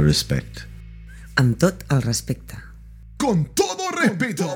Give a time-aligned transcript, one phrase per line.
[0.00, 0.60] respect.
[1.36, 2.56] Amb tot el respecte.
[3.16, 4.46] Con todo respeto.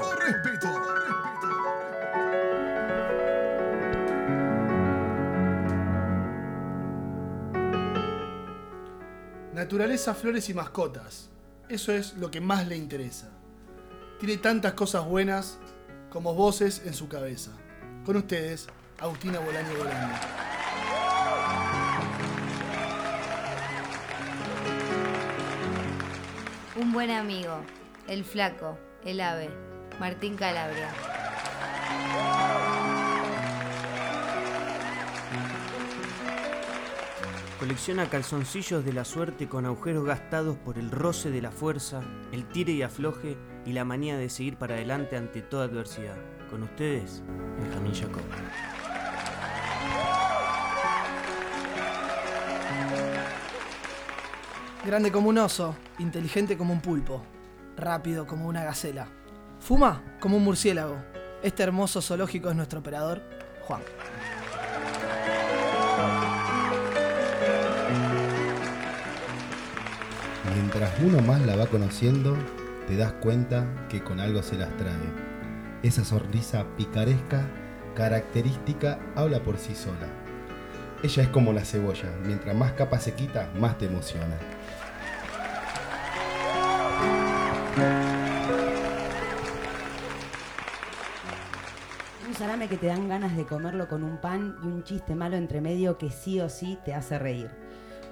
[9.55, 11.31] Naturaleza, flores y mascotas.
[11.69, 13.31] Eso es lo que más le interesa.
[14.19, 15.59] Tiene tantas cosas buenas
[16.11, 17.53] como voces en su cabeza.
[18.05, 18.67] Con ustedes,
[18.99, 20.42] Agustina Bolaño Bolaño.
[26.93, 27.55] Buen amigo,
[28.07, 29.49] el flaco, el ave,
[29.99, 30.91] Martín Calabria.
[37.59, 42.45] Colecciona calzoncillos de la suerte con agujeros gastados por el roce de la fuerza, el
[42.45, 46.19] tire y afloje y la manía de seguir para adelante ante toda adversidad.
[46.51, 47.23] Con ustedes,
[47.59, 48.23] Benjamín Jacob.
[54.85, 57.23] Grande como un oso, inteligente como un pulpo,
[57.77, 59.07] rápido como una gacela.
[59.61, 60.97] Fuma como un murciélago.
[61.41, 63.23] Este hermoso zoológico es nuestro operador,
[63.63, 63.81] Juan.
[70.53, 72.37] Mientras uno más la va conociendo,
[72.89, 74.97] te das cuenta que con algo se las trae.
[75.85, 77.49] Esa sonrisa picaresca,
[77.95, 80.22] característica, habla por sí sola.
[81.03, 84.39] Ella es como la cebolla, mientras más capa se quita, más te emociona.
[92.29, 95.37] Un salame que te dan ganas de comerlo con un pan y un chiste malo
[95.37, 97.51] entre medio que sí o sí te hace reír.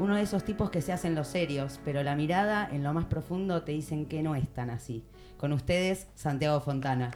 [0.01, 3.05] Uno de esos tipos que se hacen los serios, pero la mirada en lo más
[3.05, 5.05] profundo te dicen que no es tan así.
[5.37, 7.13] Con ustedes, Santiago Fontana.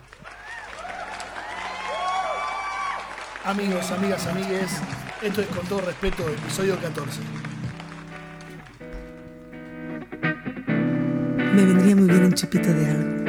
[3.44, 4.80] Amigos, amigas, amigues,
[5.24, 7.20] esto es con todo respeto episodio 14.
[11.54, 13.23] Me vendría muy bien un chupito de algo.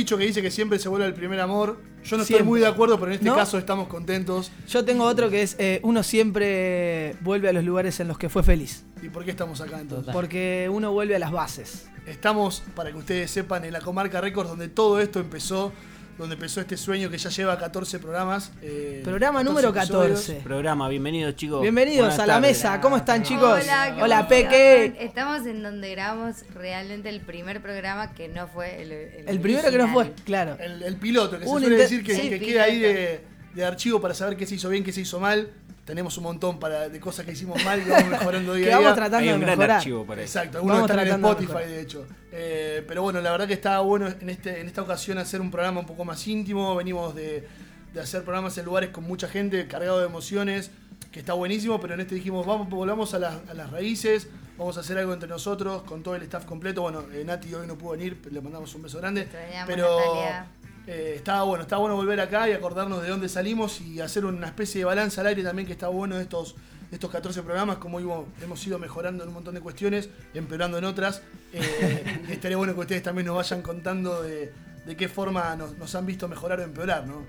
[0.00, 1.80] Dicho que dice que siempre se vuelve al primer amor.
[2.04, 3.36] Yo no estoy muy de acuerdo, pero en este ¿No?
[3.36, 4.50] caso estamos contentos.
[4.68, 8.28] Yo tengo otro que es, eh, uno siempre vuelve a los lugares en los que
[8.28, 8.84] fue feliz.
[9.02, 10.12] ¿Y por qué estamos acá entonces?
[10.12, 11.88] Porque uno vuelve a las bases.
[12.06, 15.72] Estamos, para que ustedes sepan, en la comarca Records, donde todo esto empezó,
[16.20, 18.52] donde empezó este sueño que ya lleva 14 programas.
[18.62, 20.34] eh, Programa número 14.
[20.44, 21.62] Programa, bienvenidos chicos.
[21.62, 22.50] Bienvenidos Buenas a la tardes.
[22.50, 22.80] mesa.
[22.80, 23.60] ¿Cómo están, chicos?
[23.62, 24.28] Hola, ¿qué Hola?
[24.28, 24.96] Peque.
[25.00, 29.70] Estamos en donde grabamos realmente el primer programa que no fue el El, El primero
[29.70, 30.56] que no fue, claro.
[30.60, 32.46] El, el piloto, que se suele decir que, Sí, que piloto.
[32.46, 33.20] queda ahí de,
[33.54, 35.48] de archivo para saber qué se hizo bien, qué se hizo mal.
[35.90, 38.78] Tenemos un montón para, de cosas que hicimos mal y vamos mejorando día a día.
[38.78, 39.76] vamos tratando Hay de un gran mejorar.
[39.78, 40.38] archivo para eso.
[40.38, 42.06] Exacto, algunos Vamos están en tratando de Spotify, de hecho.
[42.30, 45.50] Eh, pero bueno, la verdad que estaba bueno en, este, en esta ocasión hacer un
[45.50, 46.76] programa un poco más íntimo.
[46.76, 47.48] Venimos de,
[47.92, 50.70] de hacer programas en lugares con mucha gente, cargado de emociones,
[51.10, 54.76] que está buenísimo, pero en este dijimos, vamos, volvamos a, las- a las raíces, vamos
[54.76, 56.82] a hacer algo entre nosotros, con todo el staff completo.
[56.82, 59.22] Bueno, eh, Nati hoy no pudo venir, le mandamos un beso grande.
[59.22, 60.46] Extrañamos, Pero Natalia.
[60.92, 64.48] Eh, estaba bueno, estaba bueno volver acá y acordarnos de dónde salimos y hacer una
[64.48, 66.56] especie de balance al aire también que está bueno de estos,
[66.90, 70.78] de estos 14 programas, como hemos, hemos ido mejorando en un montón de cuestiones, empeorando
[70.78, 71.22] en otras.
[71.52, 74.52] Eh, estaría bueno que ustedes también nos vayan contando de,
[74.84, 77.24] de qué forma nos, nos han visto mejorar o empeorar, ¿no?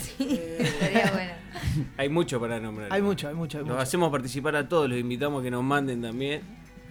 [0.00, 1.32] Sí, estaría bueno.
[1.98, 2.90] Hay mucho para nombrar.
[2.90, 3.82] Hay mucho, hay mucho, hay Los mucho.
[3.82, 6.40] hacemos participar a todos, los invitamos a que nos manden también.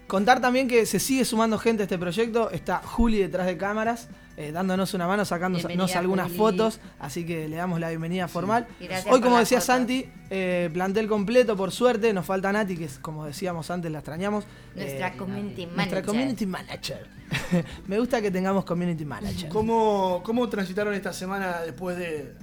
[0.05, 2.51] Contar también que se sigue sumando gente a este proyecto.
[2.51, 4.09] Está Juli detrás de cámaras,
[4.41, 6.37] eh, dándonos una mano, sacándonos algunas Juli.
[6.37, 6.79] fotos.
[6.99, 8.67] Así que le damos la bienvenida formal.
[9.09, 9.65] Hoy, como decía fotos.
[9.65, 12.11] Santi, eh, plantel completo, por suerte.
[12.13, 14.45] Nos falta Nati, que es, como decíamos antes, la extrañamos.
[14.75, 15.75] Nuestra Eh, community manager.
[15.75, 17.07] Nuestra community manager.
[17.87, 19.49] Me gusta que tengamos community manager.
[19.49, 22.35] ¿Cómo, ¿Cómo transitaron esta semana después de,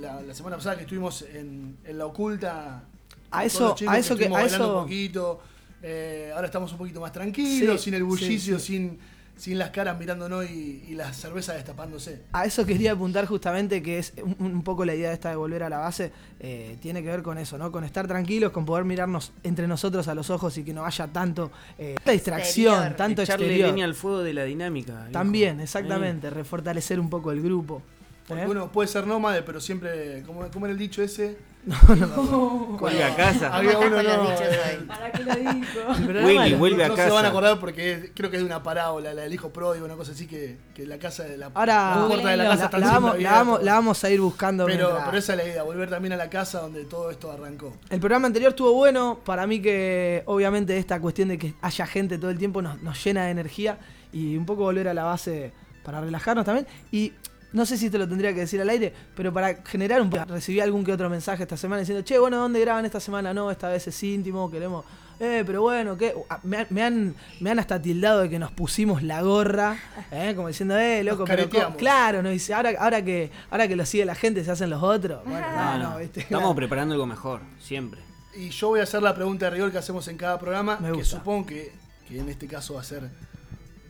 [0.00, 2.82] la, la semana pasada que estuvimos en, en la oculta?
[3.30, 5.40] A eso- a eso que- a eso- un poquito.
[5.82, 8.72] Eh, ahora estamos un poquito más tranquilos, Sí, sin el bullicio, sí, sí.
[8.72, 8.98] Sin,
[9.38, 12.20] sin las caras mirándonos y, y las cervezas destapándose.
[12.32, 15.62] A eso quería apuntar justamente que es un, un poco la idea esta de volver
[15.62, 17.72] a la base, eh, tiene que ver con eso, ¿no?
[17.72, 21.06] Con estar tranquilos, con poder mirarnos entre nosotros a los ojos y que no haya
[21.06, 22.96] tanto eh, tanta distracción, Exterior.
[22.96, 23.70] tanto Echarle exterior.
[23.70, 25.08] leña al fuego de la dinámica.
[25.12, 27.80] También, exactamente, refortalecer un poco el grupo.
[28.26, 28.48] Porque ¿eh?
[28.48, 31.38] uno puede ser nómade, pero siempre, como, como era el dicho ese,
[32.78, 33.54] Vuelve a casa.
[33.54, 34.28] había uno no?
[34.88, 37.28] ¿Para qué lo programa Willy, vuelve a no se van a casa.
[37.28, 40.26] acordar porque creo que es de una parábola, la del hijo pródigo, una cosa así
[40.26, 43.10] que, que la casa de la, Ahora la puerta de la casa vamos, siempre la
[43.10, 43.32] abiertas.
[43.38, 44.66] vamos- la vamos a ir buscando.
[44.66, 47.30] pero, mientras- pero esa es la idea, volver también a la casa donde todo esto
[47.30, 47.76] arrancó.
[47.90, 52.18] El programa anterior estuvo bueno, para mí que obviamente esta cuestión de que haya gente
[52.18, 53.78] todo el tiempo nos, nos llena de energía
[54.12, 55.52] y un poco volver a la base
[55.84, 56.66] para relajarnos también.
[56.92, 57.12] Y
[57.52, 60.24] no sé si te lo tendría que decir al aire, pero para generar un poco,
[60.26, 63.32] recibí algún que otro mensaje esta semana diciendo, che, bueno, ¿dónde graban esta semana?
[63.34, 64.84] No, esta vez es íntimo, queremos...
[65.20, 66.14] Eh, pero bueno, ¿qué?
[66.30, 69.76] Ah, Me, han- me han, me han hasta tildado de que nos pusimos la gorra,
[70.12, 70.32] ¿eh?
[70.36, 73.84] como diciendo, eh, loco, Nos pero claro, no dice, ahora, ahora que ahora que lo
[73.84, 75.24] sigue la gente se hacen los otros.
[75.24, 76.20] Bueno, No, no, no, ¿viste?
[76.20, 78.00] Estamos preparando algo mejor, siempre.
[78.36, 80.92] Y yo voy a hacer la pregunta de rigor que hacemos en cada programa, Me
[80.92, 81.72] que supongo que,
[82.06, 83.10] que en este caso va a ser,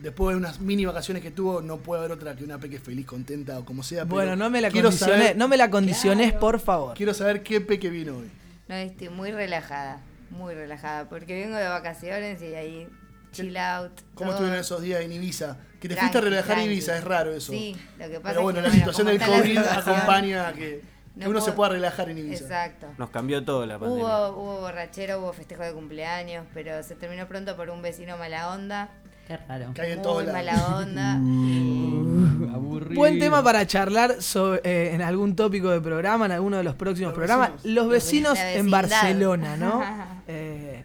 [0.01, 3.07] después de unas mini vacaciones que tuvo, no puede haber otra que una peque feliz,
[3.07, 4.05] contenta o como sea.
[4.05, 6.95] pero Bueno, no me la saber- no me la condicionés, por favor.
[6.97, 8.31] Quiero saber qué peque vino hoy.
[8.69, 10.01] No, estoy muy relajada,
[10.31, 12.89] muy relajada, porque vengo de vacaciones y ahí
[13.33, 13.93] chill out.
[14.15, 14.33] ¿Cómo todo.
[14.33, 15.57] estuvieron esos días en Ibiza?
[15.81, 16.73] Que te Tranqui, fuiste a relajar tranqui.
[16.73, 17.53] Ibiza, es raro eso.
[17.53, 20.59] Sí, lo que pasa Pero bueno, es que la situación del COVID acompaña a que,
[20.59, 22.45] que no uno se pueda relajar en Ibiza.
[22.45, 22.89] Exacto.
[22.99, 24.05] Nos cambió todo la pandemia.
[24.05, 28.51] Hubo, hubo borrachero, hubo festejo de cumpleaños, pero se terminó pronto por un vecino mala
[28.53, 28.91] onda.
[29.29, 29.75] Qué raro.
[29.75, 30.33] Que hay en muy todos lados.
[30.33, 31.19] mala onda.
[32.95, 36.75] Buen tema para charlar sobre, eh, en algún tópico de programa, en alguno de los
[36.75, 37.53] próximos Los programas.
[37.57, 37.75] vecinos.
[37.75, 38.71] Los vecinos en.
[38.71, 39.83] Barcelona, ¿no?
[40.31, 40.85] Eh,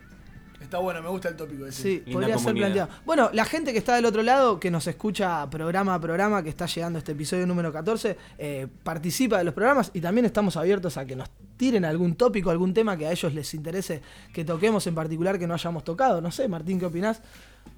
[0.62, 1.82] Está bueno, me gusta el tópico ese.
[1.84, 2.90] sí, Linda podría ser planteado.
[3.06, 6.50] Bueno, la gente que está del otro lado, que nos escucha programa a programa, que
[6.50, 10.98] está llegando este episodio número 14, eh, participa de los programas y también estamos abiertos
[10.98, 14.02] a que nos tiren algún tópico, algún tema que a ellos les interese
[14.34, 16.22] que toquemos en particular que no hayamos tocado.
[16.22, 17.22] No sé, Martín, ¿qué opinás?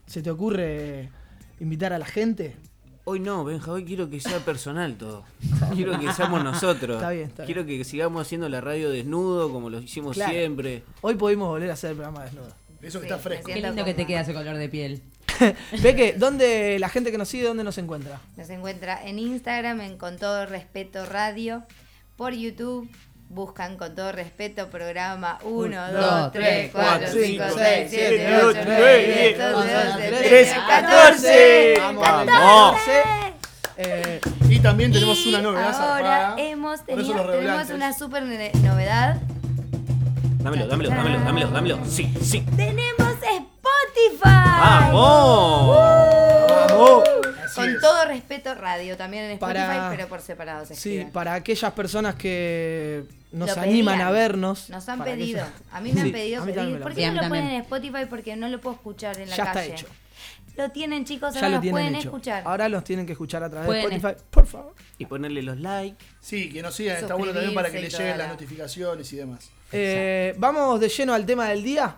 [0.06, 1.10] ¿Se te ocurre
[1.60, 2.56] invitar a la gente?
[3.08, 5.24] Hoy no, Benja, hoy quiero que sea personal todo.
[5.76, 6.96] Quiero que seamos nosotros.
[6.98, 7.54] Está bien, está bien.
[7.54, 10.32] quiero que sigamos haciendo la radio desnudo como lo hicimos Claro.
[10.32, 10.82] siempre.
[11.02, 12.48] Hoy pudimos volver a hacer el programa desnudo.
[12.82, 13.46] Eso que Sí, está fresco.
[13.48, 15.04] Qué lindo que te queda ese color de piel.
[15.84, 18.22] Ve que, ¿dónde la gente que nos sigue, dónde nos encuentra?
[18.38, 21.64] Nos encuentra en Instagram en Con Todo Respeto Radio,
[22.16, 22.90] por YouTube.
[23.28, 29.40] Buscan con todo respeto programa 1, 2, 3, 4, 5, 6, 7, 8, 9, 10,
[29.56, 31.74] 11, 12, 13, 14.
[31.96, 32.82] ¡Vamos!
[33.78, 35.74] Eh, Y también tenemos Y una novedad.
[35.74, 36.36] Ahora zarpada.
[36.38, 39.18] hemos tenido, tenemos una super novedad.
[40.40, 41.80] Dámelo, dámelo, dámelo, dámelo, dámelo.
[41.86, 42.42] Sí, sí.
[42.56, 44.22] ¡Tenemos Spotify!
[44.24, 45.68] ¡Vamos!
[45.68, 45.85] vamos.
[47.88, 48.98] Todo respeto, radio.
[48.98, 51.12] También en Spotify, Para- pero por separado se Sí, escriben.
[51.12, 54.08] para aquellas personas que nos Lo animan pedían.
[54.08, 54.70] a vernos.
[54.70, 55.42] Nos han pedido.
[55.44, 56.80] aquellas- A mí me Sí, han pedido pedir.
[56.82, 58.06] ¿Por qué no lo ponen en Spotify?
[58.10, 59.74] Porque no lo puedo escuchar en la Ya calle.
[59.74, 59.88] está hecho.
[60.58, 62.08] Lo tienen, chicos, Ya ahora lo nos tienen pueden hecho.
[62.08, 62.44] escuchar.
[62.46, 64.74] Ahora los tienen que escuchar a través Pueden de Spotify, por favor.
[64.98, 65.98] Y ponerle los likes.
[66.22, 66.96] Sí, que nos sigan.
[66.96, 69.50] Está bueno también para que les lleguen las la- notificaciones y demás.
[69.74, 71.98] Eh, Vamos de lleno al tema del día.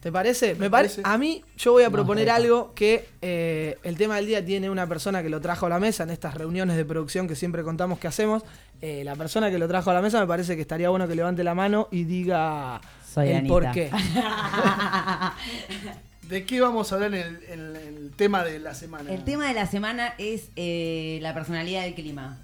[0.00, 0.54] ¿Te parece?
[0.54, 1.00] Me, Me parece.
[1.04, 4.86] A mí, yo voy a proponer algo que eh, el tema del día tiene una
[4.86, 7.98] persona que lo trajo a la mesa en estas reuniones de producción que siempre contamos
[7.98, 8.44] que hacemos.
[8.80, 11.16] Eh, la persona que lo trajo a la mesa me parece que estaría bueno que
[11.16, 12.80] levante la mano y diga
[13.12, 13.52] Soy el Anita.
[13.52, 13.90] por qué.
[16.28, 19.10] ¿De qué vamos a hablar en el, en el tema de la semana?
[19.12, 22.38] El tema de la semana es eh, la personalidad del clima.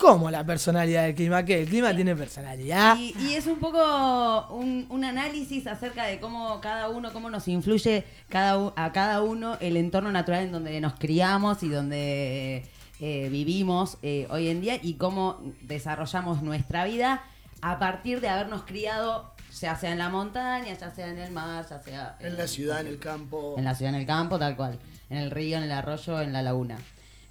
[0.00, 1.44] ¿Cómo la personalidad del clima?
[1.44, 1.60] ¿Qué?
[1.60, 2.96] ¿El clima tiene personalidad?
[2.96, 7.46] Y, y es un poco un, un análisis acerca de cómo cada uno, cómo nos
[7.48, 12.64] influye cada, a cada uno el entorno natural en donde nos criamos y donde
[12.98, 17.22] eh, vivimos eh, hoy en día y cómo desarrollamos nuestra vida
[17.60, 21.66] a partir de habernos criado, ya sea en la montaña, ya sea en el mar,
[21.68, 23.54] ya sea En la ciudad, en el campo.
[23.58, 24.78] en la ciudad, en el campo, tal cual.
[25.10, 26.78] En el río, en el arroyo, en la laguna.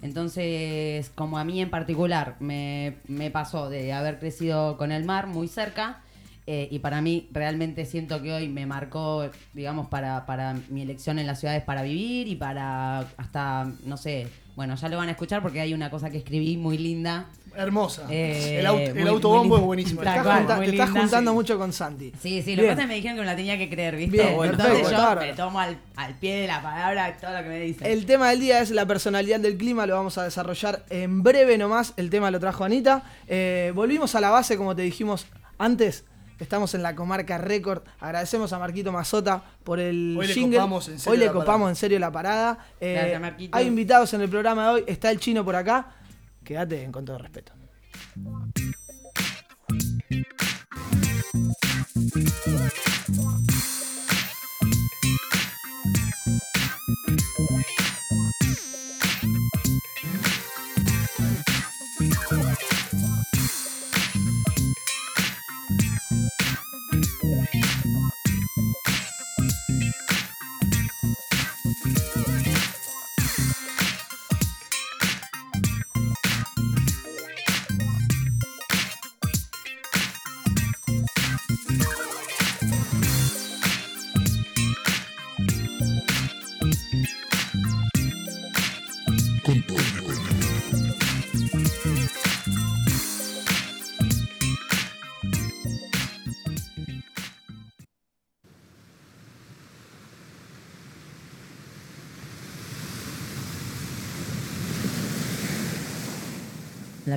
[0.02, 2.96] Entonces, como a mí en particular me,
[3.32, 6.02] pasó de haber crecido con el mar muy cerca,
[6.46, 11.18] eh, y para mí realmente siento que hoy me marcó, digamos, para, para mi elección
[11.18, 14.26] en las ciudades para vivir y para hasta, no sé,
[14.56, 17.26] bueno, ya lo van a escuchar porque hay una cosa que escribí muy linda.
[17.56, 18.06] Hermosa.
[18.10, 20.00] Eh, el autobombo es buenísimo.
[20.02, 22.12] Te estás, cual, junta- juntando mucho con Santi.
[22.20, 23.96] Sí, sí, lo que pasa es que me dijeron que me la tenía que creer,
[23.96, 24.16] ¿viste?
[24.16, 27.48] Bien, Entonces perfecto, yo me tomo al, al pie de la palabra todo lo que
[27.48, 27.86] me dicen.
[27.86, 31.58] El tema del día es la personalidad del clima, lo vamos a desarrollar en breve
[31.58, 31.92] nomás.
[31.96, 33.02] El tema lo trajo Anita.
[33.28, 35.26] Eh, volvimos a la base, como te dijimos
[35.58, 36.04] antes.
[36.38, 37.82] Estamos en la comarca récord.
[38.00, 40.56] Agradecemos a Marquito Mazota por el Hoy le jingle.
[40.56, 41.70] copamos en serio Hoy le la copamos parada.
[41.70, 42.58] en serio la parada.
[42.80, 44.84] Eh, Gracias, hay invitados en el programa de hoy.
[44.86, 45.88] Está el chino por acá.
[46.50, 47.52] Quédate con todo respeto.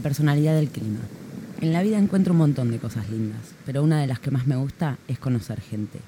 [0.03, 0.99] Personalidad del clima.
[1.61, 4.45] En la vida encuentro un montón de cosas lindas, pero una de las que más
[4.45, 5.99] me gusta es conocer gente.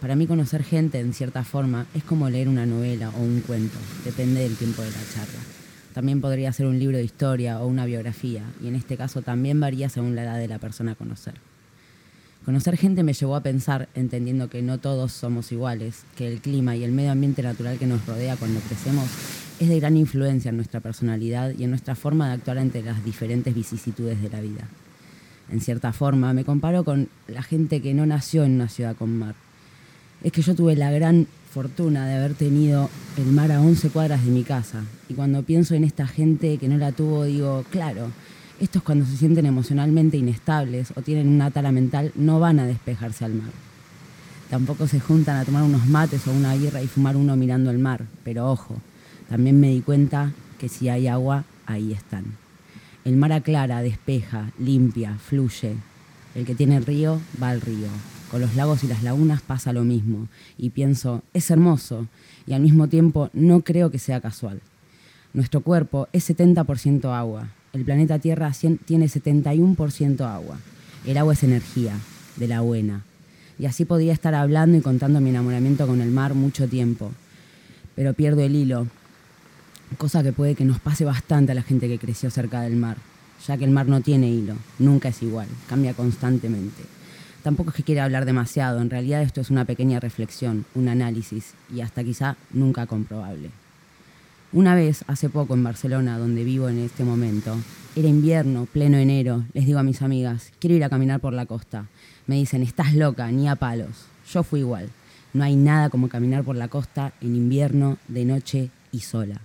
[0.00, 3.76] Para mí conocer gente, en cierta forma, es como leer una novela o un cuento,
[4.04, 5.40] depende del tiempo de la charla.
[5.92, 9.60] También podría ser un libro de historia o una biografía, y en este caso también
[9.60, 11.34] varía según la edad de la persona a conocer.
[12.44, 16.76] Conocer gente me llevó a pensar, entendiendo que no todos somos iguales, que el clima
[16.76, 19.08] y el medio ambiente natural que nos rodea cuando crecemos
[19.60, 23.04] es de gran influencia en nuestra personalidad y en nuestra forma de actuar ante las
[23.04, 24.68] diferentes vicisitudes de la vida.
[25.50, 29.16] En cierta forma, me comparo con la gente que no nació en una ciudad con
[29.18, 29.34] mar.
[30.22, 34.24] Es que yo tuve la gran fortuna de haber tenido el mar a 11 cuadras
[34.24, 34.82] de mi casa.
[35.08, 38.10] Y cuando pienso en esta gente que no la tuvo, digo, claro,
[38.58, 43.24] estos cuando se sienten emocionalmente inestables o tienen una tala mental no van a despejarse
[43.24, 43.50] al mar.
[44.48, 47.78] Tampoco se juntan a tomar unos mates o una birra y fumar uno mirando el
[47.78, 48.04] mar.
[48.24, 48.80] Pero ojo,
[49.28, 52.24] también me di cuenta que si hay agua, ahí están.
[53.04, 55.74] El mar aclara, despeja, limpia, fluye.
[56.34, 57.88] El que tiene río va al río.
[58.30, 60.28] Con los lagos y las lagunas pasa lo mismo.
[60.58, 62.06] Y pienso, es hermoso.
[62.46, 64.60] Y al mismo tiempo no creo que sea casual.
[65.34, 67.48] Nuestro cuerpo es 70% agua.
[67.72, 68.52] El planeta Tierra
[68.84, 70.58] tiene 71% agua.
[71.04, 71.98] El agua es energía,
[72.36, 73.04] de la buena.
[73.58, 77.12] Y así podría estar hablando y contando mi enamoramiento con el mar mucho tiempo.
[77.94, 78.86] Pero pierdo el hilo,
[79.94, 82.96] cosa que puede que nos pase bastante a la gente que creció cerca del mar,
[83.46, 86.82] ya que el mar no tiene hilo, nunca es igual, cambia constantemente.
[87.42, 91.52] Tampoco es que quiera hablar demasiado, en realidad esto es una pequeña reflexión, un análisis
[91.74, 93.50] y hasta quizá nunca comprobable.
[94.52, 97.56] Una vez, hace poco en Barcelona, donde vivo en este momento,
[97.96, 101.44] era invierno, pleno enero, les digo a mis amigas, quiero ir a caminar por la
[101.44, 101.86] costa.
[102.26, 104.06] Me dicen, estás loca, ni a palos.
[104.32, 104.90] Yo fui igual.
[105.32, 109.40] No hay nada como caminar por la costa en invierno, de noche y sola.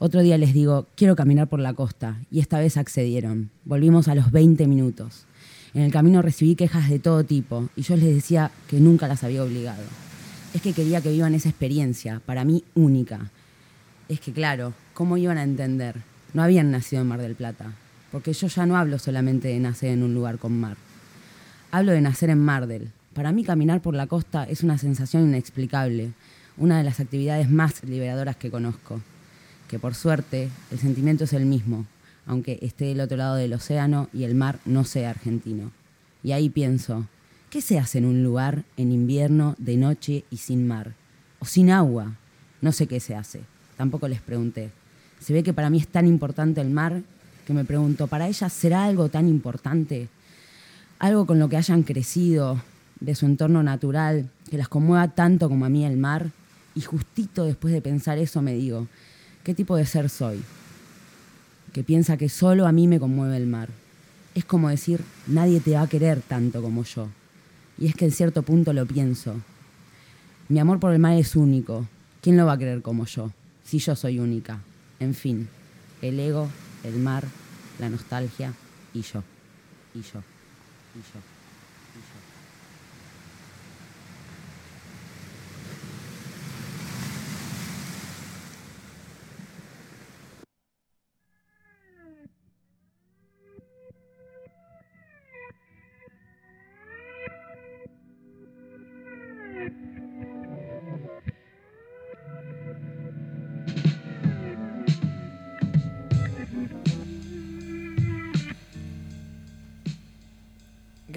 [0.00, 3.50] Otro día les digo, quiero caminar por la costa, y esta vez accedieron.
[3.64, 5.24] Volvimos a los 20 minutos.
[5.74, 9.24] En el camino recibí quejas de todo tipo, y yo les decía que nunca las
[9.24, 9.82] había obligado.
[10.54, 13.32] Es que quería que vivan esa experiencia, para mí única.
[14.08, 15.96] Es que claro, ¿cómo iban a entender?
[16.32, 17.72] No habían nacido en Mar del Plata,
[18.12, 20.76] porque yo ya no hablo solamente de nacer en un lugar con mar.
[21.72, 22.92] Hablo de nacer en Mardel.
[23.14, 26.12] Para mí caminar por la costa es una sensación inexplicable,
[26.56, 29.00] una de las actividades más liberadoras que conozco.
[29.68, 31.86] Que por suerte el sentimiento es el mismo,
[32.26, 35.70] aunque esté del otro lado del océano y el mar no sea argentino.
[36.22, 37.06] Y ahí pienso,
[37.50, 40.94] ¿qué se hace en un lugar en invierno, de noche y sin mar?
[41.38, 42.16] O sin agua.
[42.60, 43.42] No sé qué se hace.
[43.76, 44.70] Tampoco les pregunté.
[45.20, 47.02] Se ve que para mí es tan importante el mar
[47.46, 50.08] que me pregunto, ¿para ellas será algo tan importante?
[50.98, 52.60] Algo con lo que hayan crecido,
[53.00, 56.30] de su entorno natural, que las conmueva tanto como a mí el mar.
[56.74, 58.86] Y justito después de pensar eso me digo,
[59.48, 60.42] ¿qué tipo de ser soy?
[61.72, 63.70] Que piensa que solo a mí me conmueve el mar.
[64.34, 67.08] Es como decir, nadie te va a querer tanto como yo.
[67.78, 69.36] Y es que en cierto punto lo pienso.
[70.50, 71.88] Mi amor por el mar es único.
[72.20, 73.32] ¿Quién lo va a querer como yo?
[73.64, 74.60] Si yo soy única.
[75.00, 75.48] En fin,
[76.02, 76.46] el ego,
[76.84, 77.24] el mar,
[77.78, 78.52] la nostalgia
[78.92, 79.22] y yo.
[79.94, 80.20] Y yo.
[80.94, 81.37] Y yo.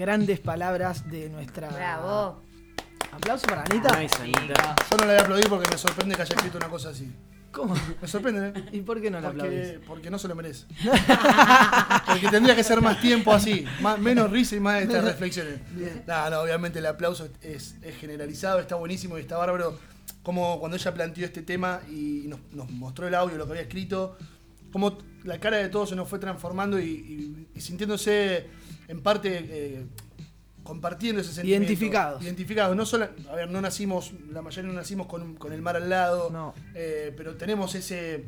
[0.02, 1.68] Grandes palabras de nuestra.
[1.68, 2.42] Bravo.
[3.12, 4.00] Aplauso para Anita.
[4.00, 4.74] Nice, Anita.
[4.90, 7.08] Yo no le voy a aplaudir porque me sorprende que haya escrito una cosa así.
[7.52, 7.76] ¿Cómo?
[8.00, 8.64] Me sorprende, ¿eh?
[8.72, 9.78] ¿Y por qué no la Porque, aplaudís?
[9.86, 10.66] porque no se lo merece.
[12.06, 15.60] porque tendría que ser más tiempo así, más, menos risa y más estas reflexiones.
[16.04, 19.78] No, no, obviamente el aplauso es, es generalizado, está buenísimo y está bárbaro.
[20.24, 23.62] Como cuando ella planteó este tema y nos, nos mostró el audio, lo que había
[23.62, 24.16] escrito,
[24.72, 28.48] como la cara de todos se nos fue transformando y, y- y sintiéndose
[28.92, 29.86] en parte eh,
[30.62, 31.64] compartiendo ese sentimiento.
[31.66, 32.22] Identificados.
[32.22, 32.76] Identificados.
[32.76, 35.88] No solo, a ver, no nacimos, la mayoría no nacimos con, con el mar al
[35.88, 36.54] lado, No.
[36.74, 38.24] eh, pero tenemos ese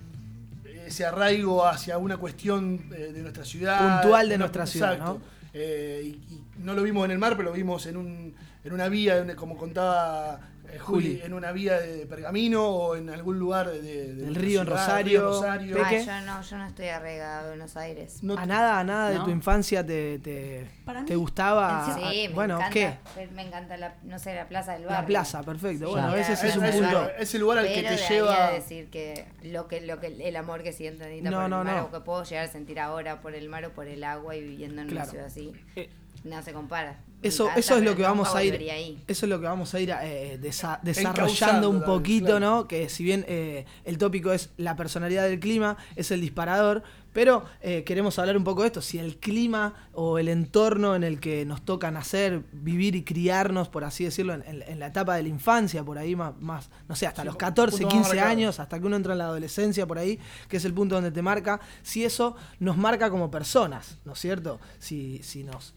[0.86, 4.02] ese arraigo hacia una cuestión eh, de nuestra ciudad.
[4.02, 5.20] Puntual de Una- nuestra ciudad, exacto.
[5.20, 5.58] ¿no?
[5.58, 8.88] Y, y no lo vimos en el mar, pero lo vimos en, un, en una
[8.88, 10.40] vía, como contaba
[10.74, 15.20] eh, Juli, en una vía de pergamino o en algún lugar de, río en Rosario.
[15.20, 15.76] río Rosario.
[15.76, 16.04] Peque.
[16.08, 18.22] Ah, yo no, yo no estoy arraigada a Buenos Aires.
[18.22, 21.94] No- ¿A nada, a nada de tu infancia te, te, Para te mí, gustaba?
[21.94, 22.72] Sí, me bueno, encanta.
[22.72, 22.98] ¿qué?
[23.34, 25.00] Me encanta la, no sé, la plaza del barrio.
[25.00, 25.86] La plaza, perfecto.
[25.86, 27.10] Sí, bueno, a veces es un punto.
[27.18, 28.48] Es el lugar al que te lleva.
[28.48, 31.50] a decir que lo que, lo que el amor que siento Anita No, por el
[31.50, 31.84] no, mar no.
[31.84, 34.40] o que puedo llegar a sentir ahora por el mar o por el agua y
[34.42, 35.04] viviendo en Claro.
[35.04, 35.90] una ciudad así, Eh,
[36.22, 37.00] no se compara.
[37.22, 38.52] Eso, eso es lo que vamos a ir.
[38.70, 39.02] ahí.
[39.06, 42.40] Eso es lo que vamos a ir eh, desa- desarrollando un también, poquito, claro.
[42.40, 42.68] ¿no?
[42.68, 46.82] Que si bien eh, el tópico es la personalidad del clima, es el disparador,
[47.14, 48.82] pero eh, queremos hablar un poco de esto.
[48.82, 53.70] Si el clima o el entorno en el que nos toca nacer, vivir y criarnos,
[53.70, 56.68] por así decirlo, en, en- en la etapa de la infancia, por ahí más, más
[56.90, 58.30] no sé, hasta Sí, los un 14, punto más 15 marcado.
[58.30, 60.18] años, hasta que uno entra en la adolescencia, por ahí,
[60.50, 64.18] que es el punto donde te marca, si eso nos marca como personas, ¿no es
[64.18, 64.60] cierto?
[64.78, 65.72] Si, si nos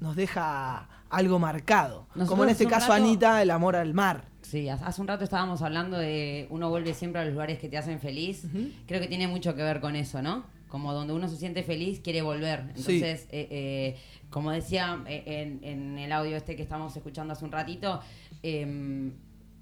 [0.00, 2.06] nos deja algo marcado.
[2.08, 4.24] Nosotros Como en este caso, rato- Anita, el amor al mar.
[4.42, 7.76] Sí, hace un rato estábamos hablando de uno vuelve siempre a los lugares que te
[7.78, 8.46] hacen feliz.
[8.86, 10.44] Creo que tiene mucho que ver con eso, ¿no?
[10.68, 12.60] Como donde uno se siente feliz, quiere volver.
[12.74, 12.94] Sí.
[12.96, 13.96] Entonces, eh, eh,
[14.30, 18.00] como decía eh, en, en el audio este que estamos escuchando hace un ratito,
[18.42, 19.12] em,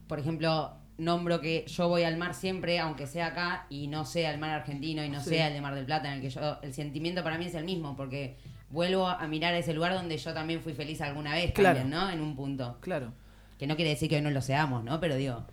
[0.07, 4.33] por ejemplo, nombro que yo voy al mar siempre, aunque sea acá, y no sea
[4.33, 5.31] el mar argentino y no Sí.
[5.31, 7.55] sea el de Mar del Plata, en el que yo, el sentimiento para mí es
[7.55, 8.37] el mismo, porque
[8.75, 11.79] vuelvo a mirar ese lugar donde yo también fui feliz alguna vez Claro.
[11.79, 12.11] también, ¿no?
[12.11, 12.77] En un punto.
[12.81, 13.13] Claro.
[13.59, 14.99] Que no quiere decir que hoy no lo seamos, ¿no?
[15.01, 15.47] Pero digo.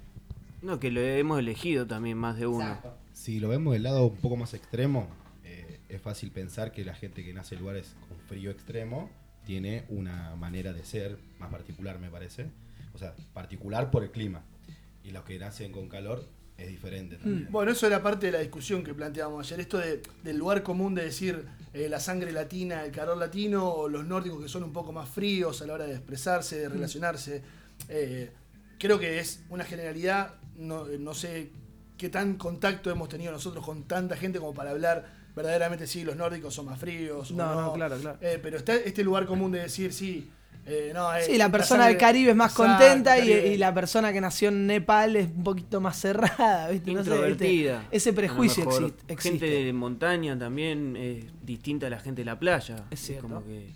[0.63, 2.65] No, que lo hemos elegido también más de uno.
[2.65, 2.97] Exacto.
[3.13, 5.07] Si lo vemos del lado un poco más extremo,
[5.43, 9.09] eh, es fácil pensar que la gente que nace en lugares con frío extremo
[9.45, 12.47] tiene una manera de ser más particular, me parece.
[12.93, 14.41] O sea, particular por el clima.
[15.03, 16.25] Y los que nacen con calor
[16.57, 17.47] es diferente también.
[17.51, 20.93] Bueno, eso era parte de la discusión que planteábamos ayer, esto de- del lugar común
[20.95, 24.73] de decir eh, la sangre latina, el calor latino, o los nórdicos que son un
[24.73, 27.41] poco más fríos a la hora de expresarse, de relacionarse.
[27.89, 28.31] Eh,
[28.77, 31.51] creo que es una generalidad, no, no sé
[31.97, 36.15] qué tan contacto hemos tenido nosotros con tanta gente como para hablar verdaderamente si los
[36.15, 37.61] nórdicos son más fríos o No, no.
[37.61, 38.17] no, claro, claro.
[38.21, 40.29] Eh, pero está este lugar común de decir, sí,
[40.65, 44.13] eh, no, eh, Sí, la persona del Caribe es más Exacto, contenta y, la persona
[44.13, 46.91] que nació en Nepal es un poquito más cerrada, ¿viste?
[46.93, 47.25] No sé.
[47.27, 47.77] ¿viste?
[47.91, 48.83] Ese prejuicio mejor.
[48.83, 49.13] existe.
[49.13, 49.39] existe.
[49.47, 52.85] Gente de montaña también es distinta a la gente de la playa.
[52.91, 53.23] Es cierto.
[53.27, 53.69] como que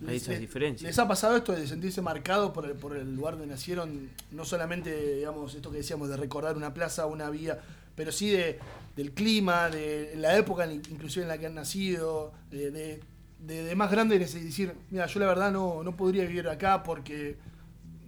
[0.00, 0.82] hay Les- esas les- diferencias.
[0.88, 4.10] ¿Les ha pasado esto de sentirse marcado por el, por el lugar donde nacieron?
[4.30, 7.58] No solamente, digamos, esto que decíamos de recordar una plaza, una vía,
[7.96, 8.60] pero sí de,
[8.94, 13.00] del clima, de la época en- inclusive en la que han nacido, de, de-
[13.40, 16.82] de- de más grande es decir, mira, yo la verdad no, no podría vivir acá
[16.82, 17.36] porque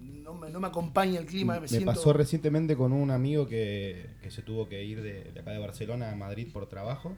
[0.01, 1.87] no me, no me acompaña el clima, me, Me siento...
[1.87, 5.59] pasó recientemente con un amigo que, que se tuvo que ir de, de acá de
[5.59, 7.15] Barcelona a Madrid por trabajo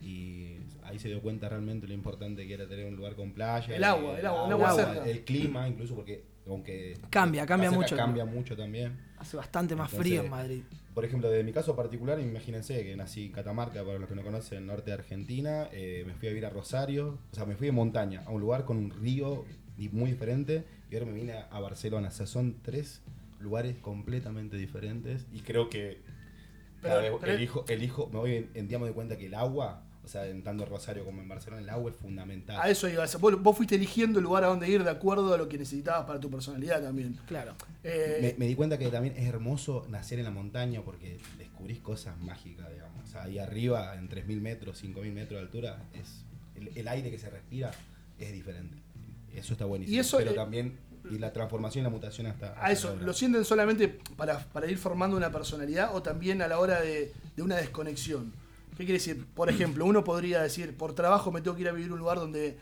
[0.00, 3.74] y ahí se dio cuenta realmente lo importante que era tener un lugar con playa.
[3.74, 5.04] El agua, el agua, el agua cerca.
[5.08, 8.96] el clima incluso porque aunque Cambia, cambia mucho el cambia mucho también.
[9.18, 10.62] Hace bastante más Entonces, frío en Madrid.
[10.94, 14.22] Por ejemplo, de mi caso particular, imagínense que nací en Catamarca, para los que no
[14.22, 17.66] conocen, norte de Argentina, eh, me fui a vivir a Rosario, o sea, me fui
[17.66, 19.44] de montaña, a un lugar con un río
[19.92, 22.08] muy diferente, y ahora me vine a Barcelona.
[22.08, 23.02] O sea, son tres
[23.40, 25.98] lugares completamente diferentes, y creo que
[26.80, 29.26] Pero- cada vez pero- elijo, elijo, me voy en, en día me doy cuenta que
[29.26, 32.60] el agua O sea, en tanto Rosario como en Barcelona, el agua es fundamental.
[32.60, 33.06] A eso iba.
[33.20, 36.04] Vos, vos fuiste eligiendo el lugar a donde ir de acuerdo a lo que necesitabas
[36.04, 37.18] para tu personalidad también.
[37.26, 37.54] Claro.
[37.82, 41.80] Eh, me, me di cuenta que también es hermoso nacer en la montaña porque descubrís
[41.80, 43.02] cosas mágicas, digamos.
[43.02, 47.10] O sea, ahí arriba, en 3.000 metros, 5.000 metros de altura, es el, el aire
[47.10, 47.70] que se respira
[48.18, 48.76] es diferente.
[49.34, 49.96] Eso está buenísimo.
[49.96, 50.78] Y eso, Pero eh, también,
[51.10, 52.54] y la transformación y la mutación hasta...
[52.62, 56.58] a eso, ¿lo sienten solamente para, para ir formando una personalidad o también a la
[56.58, 58.32] hora de, de una desconexión?
[58.76, 59.26] ¿Qué quiere decir?
[59.34, 61.98] Por ejemplo, uno podría decir, por trabajo me tengo que ir a vivir a un
[62.00, 62.58] lugar donde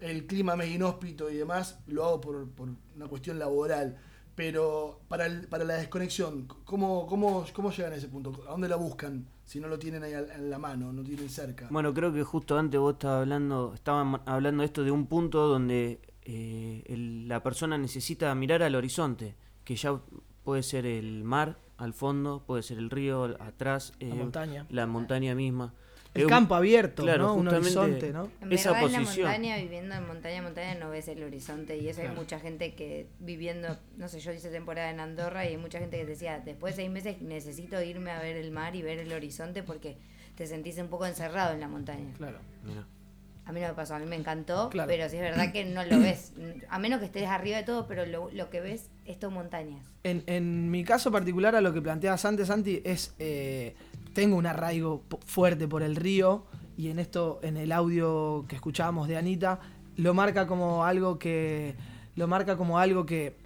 [0.00, 3.96] el clima me es inhóspito y demás, lo hago por, por una cuestión laboral.
[4.36, 8.34] Pero para, el- para la desconexión, ¿cómo, cómo, ¿cómo llegan a ese punto?
[8.46, 11.68] ¿A dónde la buscan si no lo tienen ahí en la mano, no tienen cerca?
[11.70, 16.00] Bueno, creo que justo antes vos estabas hablando, estaban hablando esto de un punto donde
[16.22, 16.84] eh,
[17.26, 19.98] la persona necesita mirar al horizonte, que ya
[20.44, 24.66] puede ser el mar al fondo, puede ser el río atrás, eh, montaña.
[24.70, 25.74] la montaña misma.
[26.14, 27.34] El campo abierto, claro, ¿no?
[27.34, 28.30] Un justamente horizonte, ¿no?
[28.40, 29.26] En Esa verdad en la posición.
[29.28, 31.76] montaña, viviendo en montaña, montaña, no ves el horizonte.
[31.76, 35.48] Y eso hay mucha gente que viviendo, no sé, yo hice temporada en Andorra y
[35.48, 38.74] hay mucha gente que decía, después de seis meses necesito irme a ver el mar
[38.74, 39.98] y ver el horizonte porque
[40.36, 42.10] te sentís un poco encerrado en la montaña.
[42.16, 42.38] Claro.
[42.64, 42.86] Mirá.
[43.44, 44.88] A mí no me pasó, a mí me encantó, Claro.
[44.88, 46.32] pero sí es verdad que no lo ves.
[46.70, 49.84] A menos que estés arriba de todo, pero lo, lo que ves es todo montañas.
[50.02, 53.14] En, en mi caso particular, a lo que planteabas antes, Santi, es.
[53.18, 53.74] eh,
[54.12, 56.46] tengo un arraigo fuerte por el río
[56.78, 59.60] y en esto, en el audio que escuchábamos de Anita,
[59.96, 61.74] lo marca como algo que.
[62.14, 63.36] Lo marca como algo que.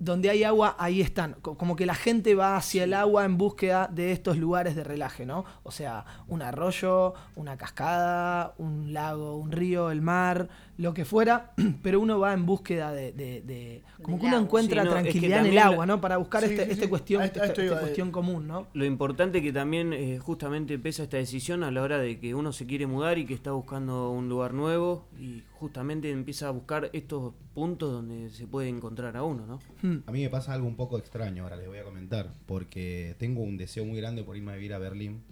[0.00, 1.34] Donde hay agua, ahí están.
[1.42, 4.84] Co- Como que la gente va hacia el agua en búsqueda de estos lugares de
[4.84, 5.44] relaje, ¿no?
[5.64, 11.52] O sea, un arroyo, una cascada, un lago, un río, el mar, lo que fuera,
[11.82, 13.12] pero uno va en búsqueda de.
[13.12, 16.00] de- de- como que uno encuentra Sí, no, es que tranquilidad en el agua, ¿no?
[16.00, 16.88] Para buscar Sí, este, sí, este sí.
[16.88, 17.68] cuestión, esta- esta eh.
[17.80, 18.68] cuestión común, ¿no?
[18.72, 22.52] Lo importante que también eh, justamente pesa esta decisión a la hora de que uno
[22.52, 26.90] se quiere mudar y que está buscando un lugar nuevo y justamente empieza a buscar
[26.92, 29.58] estos puntos donde se puede encontrar a uno, ¿no?
[29.82, 30.04] Hmm.
[30.06, 33.42] A mí me pasa algo un poco extraño, ahora les voy a comentar, porque tengo
[33.42, 35.22] un deseo muy grande por irme a vivir a Berlín.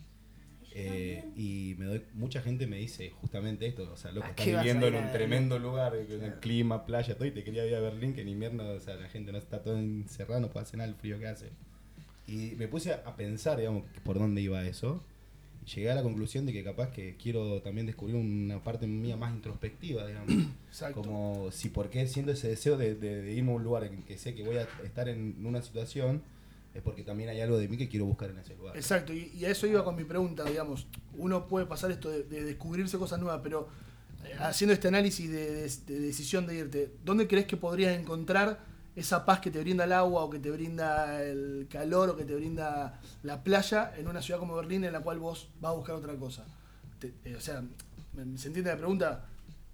[0.78, 4.46] Eh, y me doy, mucha gente me dice justamente esto, o sea, loco, ¿A estás
[4.46, 7.74] viviendo en un tremendo lugar, eh, con el clima, playa, todo, y te quería ir
[7.74, 10.64] a Berlín, que en invierno, o sea, la gente no está todo encerrada, no puede
[10.64, 11.48] hacer nada el frío que hace.
[12.26, 15.02] Y me puse a, pensar, digamos, por dónde iba eso,
[15.64, 19.16] y llegué a la conclusión de que capaz que quiero también descubrir una parte mía
[19.16, 20.30] más introspectiva, digamos.
[20.68, 21.00] Exacto.
[21.00, 24.02] Como si por qué siendo ese deseo de, de- de irme a un lugar en
[24.02, 26.22] que sé que voy a estar en una situación,
[26.76, 28.76] es porque también hay algo de mí que quiero buscar en ese lugar.
[28.76, 30.86] Exacto, y, y a eso iba con mi pregunta, digamos.
[31.16, 33.68] Uno puede pasar esto de, de descubrirse cosas nuevas, pero
[34.24, 38.60] eh, haciendo este análisis de, de- de decisión de irte, ¿dónde crees que podrías encontrar
[38.94, 42.24] esa paz que te brinda el agua o que te brinda el calor o que
[42.24, 45.74] te brinda la playa en una ciudad como Berlín en la cual vos vas a
[45.74, 46.44] buscar otra cosa?
[46.98, 47.62] Te- eh, o sea,
[48.14, 49.26] ¿me- ¿se entiende la pregunta?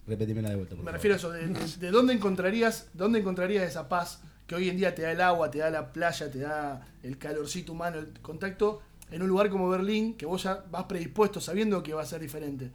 [0.06, 0.94] Repetímela de vuelta, por Me favor.
[0.94, 4.76] refiero a eso, de, de- de dónde encontrarías, dónde encontrarías esa paz que hoy en
[4.76, 8.08] día te da el agua, te da la playa, te da el calorcito humano, el
[8.20, 12.06] contacto, en un lugar como Berlín, que vos ya vas predispuesto sabiendo que va a
[12.06, 12.70] ser diferente.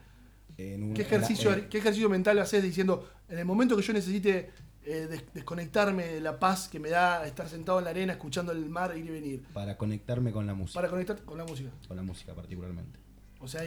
[0.57, 3.83] En un- ¿Qué en la- ejercicio, ¿Qué ejercicio mental haces diciendo, en el momento que
[3.83, 4.49] yo necesite
[4.89, 8.53] eh, des- desconectarme de la paz que me da estar sentado en la arena, escuchando
[8.53, 10.77] el mar ir y venir, para conectarme con la música.
[10.79, 11.69] para conectar con la música?
[11.87, 12.97] Con la música particularmente.
[13.39, 13.61] O sea,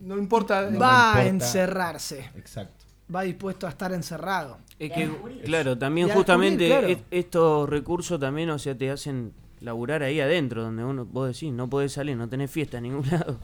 [0.00, 0.70] no importa...
[0.70, 2.84] No va a encerrarse, Exacto.
[3.14, 4.58] Va dispuesto a estar encerrado.
[4.78, 5.08] Es que,
[5.44, 7.00] claro, también justamente descubrir, claro.
[7.10, 11.52] est- estos recursos también, o sea, te hacen laburar ahí adentro, donde uno, vos decís,
[11.52, 13.38] no podés salir, no tenés fiesta en ningún lado.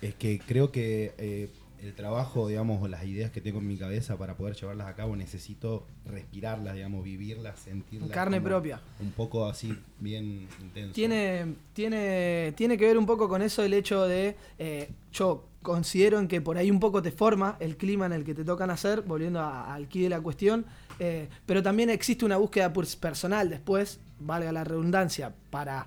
[0.00, 1.48] Es que creo que eh,
[1.82, 4.94] el trabajo, digamos, o las ideas que tengo en mi cabeza para poder llevarlas a
[4.94, 8.08] cabo, necesito respirarlas, digamos, vivirlas, sentirlas.
[8.08, 8.80] En carne propia.
[9.00, 10.94] Un poco así, bien intenso.
[10.94, 16.18] Tiene, tiene, tiene que ver un poco con eso el hecho de, eh, yo considero
[16.20, 18.66] en que por ahí un poco te forma el clima en el que te toca
[18.66, 20.64] nacer, volviendo a- al quid de la cuestión,
[21.00, 25.86] eh, pero también existe una búsqueda personal después, valga la redundancia, para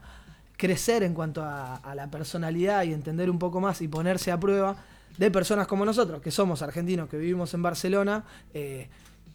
[0.57, 4.39] crecer en cuanto a, a la personalidad y entender un poco más y ponerse a
[4.39, 4.77] prueba
[5.17, 8.89] de personas como nosotros, que somos argentinos, que vivimos en Barcelona, eh,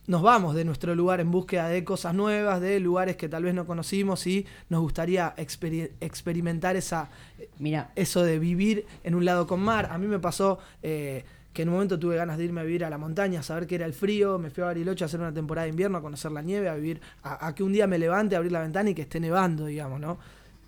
[0.07, 3.55] nos vamos de nuestro lugar en búsqueda de cosas nuevas, de lugares que tal vez
[3.55, 7.11] no conocimos y nos gustaría experi- experimentar esa,
[7.59, 9.89] Mira, eso de vivir en un lado con mar.
[9.93, 12.85] A mí me pasó eh, que en un momento tuve ganas de irme a vivir
[12.85, 15.21] a la montaña, a saber qué era el frío, me fui a Bariloche a hacer
[15.21, 17.87] una temporada de invierno, a conocer la nieve, a vivir, a, a que un día
[17.87, 20.19] me levante, a abrir la ventana y que esté nevando, digamos, ¿no?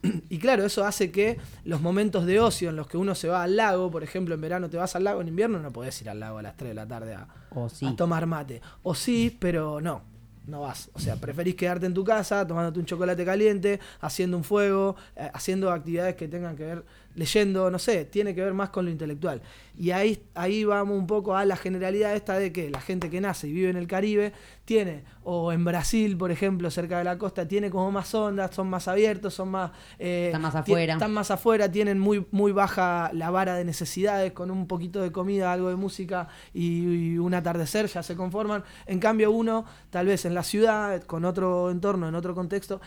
[0.29, 3.43] Y claro, eso hace que los momentos de ocio en los que uno se va
[3.43, 6.11] al lago, por ejemplo, en verano te vas al lago, en invierno no podés ir
[6.11, 7.87] al lago a las 3 de la tarde a, o sí.
[7.87, 8.61] a tomar mate.
[8.83, 10.03] O sí, pero no.
[10.47, 10.91] no vas.
[10.95, 15.31] O sea, preferís quedarte en tu casa, tomándote un chocolate caliente, haciendo un fuego, eh,
[15.33, 16.85] haciendo actividades que tengan que ver,
[17.15, 19.43] leyendo, no sé, tiene que ver más con lo intelectual.
[19.77, 23.21] Y ahí, ahí vamos un poco a la generalidad esta de que la gente que
[23.21, 24.33] nace y vive en el Caribe
[24.65, 28.69] tiene, o en Brasil, por ejemplo, cerca de la costa, tiene como más ondas, son
[28.69, 29.71] más abiertos, son más...
[29.99, 30.93] eh, Están más afuera.
[30.93, 35.11] Están más afuera, tienen muy, muy baja la vara de necesidades, con un poquito de
[35.11, 38.63] comida, algo de música y, y un atardecer ya se conforman.
[38.87, 42.81] En cambio uno, tal vez en la ciudad, con otro entorno, en otro contexto,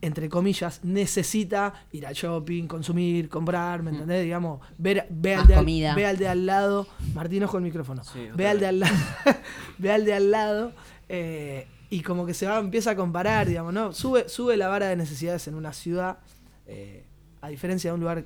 [0.00, 4.22] entre comillas, necesita ir al shopping, consumir, comprar, ¿me entendés?
[4.22, 5.46] Digamos, ver, ve, al Mm.
[5.48, 5.94] De al, comida.
[5.94, 8.94] ve al de al lado, Martín, ojo el micrófono, Sí, ve al de al lado,
[9.78, 10.72] ve al de al lado
[11.08, 13.92] eh, y como que se va, empieza a comparar, digamos, ¿no?
[13.92, 16.18] Sube, sube la vara de necesidades en una ciudad,
[16.66, 17.04] eh,
[17.40, 18.24] a diferencia de un lugar,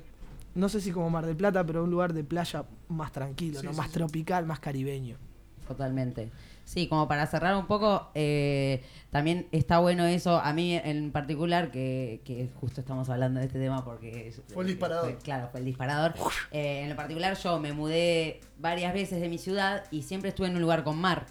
[0.53, 3.65] no sé si como Mar del Plata, pero un lugar de playa más tranquilo, Sí,
[3.65, 3.71] ¿no?
[3.71, 3.93] sí, más sí.
[3.93, 5.17] tropical, más caribeño.
[5.67, 6.29] Totalmente.
[6.65, 11.71] Sí, como para cerrar un poco, eh, también está bueno eso, a mí en particular,
[11.71, 14.29] que, que justo estamos hablando de este tema porque...
[14.29, 15.11] es- Fue el disparador.
[15.11, 16.13] fue- claro, fue el disparador.
[16.51, 20.47] Eh, en lo particular yo me mudé varias veces de mi ciudad y siempre estuve
[20.47, 21.25] en un lugar con mar.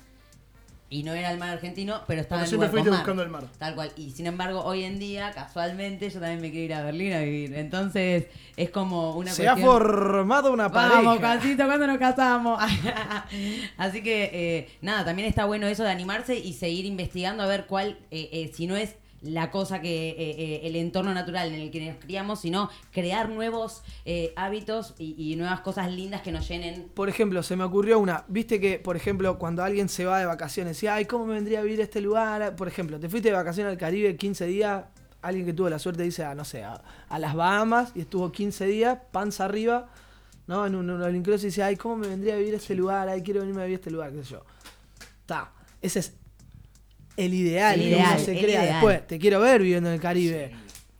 [0.92, 3.00] Y no era el mar argentino, pero estaba en siempre lugar fuiste con mar.
[3.00, 3.44] buscando el mar.
[3.58, 3.92] Tal cual.
[3.96, 7.20] Y sin embargo, hoy en día, casualmente, yo también me quiero ir a Berlín a
[7.20, 7.54] vivir.
[7.54, 8.26] Entonces,
[8.58, 11.00] es como una Se ha formado una pareja.
[11.00, 12.62] Vamos, casito, ¿cuándo nos casamos?
[13.78, 17.64] Así que, eh, nada, también está bueno eso de animarse y seguir investigando a ver
[17.66, 21.60] cuál, eh, eh, si no es la cosa que eh, eh, el entorno natural en
[21.60, 26.32] el que nos criamos, sino crear nuevos eh, hábitos y, y nuevas cosas lindas que
[26.32, 26.88] nos llenen.
[26.94, 28.24] Por ejemplo, se me ocurrió una.
[28.28, 31.60] Viste que, por ejemplo, cuando alguien se va de vacaciones y, ay, ¿cómo me vendría
[31.60, 32.56] a vivir este lugar?
[32.56, 34.84] Por ejemplo, te fuiste de vacaciones al Caribe 15 días.
[35.22, 38.32] Alguien que tuvo la suerte dice, a, no sé, a, a las Bahamas y estuvo
[38.32, 39.88] 15 días, panza arriba,
[40.48, 40.66] ¿no?
[40.66, 43.08] En un, un y dice, ay, ¿cómo me vendría a vivir este lugar?
[43.08, 44.44] Ay, quiero venirme a vivir este lugar, qué sé yo.
[45.20, 45.52] Está.
[45.80, 46.14] Ese es
[47.16, 48.62] el ideal, El que ideal, uno se el crea.
[48.62, 48.74] ideal.
[48.74, 50.50] Después, te quiero ver viviendo en el Caribe.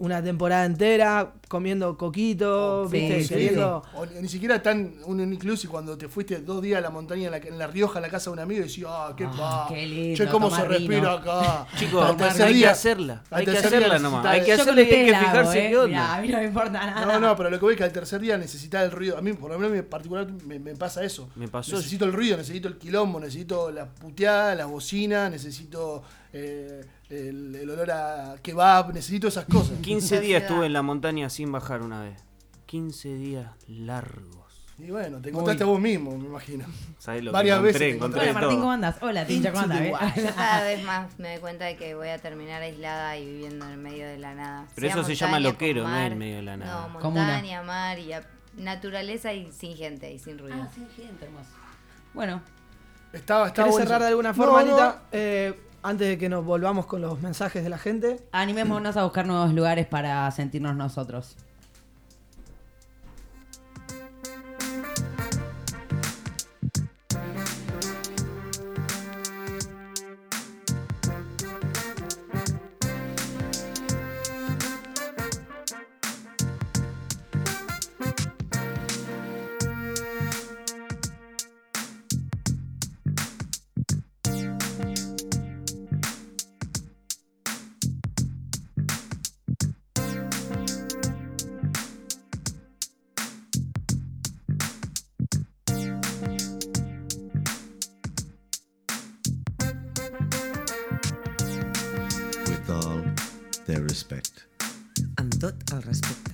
[0.03, 3.23] Una temporada entera, comiendo coquito, Sí, ¿viste?
[3.23, 6.91] sí, Queriendo- O ni siquiera tan un inclusive cuando te fuiste dos días a la
[6.91, 9.15] montaña en la, en la Rioja, a la casa de un amigo, y decís, ah,
[9.17, 9.73] qué Ah, pa.
[9.73, 10.69] qué lindo, Che, cómo se vino.
[10.71, 11.67] respira acá.
[11.79, 13.23] Chicos, Al tercer hay que hacerla.
[13.31, 14.27] al Hay que tercer hacerla día nomás.
[14.27, 15.69] Hay que hacerla y hay que fijarse ¿eh?
[15.71, 15.87] qué onda.
[15.87, 17.07] Mirá, a mí no me importa nada.
[17.07, 19.17] No, no, pero lo que voy es que al tercer día necesitas el ruido.
[19.17, 21.29] A mí, por lo menos en particular, me, me pasa eso.
[21.37, 21.77] Me pasó.
[21.77, 27.71] Necesito el ruido, necesito el quilombo, necesito la puteada, la bocina, necesito eh, el, el
[27.71, 29.79] olor a kebab, necesito esas cosas.
[29.81, 32.23] 15 La días estuve en la montaña sin bajar una vez.
[32.67, 34.41] 15 días largos.
[34.79, 36.65] Y bueno, te encontraste a vos mismo, me imagino.
[36.99, 38.23] ¿Sabés lo Varias que veces encontré?
[38.23, 38.59] Hola Martín.
[38.59, 38.97] ¿cómo andas?
[39.01, 39.67] Hola Tincha, ¿cómo.
[39.75, 43.69] Yo cada vez más me doy cuenta de que voy a terminar aislada y viviendo
[43.69, 44.67] en medio de la nada.
[44.75, 46.89] Pero Sea eso se llama loquero, no en medio de la nada.
[46.89, 50.57] No, montaña, mar y a- naturaleza y sin gente y sin ruido.
[50.61, 51.51] Ah, sí, gente hermoso.
[52.15, 52.43] Bueno,
[53.13, 55.03] Estaba, estaba ¿Querés bueno cerrar de alguna forma, no, Anita?
[55.13, 58.21] Eh, antes de que nos volvamos con los mensajes de la gente.
[58.33, 61.37] animémonos a buscar nuevos lugares para sentirnos nosotros.
[103.67, 104.43] Their respect.
[105.19, 106.33] Amb tot el respecte.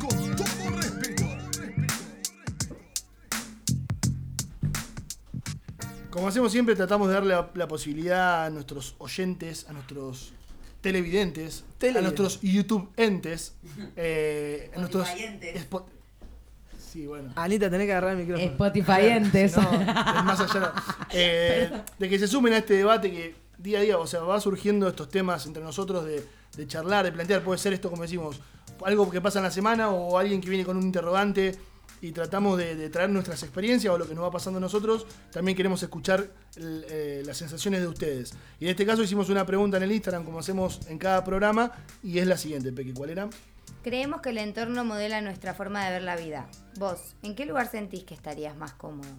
[0.00, 1.24] Con todo respeto.
[6.10, 10.32] Como hacemos siempre, tratamos de darle la, la posibilidad a nuestros oyentes, a nuestros
[10.82, 11.64] televidentes,
[11.96, 13.54] a nuestros YouTube entes,
[13.96, 15.08] eh, a nuestros.
[15.08, 15.86] Spot-
[16.92, 17.32] Sí, bueno.
[17.36, 18.50] Anita, tenés que agarrar el micrófono.
[18.50, 19.56] Spotifyentes.
[19.56, 20.72] No, es más allá.
[21.14, 24.38] Eh, de que se sumen a este debate que día a día, o sea, va
[24.40, 26.22] surgiendo estos temas entre nosotros de,
[26.56, 28.40] de charlar, de plantear, puede ser esto, como decimos,
[28.84, 31.56] algo que pasa en la semana o alguien que viene con un interrogante
[32.02, 35.06] y tratamos de, traer nuestras experiencias o lo que nos va pasando a nosotros.
[35.30, 38.34] También queremos escuchar eh, las sensaciones de ustedes.
[38.58, 41.72] Y en este caso hicimos una pregunta en el Instagram, como hacemos en cada programa,
[42.02, 43.30] y es la siguiente, Pequi, ¿cuál era?
[43.84, 46.48] Creemos que el entorno modela nuestra forma de ver la vida.
[46.76, 49.10] Vos, ¿en qué lugar sentís que estarías más cómodo?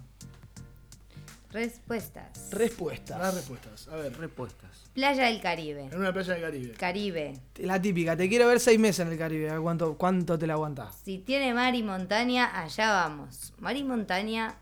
[1.54, 2.50] Respuestas.
[2.50, 3.18] Respuestas.
[3.18, 3.88] Las respuestas.
[3.88, 4.90] A ver, Respuestas.
[4.92, 5.84] Playa del Caribe.
[5.90, 6.72] en una playa del Caribe.
[6.74, 7.40] Caribe.
[7.58, 9.48] La típica, te quiero ver seis meses en el Caribe.
[9.50, 10.96] a ver ¿Cuánto, cuánto te la aguantás?
[11.04, 13.52] Si tiene mar y montaña, allá vamos.
[13.58, 14.56] Mar y montaña,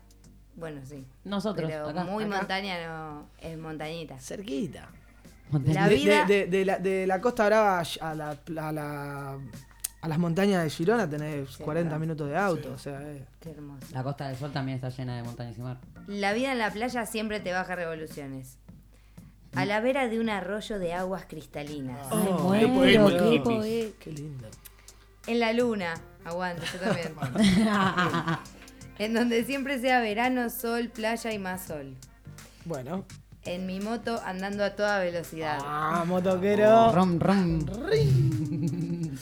[0.55, 1.03] bueno, sí.
[1.23, 2.37] Nosotros, Pero acá, muy acá.
[2.37, 4.19] montaña no es montañita.
[4.19, 4.87] Cerquita.
[5.65, 9.39] La De, vida- de- de- de la, de la Costa Brava a, la, a, la-
[10.03, 11.99] a las montañas de Girona tenés Sí, 40 claro.
[12.01, 12.73] minutos de auto.
[12.73, 13.25] O sea, eh.
[13.39, 13.87] Qué hermoso.
[13.93, 15.77] La Costa del Sol también está llena de montañas y mar.
[16.07, 18.57] La vida en la playa siempre te baja revoluciones.
[19.55, 22.05] A la vera de un arroyo de aguas cristalinas.
[22.11, 22.51] Ay, Oh,
[23.99, 24.47] qué lindo.
[25.25, 25.93] En la luna.
[26.25, 27.13] Aguante, yo también.
[28.99, 31.95] en donde siempre sea verano, sol, playa y más sol.
[32.65, 33.05] Bueno.
[33.45, 35.59] En mi moto andando a toda velocidad.
[35.63, 36.91] Ah, motoquero.
[36.91, 37.59] Rom, rom.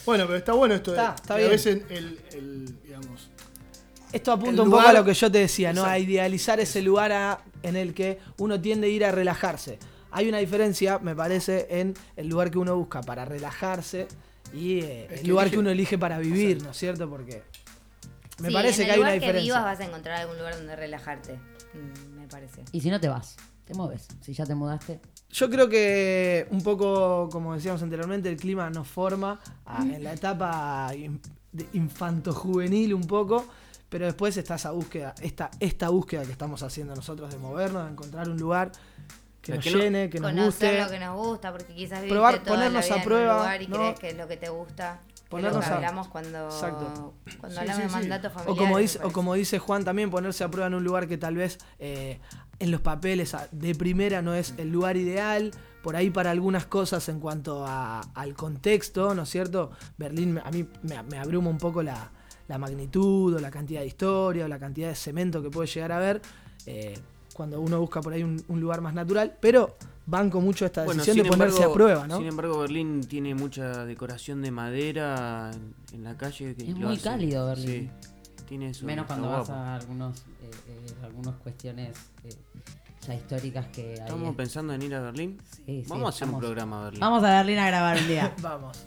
[0.05, 0.91] Bueno, pero está bueno esto.
[0.91, 1.47] de- Está, está bien.
[1.47, 3.29] A veces el, el, digamos,
[4.11, 5.83] Esto apunta El un poco a lo que yo te decía, ¿no?
[5.85, 9.79] A idealizar ese lugar a- en el que uno tiende a ir a relajarse.
[10.11, 14.07] Hay una diferencia, me parece, en el lugar que uno busca para relajarse
[14.53, 17.09] y eh, el que lugar elige- que uno elige para vivir, ¿no es cierto?
[17.09, 17.43] Porque
[18.39, 19.53] me Sí, parece en que hay una lugar que diferencia.
[19.53, 21.35] vivas vas a encontrar algún lugar donde relajarte.
[21.73, 22.63] Mm, me parece.
[22.73, 24.07] Y si no te vas, te mueves.
[24.19, 24.99] Si ya te mudaste.
[25.33, 30.13] Yo creo que un poco, como decíamos anteriormente, el clima nos forma a- en la
[30.13, 30.91] etapa
[31.73, 33.45] infanto-juvenil un poco,
[33.89, 37.91] pero después está esa búsqueda, esta, esta búsqueda que estamos haciendo nosotros de movernos, de
[37.91, 38.71] encontrar un lugar
[39.41, 40.83] que nos que no- llene, que nos Conocer guste.
[40.83, 43.31] lo que nos gusta, porque quizás viviste Probar, toda ponernos la a vida prueba, en
[43.31, 43.77] un lugar y ¿no?
[43.77, 44.99] crees que es lo que te gusta.
[45.31, 47.13] Ponernos a- hablamos cuando, Exacto.
[47.39, 47.95] cuando Sí, hablamos sí, de sí.
[47.95, 48.57] mandato O familiar.
[48.57, 51.35] como, dice, o como dice Juan también, ponerse a prueba en un lugar que tal
[51.35, 52.19] vez eh,
[52.59, 56.67] en los papeles a- de primera no es el lugar ideal, por ahí para algunas
[56.67, 59.71] cosas en cuanto a- al contexto, ¿no es cierto?
[59.97, 62.11] Berlín a mí me, me abruma un poco la,
[62.47, 65.91] la magnitud o la cantidad de historia o la cantidad de cemento que puede llegar
[65.93, 66.21] a ver
[66.67, 66.99] eh,
[67.33, 69.75] cuando uno busca por ahí un, un lugar más natural, pero
[70.11, 72.17] banco mucho esta decisión de ponerse embargo- a prueba, ¿no?
[72.17, 76.53] Sin embargo, Berlín tiene mucha decoración de madera en, en la calle.
[76.55, 77.89] Que Es muy hace- cálido Berlín.
[78.35, 78.85] Sí, tiene eso.
[78.85, 79.53] Menos cuando vas guapo.
[79.61, 82.29] a algunos, eh, eh, algunas cuestiones eh,
[83.07, 83.99] ya históricas que hay.
[83.99, 85.39] Estamos pensando en ir a Berlín.
[85.55, 86.99] Sí, sí, Vamos a hacer un programa a Berlín.
[86.99, 88.35] Vamos a Berlín a grabar un día.
[88.41, 88.77] Vamos.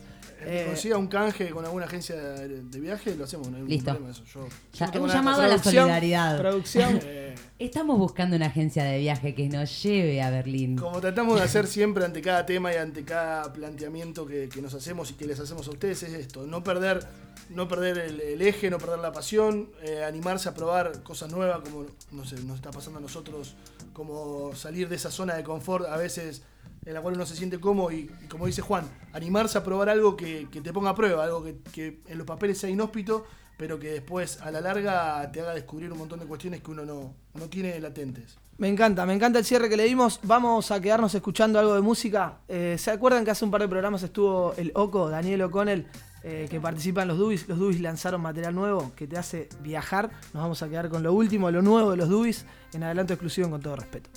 [0.46, 3.48] Eh, consiga un canje con alguna agencia de, de viaje, lo hacemos.
[3.48, 3.90] No hay Listo.
[3.92, 4.24] problema eso.
[4.24, 6.38] Yo, yo Ya, tengo un llamado a la solidaridad.
[6.38, 7.00] Producción.
[7.24, 10.76] Eh, Estamos buscando una agencia de viaje que nos lleve a Berlín.
[10.76, 14.74] Como tratamos de hacer siempre ante cada tema y ante cada planteamiento que, que nos
[14.74, 17.04] hacemos y que les hacemos a ustedes es esto, no perder,
[17.50, 21.60] no perder el, el eje, no perder la pasión, eh, animarse a probar cosas nuevas
[21.60, 23.54] como no sé, nos está pasando a nosotros,
[23.92, 26.42] como salir de esa zona de confort a veces
[26.84, 30.16] en la cual uno se siente cómodo y, como dice Juan, animarse a probar algo
[30.16, 33.24] que, que te ponga a prueba, algo que, que en los papeles sea inhóspito,
[33.56, 36.84] pero que después a la larga te haga descubrir un montón de cuestiones que uno
[36.84, 38.36] no, no tiene latentes.
[38.56, 40.20] Me encanta, me encanta el cierre que le dimos.
[40.22, 42.38] Vamos a quedarnos escuchando algo de música.
[42.46, 45.86] Eh, ¿Se acuerdan que hace un par de programas estuvo el Oco, Daniel O'Connell,
[46.22, 47.48] eh, que participa en los Dubis?
[47.48, 50.10] Los Dubis lanzaron material nuevo que te hace viajar.
[50.32, 53.50] Nos vamos a quedar con lo último, lo nuevo de los Dubis, en adelanto exclusivo
[53.50, 54.08] con todo respeto.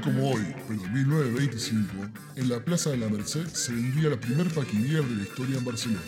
[0.00, 1.92] Como hoy, pero en 1925,
[2.36, 5.64] en la Plaza de la Merced se vendía la primer paquinier de la historia en
[5.64, 6.00] Barcelona.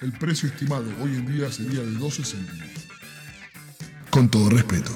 [0.00, 2.68] El precio estimado hoy en día sería de 12 céntimos.
[4.08, 4.92] Con todo respeto.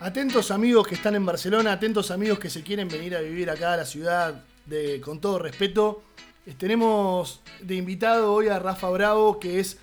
[0.00, 3.74] Atentos amigos que están en Barcelona, atentos amigos que se quieren venir a vivir acá
[3.74, 6.02] a la ciudad de, con todo respeto.
[6.46, 9.78] Eh, Tenemos de invitado hoy a Rafa Bravo, que es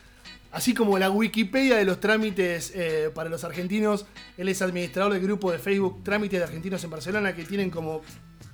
[0.51, 4.05] así como la Wikipedia de los trámites eh, para los argentinos.
[4.38, 8.01] Él es administrador del grupo de Facebook Trámites de Argentinos en Barcelona, que tienen como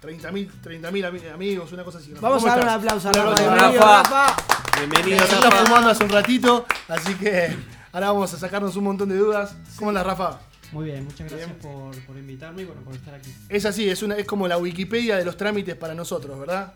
[0.02, 2.14] 30.000 30.000 ami- amigos, una cosa así.
[2.14, 3.32] Rafa, Vamos ¿cómo a dar un aplauso a Rafa.
[3.32, 4.04] aplauso, Bienvenido, Rafa.
[4.04, 4.78] Rafa.
[4.78, 5.66] Bienvenido, Se está Rafa.
[5.66, 7.56] fumando hace un ratito, así que
[7.92, 9.56] ahora vamos a sacarnos un montón de dudas.
[9.78, 10.40] ¿Cómo andas, Rafa?
[10.72, 11.60] Muy bien, muchas gracias Bien.
[11.62, 13.30] por, por invitarme y bueno, por estar aquí.
[13.50, 16.74] Es así, es, una, es como la Wikipedia de los trámites para nosotros, ¿verdad?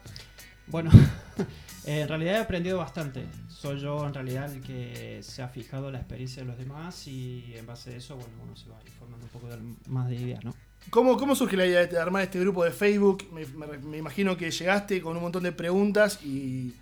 [0.68, 0.92] Bueno,
[1.86, 3.26] en realidad he aprendido bastante.
[3.50, 7.54] Soy yo en realidad el que se ha fijado la experiencia de los demás y
[7.56, 9.58] en base a eso, bueno, uno se va informando un poco de-
[9.92, 10.56] más de ideas, ¿no?
[10.90, 13.28] ¿Cómo, ¿Cómo surge la idea de armar este grupo de Facebook?
[13.32, 16.74] Me, me- me imagino que llegaste con un montón de preguntas y...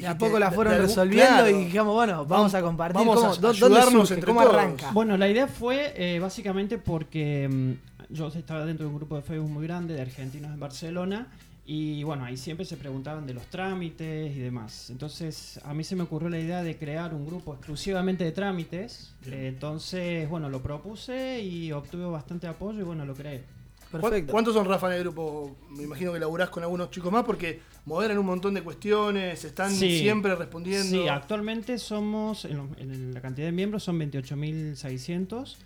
[0.00, 1.48] Y a poco de- fueron de resolviendo claro.
[1.50, 2.96] y dijimos, bueno, vamos a compartir.
[2.98, 4.14] vamos cómo, a dó- ¿Dónde ayudarnos surge?
[4.14, 4.54] entre ¿Cómo todos.
[4.54, 4.90] arranca?
[4.92, 9.22] Bueno, la idea fue eh, básicamente porque mm, yo estaba dentro de un grupo de
[9.22, 11.28] Facebook muy grande de argentinos en Barcelona
[11.66, 14.90] y bueno, ahí siempre se preguntaban de los trámites y demás.
[14.90, 19.14] Entonces a mí se me ocurrió la idea de crear un grupo exclusivamente de trámites.
[19.26, 23.44] Eh, entonces, bueno, lo propuse y obtuve bastante apoyo y bueno, lo creé.
[24.00, 24.32] ¿Cu- Perfecto.
[24.32, 25.56] ¿Cuántos son Rafa en el grupo?
[25.70, 29.70] Me imagino que laburás con algunos chicos más porque moderan un montón de cuestiones, están
[29.70, 29.98] Sí.
[29.98, 30.84] siempre respondiendo.
[30.84, 35.56] Sí, actualmente somos, en, la cantidad de miembros son 28.600.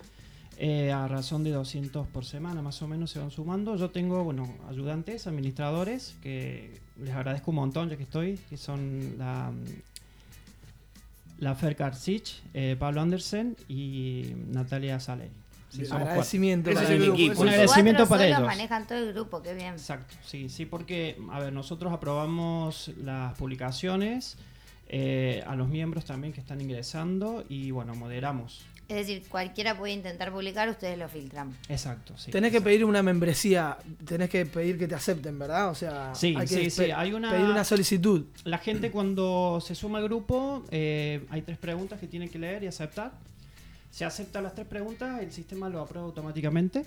[0.61, 3.77] eh, a razón de 200 por semana más o menos se van sumando.
[3.77, 9.15] Yo tengo, bueno, ayudantes, administradores, que les agradezco un montón ya que estoy, que son
[9.19, 9.53] la,
[11.39, 12.25] la Fer Karsic,
[12.55, 15.29] eh, Pablo Andersen y Natalia Saley.
[15.71, 15.85] Sí.
[15.91, 16.73] Agradecimiento.
[16.73, 17.43] Para el equipo.
[17.43, 18.41] Un agradecimiento para ellos.
[18.41, 19.75] manejan todo el grupo, qué bien.
[19.75, 24.37] Exacto, sí, sí, porque, a ver, nosotros aprobamos las publicaciones
[24.89, 28.65] eh, a los miembros también que están ingresando y, bueno, moderamos.
[28.89, 31.55] Es decir, cualquiera puede intentar publicar, ustedes lo filtran.
[31.69, 32.31] Exacto, sí.
[32.31, 35.69] Tenés que pedir una membresía, tenés que pedir que te acepten, ¿verdad?
[35.69, 38.25] O sea, Sí, hay que sí, sí, hay una- pedir una solicitud.
[38.45, 42.63] La gente cuando se suma al grupo, eh, hay tres preguntas que tienen que leer
[42.65, 43.13] y aceptar.
[43.99, 46.85] Se aceptan las tres preguntas, el sistema lo aprueba automáticamente.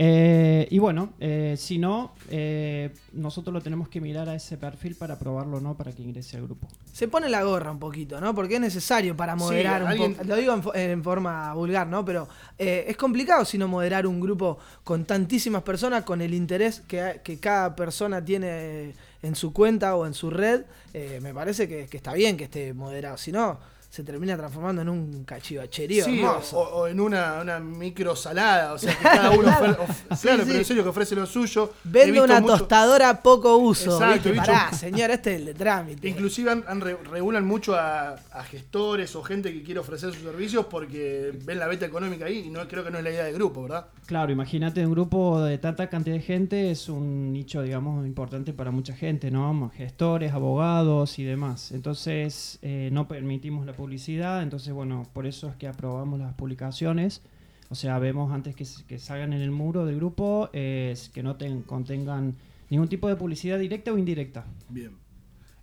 [0.00, 4.96] Eh, y bueno, eh, si no, eh, nosotros lo tenemos que mirar a ese perfil
[4.96, 6.66] para aprobarlo o no para que ingrese al grupo.
[6.92, 8.34] Se pone la gorra un poquito, ¿no?
[8.34, 10.24] Porque es necesario para moderar un poco.
[10.24, 12.04] Lo digo en, fo- en forma vulgar, ¿no?
[12.04, 16.80] Pero eh, es complicado si no moderar un grupo con tantísimas personas, con el interés
[16.80, 18.92] que, cada persona tiene
[19.22, 20.62] en su cuenta o en su red.
[20.94, 23.16] Eh, me parece que, que está bien que esté moderado.
[23.18, 26.58] Si no, se termina transformando en un cachivacherío Sí, o, hermoso.
[26.58, 29.72] o en una, una micro salada, o sea que cada uno Claro.
[29.78, 30.46] ofre- of- Sí, claro, sí.
[30.48, 31.72] pero en serio que ofrece lo suyo.
[31.84, 33.92] Vende una mucho- tostadora poco uso.
[33.94, 34.46] Exacto, ¿viste?
[34.46, 36.06] Pará, señor, este es el de trámite.
[36.08, 40.22] Inclusive han, han re- regulan mucho a, a gestores o gente que quiere ofrecer sus
[40.22, 43.24] servicios porque ven la beta económica ahí y no creo que no es la idea
[43.24, 43.86] del grupo, ¿verdad?
[44.06, 48.70] Claro, imagínate un grupo de tanta cantidad de gente, es un nicho, digamos, importante para
[48.70, 49.70] mucha gente, ¿no?
[49.76, 51.72] Gestores, abogados y demás.
[51.72, 57.22] Entonces, eh, no permitimos la publicidad, entonces, bueno, por eso es que aprobamos las publicaciones.
[57.70, 61.36] O sea, vemos antes que, que salgan en el muro del grupo, eh, que no
[61.36, 62.34] ten- contengan
[62.70, 64.44] ningún tipo de publicidad directa o indirecta.
[64.68, 64.92] Bien.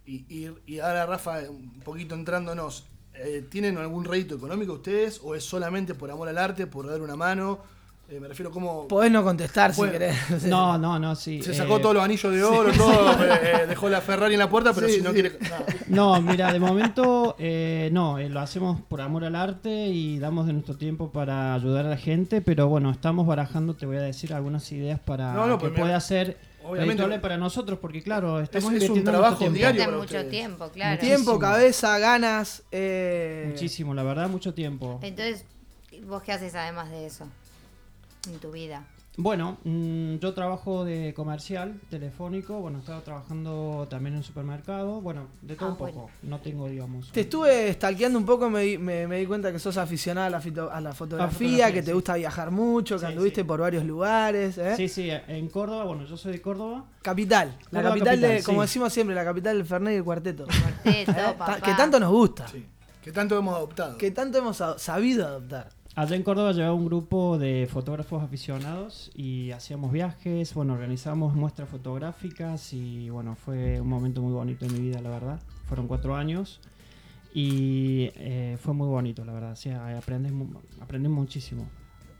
[0.05, 2.85] Y, y- y ahora, Rafa, un poquito entrándonos,
[3.15, 7.01] eh, ¿tienen algún rédito económico ustedes o es solamente por amor al arte, por dar
[7.01, 7.59] una mano?
[8.07, 8.87] Eh, me refiero como...
[8.87, 10.15] Podés no contestar si querés.
[10.45, 11.41] No, no, no, sí.
[11.41, 14.49] Se eh, sacó todos los anillos de oro, todo, eh, dejó la Ferrari en la
[14.49, 15.21] puerta, pero Sí, si no sí.
[15.21, 15.39] quiere...
[15.87, 16.13] no.
[16.15, 20.45] No, mira, de momento eh, no, eh, lo hacemos por amor al arte y damos
[20.45, 24.01] de nuestro tiempo para ayudar a la gente, pero bueno, estamos barajando, te voy a
[24.01, 28.03] decir, algunas ideas para No, no, que pues mira, pueda ser obviamente- para nosotros, porque
[28.03, 29.57] claro, estamos es un invirtiendo trabajo tiempo.
[29.57, 29.83] diario.
[29.83, 30.29] Para mucho ustedes.
[30.29, 30.99] tiempo, claro.
[30.99, 32.61] Tiempo, cabeza, ganas.
[32.71, 34.99] eh, Muchísimo, la verdad, mucho tiempo.
[35.01, 35.43] Entonces,
[36.07, 37.25] ¿vos qué haces además de eso?
[38.27, 38.85] En tu vida.
[39.17, 45.55] Bueno, mm, yo trabajo de comercial, telefónico, bueno, estaba trabajando también en supermercado, bueno, de
[45.55, 46.09] todo Ah, un poco, bueno.
[46.23, 47.13] no tengo, digamos...
[47.13, 50.29] Te estuve stalkeando un poco, me, di- me, me di cuenta que sos aficionada a
[50.31, 53.47] la, fito- a la fotografía, fotografía, que te gusta viajar mucho, que Sí, anduviste sí.
[53.47, 54.57] por varios lugares.
[54.57, 54.73] ¿eh?
[54.75, 56.83] Sí, sí, en Córdoba, bueno, yo soy de Córdoba.
[57.01, 58.67] Capital, la Córdoba capital, de, capital, como sí.
[58.67, 60.43] decimos siempre, la capital del Fernet y el Cuarteto.
[60.83, 61.15] Cuarteto, ¿Eh?
[61.37, 61.61] Papá.
[61.61, 62.65] que tanto nos gusta, Sí.
[63.01, 63.97] Que tanto hemos adoptado.
[63.97, 65.69] que tanto hemos sabido adoptar.
[65.95, 71.69] Allá en Córdoba llevaba un grupo de fotógrafos aficionados y hacíamos viajes, bueno, organizábamos muestras
[71.69, 75.39] fotográficas y bueno, fue un momento muy bonito en mi vida, la verdad.
[75.69, 76.59] Fueron cuatro años
[77.33, 79.55] y eh, fue muy bonito, la verdad.
[79.55, 80.33] Sea, aprendes,
[80.81, 81.65] aprendes muchísimo.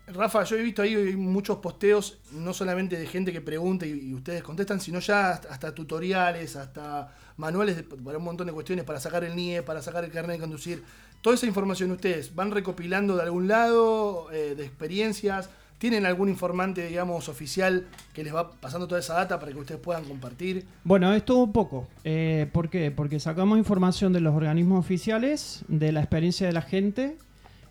[0.07, 4.13] Rafa, yo he visto ahí muchos posteos, no solamente de gente que pregunta y, y
[4.13, 8.85] ustedes contestan, sino ya hasta, hasta tutoriales, hasta manuales de- para un montón de cuestiones,
[8.85, 10.83] para sacar el NIE, para sacar el carnet de conducir.
[11.25, 15.49] Toda esa información ustedes van recopilando de algún lado, eh, de experiencias.
[15.79, 19.81] ¿Tienen algún informante, digamos, oficial que les va pasando toda esa data para que ustedes
[19.81, 20.67] puedan compartir?
[20.83, 21.87] Bueno, es todo un poco.
[22.03, 22.91] Eh, ¿Por qué?
[22.91, 27.17] Porque sacamos información de los organismos oficiales, de la experiencia de la gente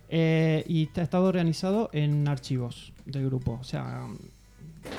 [0.09, 3.57] eh, y está estado organizado en archivos del grupo.
[3.61, 4.05] O sea,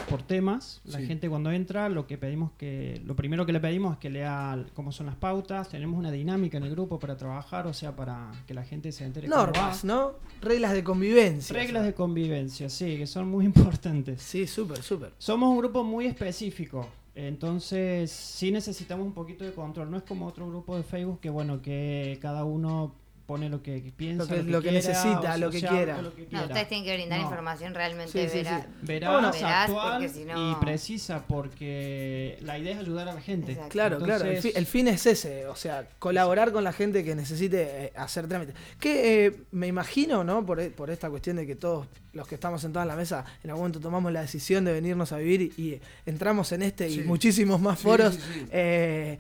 [0.09, 1.07] por temas, la Sí.
[1.07, 4.65] gente cuando entra, lo que pedimos que, lo primero que le pedimos es que lea
[4.75, 5.69] cómo son las pautas.
[5.69, 9.05] Tenemos una dinámica en el grupo para trabajar, o sea, para que la gente se
[9.05, 9.29] entere.
[9.29, 10.13] Normas, ¿no?
[10.41, 11.55] Reglas de convivencia.
[11.55, 13.45] Reglas de convivencia, sí, que son muy
[13.81, 14.23] importantes.
[14.23, 15.13] Sí, súper, súper.
[15.19, 19.91] Somos un grupo muy específico, entonces sí necesitamos un poquito de control.
[19.91, 22.95] No es como otro grupo de Facebook que, bueno, que cada uno
[23.27, 26.01] pone lo que piensa, Lo que- lo que quiera, necesita, lo que quiera.
[26.01, 27.25] lo que No, ustedes tienen que brindar No.
[27.25, 28.69] información realmente Sí, sí, vera- sí.
[28.83, 33.15] Veraz, Bueno, veraz, actual porque si no- y precisa, porque la idea es ayudar a
[33.15, 33.53] la gente.
[33.53, 33.73] Exacto.
[33.73, 34.25] Claro, claro.
[34.25, 37.87] El, Entonces- fi- el fin es ese, o sea, colaborar con la gente que necesite
[37.87, 38.55] eh, hacer trámites.
[38.79, 40.47] Que eh, me imagino, ¿no?
[40.47, 43.25] Por, e- por esta cuestión de que todos los que estamos sentados en la mesa
[43.43, 46.89] en algún momento tomamos la decisión de venirnos a vivir y, y entramos en este
[46.89, 47.01] Sí.
[47.01, 48.15] y muchísimos más foros.
[48.15, 48.47] sí, sí.
[48.53, 49.19] eh,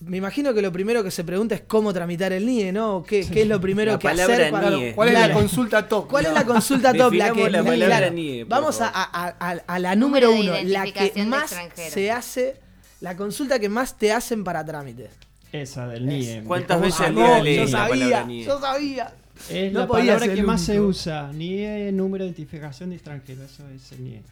[0.00, 3.04] me imagino que lo primero que se pregunta es cómo tramitar el NIE, ¿no?
[3.06, 4.94] ¿Qué, qué es lo primero La que palabra hacer para NIE.
[4.94, 5.28] ¿Cuál es Claro.
[5.34, 6.08] la consulta top?
[6.08, 7.12] ¿Cuál es la consulta top?
[7.14, 11.24] La que, la claro, NIE, Vamos a, a- a- a la número uno, la que
[11.24, 12.56] más se hace,
[13.00, 15.10] la consulta que más te hacen para trámites.
[15.52, 16.42] Esa del NIE.
[16.44, 18.44] ¿Cuántas veces al día yo sabía, NIE?
[18.44, 19.14] yo sabía.
[19.50, 21.30] Es No la podía palabra que más se usa.
[21.32, 23.44] NIE, número de identificación de extranjero.
[23.44, 24.22] Eso es el NIE.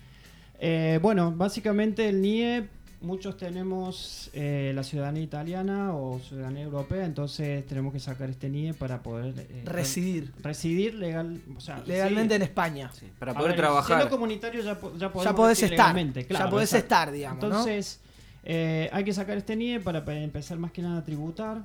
[0.59, 2.65] Eh, bueno, básicamente el NIE,
[3.01, 8.75] muchos tenemos eh, la ciudadanía italiana o ciudadanía europea, entonces tenemos que sacar este NIE
[8.75, 12.43] para poder eh, Residir residir legal, o sea, legalmente en.
[12.43, 12.91] España.
[12.93, 13.97] Sí, para poder ver, trabajar.
[13.99, 15.97] Siendo comunitario ya, ya podemos Ya podés estar,
[16.29, 17.47] ya podés estar, digamos, ¿no?
[17.49, 18.01] Entonces,
[18.45, 21.63] eh, hay que sacar este NIE para pe- empezar más que nada a tributar,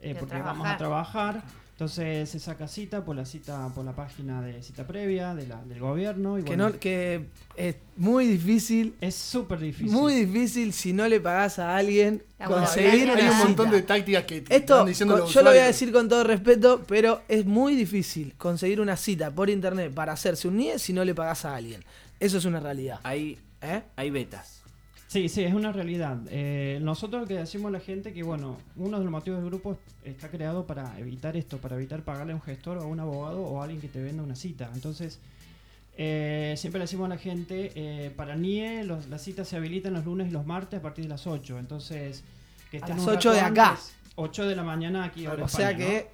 [0.00, 1.42] eh, porque vamos a trabajar.
[1.82, 5.60] Entonces se saca cita por la cita por la página de cita previa de la,
[5.64, 6.38] del gobierno.
[6.38, 7.24] Y Que, bueno, no, que
[7.56, 9.90] es muy difícil, es súper difícil.
[9.90, 14.22] muy difícil si no le pagás a alguien La conseguir Hay un montón de tácticas
[14.26, 17.22] que Esto, están diciendo con- los yo lo voy a decir con todo respeto, pero
[17.26, 21.16] es muy difícil conseguir una cita por internet para hacerse un NIE si no le
[21.16, 21.82] pagás a alguien.
[22.20, 23.00] Eso es una realidad.
[23.02, 23.82] Hay, ¿eh?
[23.96, 24.61] hay betas.
[25.12, 26.16] Sí, sí, es una realidad.
[26.30, 29.50] Eh, nosotros lo que decimos a la gente que, bueno, uno de los motivos del
[29.50, 32.98] grupo está creado para evitar esto, para evitar pagarle a un gestor o a un
[32.98, 34.70] abogado o a alguien que te venda una cita.
[34.74, 35.20] Entonces,
[35.98, 39.92] eh, siempre le decimos a la gente, eh, para NIE los- las citas se habilitan
[39.92, 41.58] los lunes y los martes a partir de las 8.
[41.58, 42.24] Entonces,
[42.70, 43.68] que A las un 8 de acá.
[43.72, 45.26] antes, 8 de la mañana aquí.
[45.26, 46.08] hora O sea España, que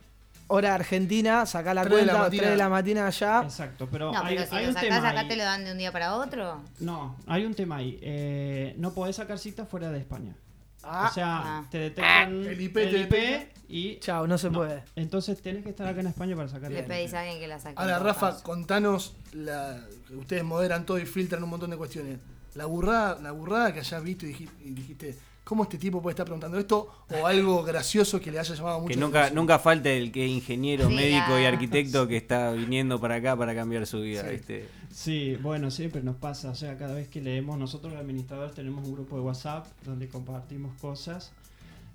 [0.48, 2.38] hora argentina, sacá la Tres de la cuenta, mañana.
[2.42, 3.40] 3 de la mañana allá.
[3.44, 5.28] Exacto, pero No, hay, pero si hay lo un sacás tema acá ahí.
[5.28, 6.62] te lo dan de un día para otro.
[6.80, 7.98] No, hay un tema ahí.
[8.02, 10.34] Eh, no podés sacar citas fuera de España.
[10.82, 11.26] Ah, o sea,
[11.58, 11.64] Ah.
[11.70, 13.60] te detectan El IP te detecta.
[13.68, 14.58] y chao, no se No.
[14.60, 14.84] puede.
[14.96, 17.48] entonces tenés que estar acá en España para sacar Le el pedís a alguien que
[17.48, 17.74] la saque.
[17.76, 18.42] Ahora, Rafa, caso.
[18.44, 22.18] contanos, la, que ustedes moderan todo y filtran un montón de cuestiones.
[22.54, 25.18] La burrada, la burrada que hayas visto y dijiste, y dijiste,
[25.48, 26.88] ¿cómo este tipo puede estar preguntando esto?
[27.18, 30.30] O algo gracioso que le haya llamado mucho Que nunca, nunca falta el que es
[30.30, 34.28] ingeniero, Sí, médico y arquitecto que está viniendo para acá para cambiar su vida, Sí.
[34.30, 34.68] ¿viste?
[34.92, 36.50] Sí, bueno, siempre nos pasa.
[36.50, 40.06] O sea, cada vez que leemos, nosotros los administradores tenemos un grupo de WhatsApp donde
[40.08, 41.32] compartimos cosas.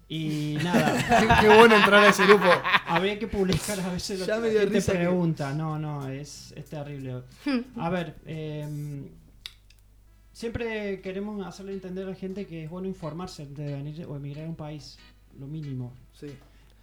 [0.10, 0.93] Y nada,
[1.41, 2.45] Qué, bueno entrar a ese grupo.
[2.88, 5.54] había que publicar a veces lo Ya que me la dio gente risa que- pregunta.
[5.54, 7.22] No, no, es, es terrible.
[7.78, 9.08] A ver, em,
[10.34, 14.16] siempre queremos hacerle entender a la gente que es bueno informarse antes de venir o
[14.18, 14.98] emigrar a un país,
[15.40, 15.94] lo mínimo.
[16.20, 16.28] Sí.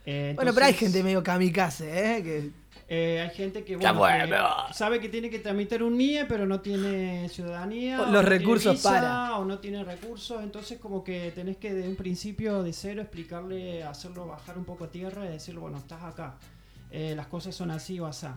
[0.07, 2.23] Eh, Bueno, pero hay gente medio kamikaze, ¿eh?
[2.23, 2.51] Que
[2.93, 6.61] Eh, hay gente que, bueno, que sabe que tiene que tramitar un NIE, pero no
[6.61, 8.01] tiene ciudadanía.
[8.01, 9.37] O o los no tiene recursos visa, para.
[9.39, 10.43] O no tiene recursos.
[10.43, 14.85] Entonces, como que tenés que de un principio de cero explicarle, hacerlo bajar un poco
[14.85, 16.35] a tierra y decirle, bueno, estás acá.
[16.91, 18.37] Eh, las cosas son así o asá.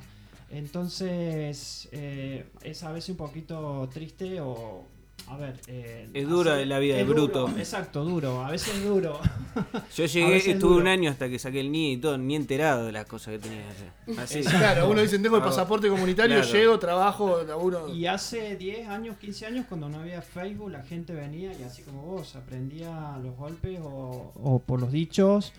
[0.51, 4.85] Entonces, eh, es a veces un poquito triste o.
[5.33, 5.59] A ver.
[5.67, 7.49] eh, Es duro la vida de duro, bruto.
[7.57, 8.43] Exacto, duro.
[8.45, 9.19] A veces es duro.
[9.95, 10.75] Yo llegué, estuve duro.
[10.77, 13.39] un año hasta que saqué el NIE y todo, ni enterado de las cosas que
[13.39, 14.19] tenía que hacer.
[14.23, 14.37] Así.
[14.39, 14.59] Exacto.
[14.59, 16.51] Claro, uno dice, tengo el pasaporte comunitario, Claro.
[16.53, 17.93] llego, trabajo, laburo.
[17.93, 21.81] Y hace 10 años, 15 años, cuando no había Facebook, la gente venía y así
[21.83, 25.53] como vos, aprendía los golpes o, o por los dichos.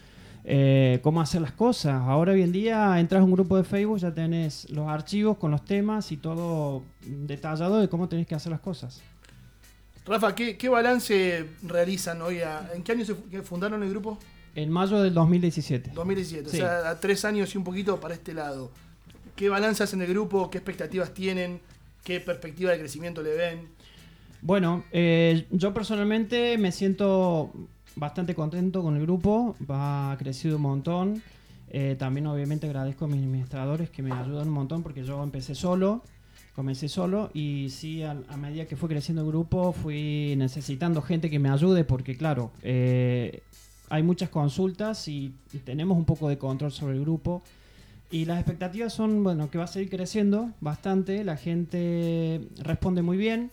[0.47, 2.03] eh, cómo hacer las cosas.
[2.03, 5.51] Ahora hoy en día entras a un grupo de Facebook, ya tenés los archivos con
[5.51, 9.01] los temas y todo detallado de cómo tenés que hacer las cosas.
[10.07, 12.41] Rafa, ¿qué, qué balance realizan hoy?
[12.41, 14.19] a- ¿En qué año se fundaron el grupo?
[14.55, 15.93] En mayo del 2017.
[15.95, 16.57] 2017, Sí.
[16.57, 18.71] o sea, a tres años y un poquito para este lado.
[19.35, 20.51] ¿Qué balance hacen el grupo?
[20.51, 21.61] ¿Qué expectativas tienen?
[22.05, 23.69] ¿Qué perspectiva de crecimiento le ven?
[24.43, 27.51] Bueno, eh, yo personalmente me siento
[27.97, 31.23] bastante contento con el grupo, va ha crecido un montón.
[31.71, 35.55] Eh, también obviamente agradezco a mis administradores que me ayudan un montón porque yo empecé
[35.57, 36.03] solo,
[36.55, 41.29] comencé solo y sí, a, a medida que fue creciendo el grupo fui necesitando gente
[41.31, 43.43] que me ayude porque claro, eh,
[43.89, 47.43] hay muchas consultas y, y tenemos un poco de control sobre el grupo.
[48.11, 53.17] Y las expectativas son, bueno, que va a seguir creciendo bastante, la gente responde muy
[53.17, 53.51] bien.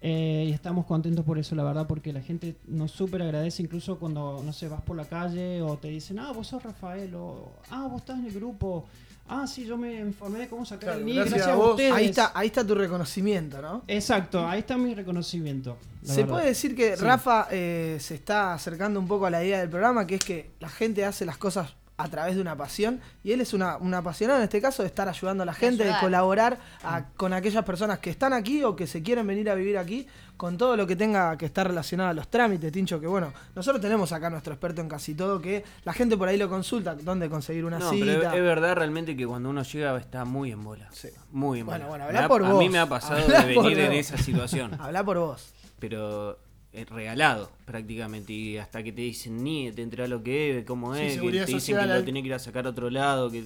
[0.00, 3.98] Eh, y estamos contentos por eso, la verdad, porque la gente nos súper agradece, incluso
[3.98, 7.50] cuando, no sé, vas por la calle o te dicen, ah, vos sos Rafael, o
[7.70, 8.84] ah, vos estás en el grupo,
[9.28, 11.70] ah, sí, yo me informé de cómo sacar Claro, el NIC, gracias gracias, a vos.
[11.70, 11.92] ustedes.
[11.92, 13.82] Ahí está, ahí está tu reconocimiento, ¿no?
[13.86, 15.76] Exacto, ahí está mi reconocimiento.
[16.02, 16.28] Se verdad.
[16.28, 17.04] puede decir que Sí.
[17.04, 20.50] Rafa eh, se está acercando un poco a la idea del programa, que es que
[20.60, 23.92] la gente hace las cosas a través de una pasión y él es una, un
[23.92, 27.64] apasionado en este caso de estar ayudando a la gente, de colaborar a- con aquellas
[27.64, 30.86] personas que están aquí o que se quieren venir a vivir aquí con todo lo
[30.86, 34.52] que tenga que estar relacionado a los trámites, Tincho, que bueno, nosotros tenemos acá nuestro
[34.54, 37.90] experto en casi todo, que la gente por ahí lo consulta, dónde conseguir una No,
[37.90, 38.06] cita.
[38.06, 40.88] pero es verdad realmente que cuando uno llega está muy en bola.
[41.32, 41.78] Muy en bola.
[41.78, 42.58] Bueno, bueno, habla ha- por a vos.
[42.60, 44.70] mí me ha pasado Habla de venir en esa situación.
[44.80, 45.52] Habla por vos.
[45.80, 46.38] Pero
[46.72, 48.32] regalado prácticamente.
[48.32, 51.30] Y hasta que te dicen ni te enterás lo que es, cómo Sí, es, que
[51.30, 53.44] te dicen social, que lo tenés que ir a sacar a otro lado, que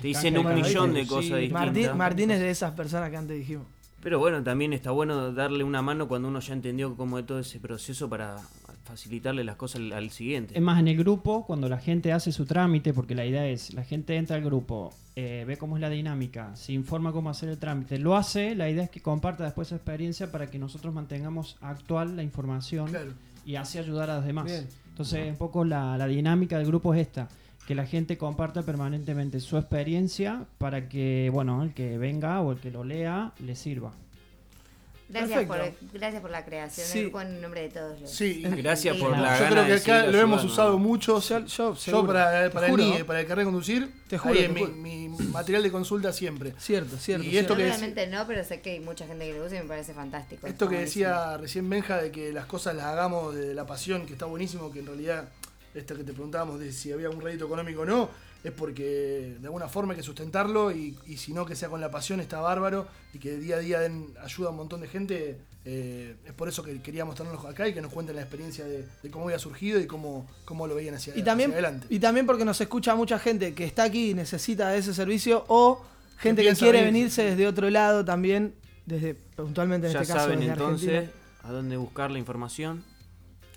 [0.00, 1.66] te dicen un millón de cosas Sí, distintas.
[1.66, 3.66] Martín, Martín es de esas personas que antes dijimos.
[4.02, 7.38] Pero bueno, también está bueno darle una mano cuando uno ya entendió cómo es todo
[7.38, 8.36] ese proceso para
[8.84, 10.54] facilitarle las cosas al, al siguiente.
[10.56, 13.74] Es más, en el grupo, cuando la gente hace su trámite, porque la idea es,
[13.74, 17.48] la gente entra al grupo, eh, ve cómo es la dinámica, se informa cómo hacer
[17.48, 20.92] el trámite, lo hace, la idea es que comparta después su experiencia para que nosotros
[20.94, 23.12] mantengamos actual la información Claro.
[23.46, 24.44] y así ayudar a los demás.
[24.46, 24.66] Bien.
[24.90, 27.28] Entonces, un poco la, la dinámica del grupo es esta,
[27.66, 32.58] que la gente comparta permanentemente su experiencia para que, bueno, el que venga o el
[32.58, 33.92] que lo lea le sirva.
[35.06, 35.58] Gracias por,
[35.92, 36.92] gracias por la creación Sí.
[36.98, 38.10] del grupo en nombre de todos los.
[38.10, 41.20] Sí, Gracias por la Yo gana creo que acá lo hemos usado mucho.
[41.20, 42.82] Yo, yo, Yo para, para el juro.
[42.84, 44.72] NIE, para el carnet de conducir, Te juro, ahí te es mi, juro.
[44.72, 46.54] mi material de consulta siempre.
[46.58, 47.24] Cierto, cierto.
[47.26, 47.52] Y cierto.
[47.52, 49.68] esto que realmente no, pero sé que hay mucha gente que lo usa y me
[49.68, 50.46] parece fantástico.
[50.46, 54.14] Esto que decía recién Benja de que las cosas las hagamos de la pasión, que
[54.14, 55.28] está buenísimo, que en realidad,
[55.74, 58.08] esto que te preguntábamos de si había un rédito económico o no,
[58.44, 61.80] es porque de alguna forma hay que sustentarlo y, y si no que sea con
[61.80, 64.88] la pasión está bárbaro y que día a día den ayuda a un montón de
[64.88, 65.38] gente.
[65.64, 68.86] eh, es por eso que queríamos tenerlos acá y que nos cuenten la experiencia de,
[69.02, 71.86] de cómo había surgido y cómo, cómo lo veían hacia, Y también, hacia adelante.
[71.88, 75.44] y también porque nos escucha mucha gente que está aquí y necesita de ese servicio
[75.48, 75.82] o
[76.18, 76.92] gente que, quiere venirse.
[76.92, 81.20] venirse desde otro lado también, desde puntualmente en Ya este caso saben desde entonces Argentina.
[81.44, 82.84] a dónde buscar la información.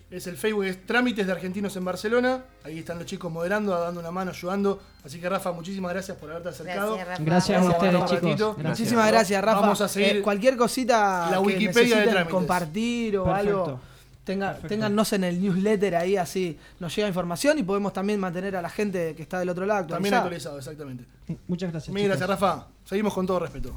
[0.09, 2.45] Es el Facebook, es Trámites de Argentinos en Barcelona.
[2.63, 4.79] Ahí están los chicos moderando, dando una mano, ayudando.
[5.03, 6.95] Así que Rafa, muchísimas gracias por haberte acercado.
[6.95, 7.25] Gracias.
[7.25, 8.21] Gracias a ustedes, chicos.
[8.55, 8.65] Gracias.
[8.79, 9.59] Muchísimas gracias, Rafa.
[9.59, 12.33] Vamos a seguir Eh, cualquier cosita la que Wikipedia de necesiten trámites.
[12.33, 13.49] compartir o Perfecto.
[13.65, 13.79] algo,
[14.23, 18.61] tenga, téngannos en el newsletter ahí, así nos llega información y podemos también mantener a
[18.61, 20.55] la gente que está del otro lado También actualizada.
[20.55, 21.03] actualizado, exactamente.
[21.49, 21.93] Muchas gracias.
[21.93, 22.67] Mil gracias, Rafa.
[22.85, 23.73] Seguimos con todo respeto.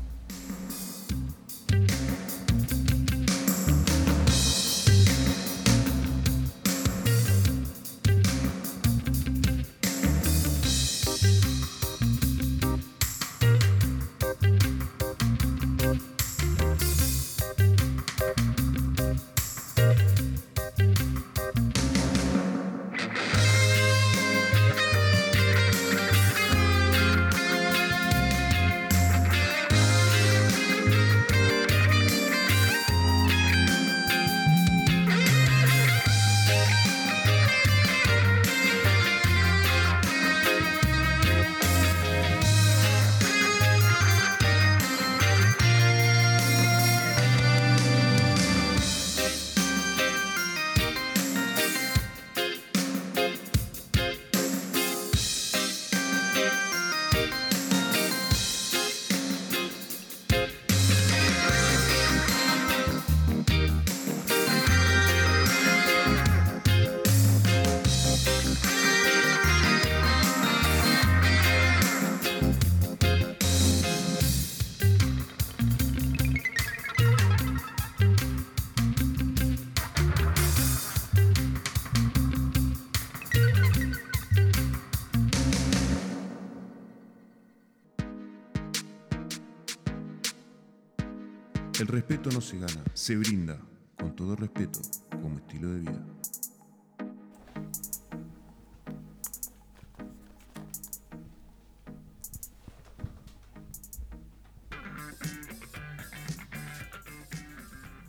[91.91, 93.59] Respeto no se gana, se brinda,
[93.99, 94.81] con todo respeto,
[95.11, 96.07] como estilo de vida.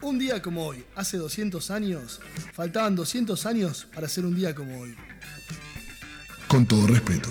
[0.01, 2.19] Un día como hoy, hace 200 años,
[2.53, 4.95] faltaban 200 años para ser un día como hoy.
[6.47, 7.29] Con todo respeto.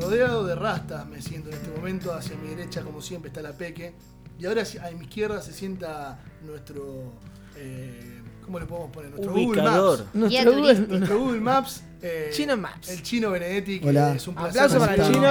[0.00, 3.52] Rodeado de rastas me siento en este momento, hacia mi derecha como siempre está la
[3.52, 3.94] Peque,
[4.38, 7.12] y ahora a mi izquierda se sienta nuestro...
[7.56, 9.10] eh, ¿Cómo le podemos poner?
[9.10, 9.98] Nuestro Ubicador.
[9.98, 10.14] Google Maps.
[10.14, 10.74] Nuestro Google-.
[10.98, 11.82] Nuestro Google Maps.
[12.02, 12.88] eh, Chino Maps.
[12.90, 14.14] El chino Benedetti, que Hola.
[14.14, 14.62] es un placer.
[14.62, 15.28] Aplauso para el ¿Cómo chino.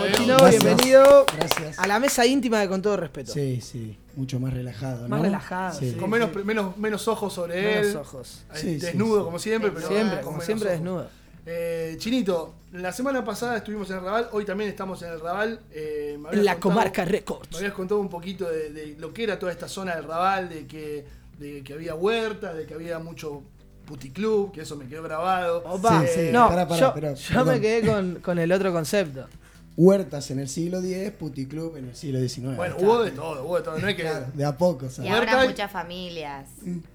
[0.00, 0.36] Hola, Chino.
[0.38, 0.64] Gracias.
[0.64, 1.78] bienvenido Gracias.
[1.78, 3.32] a la mesa íntima de Con todo respeto.
[3.32, 5.24] Sí, sí, mucho más relajado, Más ¿no?
[5.24, 5.92] relajado, sí.
[5.92, 7.86] Con menos, menos, menos ojos sobre él.
[7.86, 8.42] Menos ojos.
[8.52, 9.24] eh, Sí, desnudo sí.
[9.24, 10.80] como siempre, pero Siempre, como siempre, ojos.
[10.80, 11.06] desnudo.
[11.46, 15.60] Eh, Chinito, la semana pasada estuvimos en el Raval, hoy también estamos en el Raval.
[15.72, 17.50] eh, la contado- comarca Records.
[17.52, 20.48] Me habías contado un poquito de, de lo que era toda esta zona del Raval,
[20.50, 21.04] de que,
[21.40, 23.42] de que había huertas, de que había mucho
[23.86, 25.62] puticlub, que eso me quedó grabado.
[25.66, 27.48] Opa, Sí, sí, no, pará, pará, yo, pero, yo perdón.
[27.48, 29.26] me quedé con, con el otro concepto.
[29.76, 32.56] Huertas en el siglo X, puticlub en el siglo XIX.
[32.56, 32.86] Bueno, Está.
[32.86, 33.78] hubo de todo, hubo de todo.
[33.78, 34.02] No es que.
[34.02, 35.10] Claro, de a poco, Y ¿sabes?
[35.10, 36.48] ahora y- muchas familias.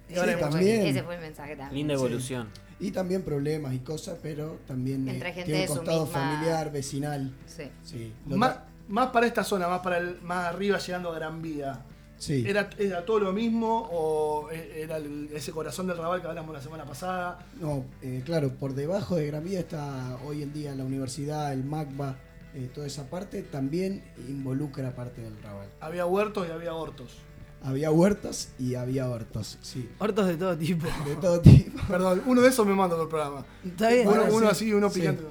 [0.08, 0.86] Y ahora Sí, hay también.
[0.86, 1.74] Ese fue el mensaje también.
[1.74, 2.48] Linda evolución.
[2.78, 6.04] Y también problemas y cosas, pero también eh, Entre gente tiene de un su costado
[6.06, 7.32] misma- familiar, vecinal.
[7.46, 7.64] Sí.
[7.82, 11.80] Sí, Más, más para esta zona, más para el, más arriba llegando a Gran Vía.
[12.18, 12.44] Sí.
[12.46, 16.60] ¿Era, ¿Era todo lo mismo o era el- ese corazón del Raval que hablamos la
[16.62, 17.46] semana pasada?
[17.60, 21.64] No, eh, claro, por debajo de Gran Vía está hoy en día la universidad, el
[21.64, 22.16] MACBA,
[22.54, 25.68] eh, toda esa parte también involucra parte del Raval.
[25.80, 27.16] Había huertos y había hortos.
[27.62, 29.88] Había huertas y había hortos, sí.
[29.98, 30.86] Hortos de todo tipo.
[31.04, 31.80] De todo tipo.
[31.88, 33.44] Perdón, uno de esos me mando por el programa.
[33.64, 34.06] Está bien.
[34.06, 35.00] Uno, uno sí, así y uno sí.
[35.00, 35.24] picante.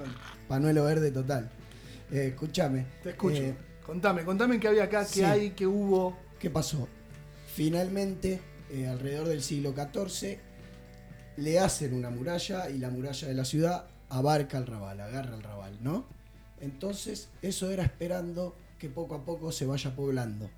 [0.48, 1.50] Panuelo verde total.
[2.12, 2.86] Eh, escúchame.
[3.04, 3.38] Te escucho.
[3.38, 3.56] eh,
[3.86, 6.18] contame, contame qué había acá, qué hay, qué hubo.
[6.46, 6.88] ¿Qué pasó?
[7.56, 8.40] Finalmente,
[8.70, 10.38] eh, alrededor del siglo XIV,
[11.38, 15.42] le hacen una muralla y la muralla de la ciudad abarca el Raval, agarra el
[15.42, 16.06] Raval, ¿no?
[16.62, 20.52] Entonces, eso era esperando que poco a poco se vaya poblando.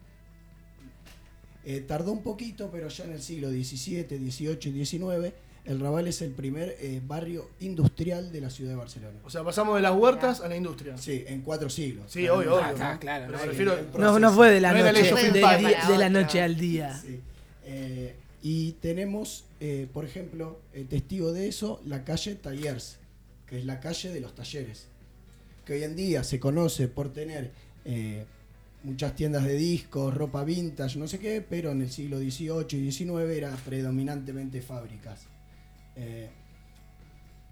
[1.64, 5.34] Eh, tardó un poquito, pero ya en el siglo XVII, XVIII y XIX,
[5.68, 9.20] el Raval es el primer eh, barrio industrial de la ciudad de Barcelona.
[9.24, 10.98] O sea, pasamos de las huertas a la industria.
[10.98, 12.06] Sí, en cuatro siglos.
[12.12, 12.68] Sí, obvio, obvio.
[12.70, 13.00] está, ¿no?
[13.00, 15.60] claro, Pero no me hay- refiero- No, no fue de la No noche, Empires.
[15.60, 16.98] día- de la noche al día.
[17.00, 17.20] Sí.
[17.66, 22.98] Eh, y tenemos, eh, por ejemplo, el testigo de eso, la calle Talliers,
[23.46, 24.88] que es la calle de los talleres,
[25.66, 27.52] que hoy en día se conoce por tener
[27.84, 28.26] eh,
[28.84, 32.92] muchas tiendas de discos, ropa vintage, no sé qué, pero en el siglo XVIII y
[32.92, 35.22] XIX era predominantemente fábricas.
[35.98, 36.30] Eh,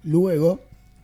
[0.04, 0.62] luego,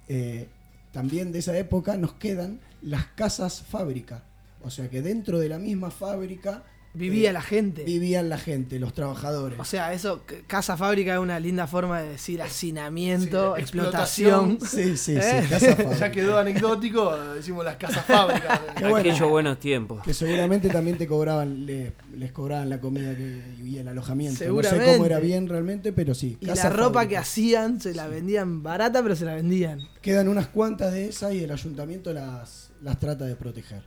[0.08, 0.48] eh,
[0.92, 4.24] también de esa época nos quedan las casas fábrica,
[4.64, 6.64] o sea que dentro de la misma fábrica
[6.94, 7.84] Vivía eh, la gente.
[7.84, 9.60] Vivían la gente, los trabajadores.
[9.60, 14.52] O sea, eso, casa fábrica es una linda forma de decir hacinamiento, Sí, explotación.
[14.52, 14.98] explotación.
[14.98, 15.42] sí, sí, ¿Eh?
[15.44, 15.96] sí, casa fábrica.
[15.98, 18.60] Ya quedó anecdótico, decimos las casas fábricas.
[18.82, 18.98] Bueno.
[18.98, 20.04] Aquellos buenos tiempos.
[20.04, 24.34] Que seguramente también te cobraban, le- les cobraban la comida que, y el alojamiento.
[24.34, 24.94] No sé Seguramente.
[24.94, 26.38] cómo era bien realmente, pero sí.
[26.42, 29.80] Y casa la ropa que hacían se la vendían barata, pero se la vendían.
[30.02, 33.84] Quedan unas cuantas de esas y el ayuntamiento las, las trata de proteger.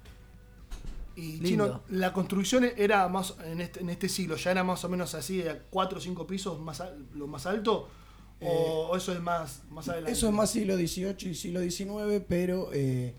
[1.16, 1.46] Y Lindo.
[1.48, 5.14] Chino, la construcción era más en este, en este siglo, ya era más o menos
[5.14, 7.88] así, de 4 o 5 pisos más al- lo más alto,
[8.40, 10.10] o, o eso es más, más adelante.
[10.10, 13.14] Eh, Eso es más siglo XVIII y siglo XIX, pero eh,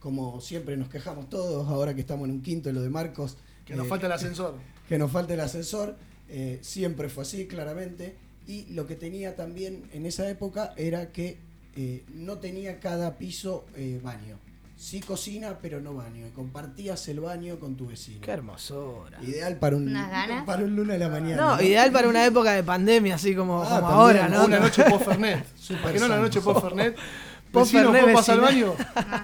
[0.00, 3.36] como siempre nos quejamos todos, ahora que estamos en un quinto en lo de Marcos.
[3.66, 4.54] Que nos eh, falta el ascensor.
[4.88, 5.96] que nos falta el ascensor.
[6.28, 8.16] eh, siempre fue así, claramente.
[8.46, 11.38] Y lo que tenía también en esa época era que
[11.76, 14.38] eh, no tenía cada piso eh, baño.
[14.84, 16.26] Sí cocina, pero no baño.
[16.26, 18.20] Y compartías el baño con tu vecino.
[18.20, 19.18] Qué hermosura.
[19.22, 19.96] Ideal para un,
[20.44, 21.56] para un lunes a la mañana.
[21.56, 24.44] No, ideal para una época de pandemia, así como, Ah, como también, ahora, ¿no?
[24.44, 25.46] Una noche post Fernet.
[25.56, 26.96] Súper ¿Por qué no una noche post Fernet?
[27.54, 28.74] Vecino, Fernet, ¿puedo pasar al baño?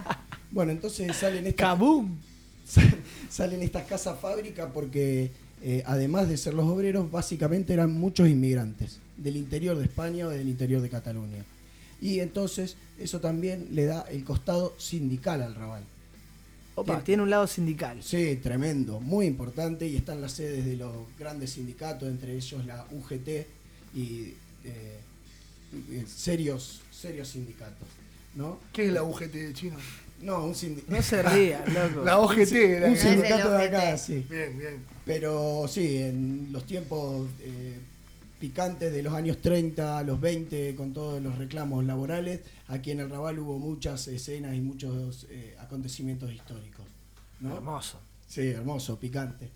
[0.50, 2.16] Bueno, entonces salen estas, ¡Kaboom!
[3.28, 5.30] salen estas casas fábrica porque
[5.62, 10.30] eh, además de ser los obreros, básicamente eran muchos inmigrantes del interior de España o
[10.30, 11.44] del interior de Cataluña.
[12.00, 15.84] Y entonces eso también le da el costado sindical al Raval.
[16.76, 18.02] Opa, tiene un lado sindical.
[18.02, 22.86] Sí, tremendo, muy importante y están las sedes de los grandes sindicatos, entre ellos la
[22.90, 23.28] UGT
[23.94, 24.34] y
[24.64, 24.98] eh,
[25.90, 27.86] eh, serios, serios sindicatos.
[28.34, 28.58] ¿no?
[28.72, 29.76] ¿Qué es la UGT de Chino?
[30.22, 30.94] No, un sindicato.
[30.96, 32.04] No se ría, loco.
[32.04, 32.52] La OGT.
[32.52, 34.24] era- Un sindicato de acá, sí.
[34.30, 34.76] Bien, bien.
[35.04, 37.78] Pero sí, en los tiempos eh,
[38.40, 42.40] picantes de los años 30 a los 20 con todos los reclamos laborales.
[42.68, 46.86] Aquí en el Raval hubo muchas escenas y muchos eh, acontecimientos históricos.
[47.40, 47.54] ¿no?
[47.54, 48.00] Hermoso.
[48.26, 49.50] Sí, hermoso, picante.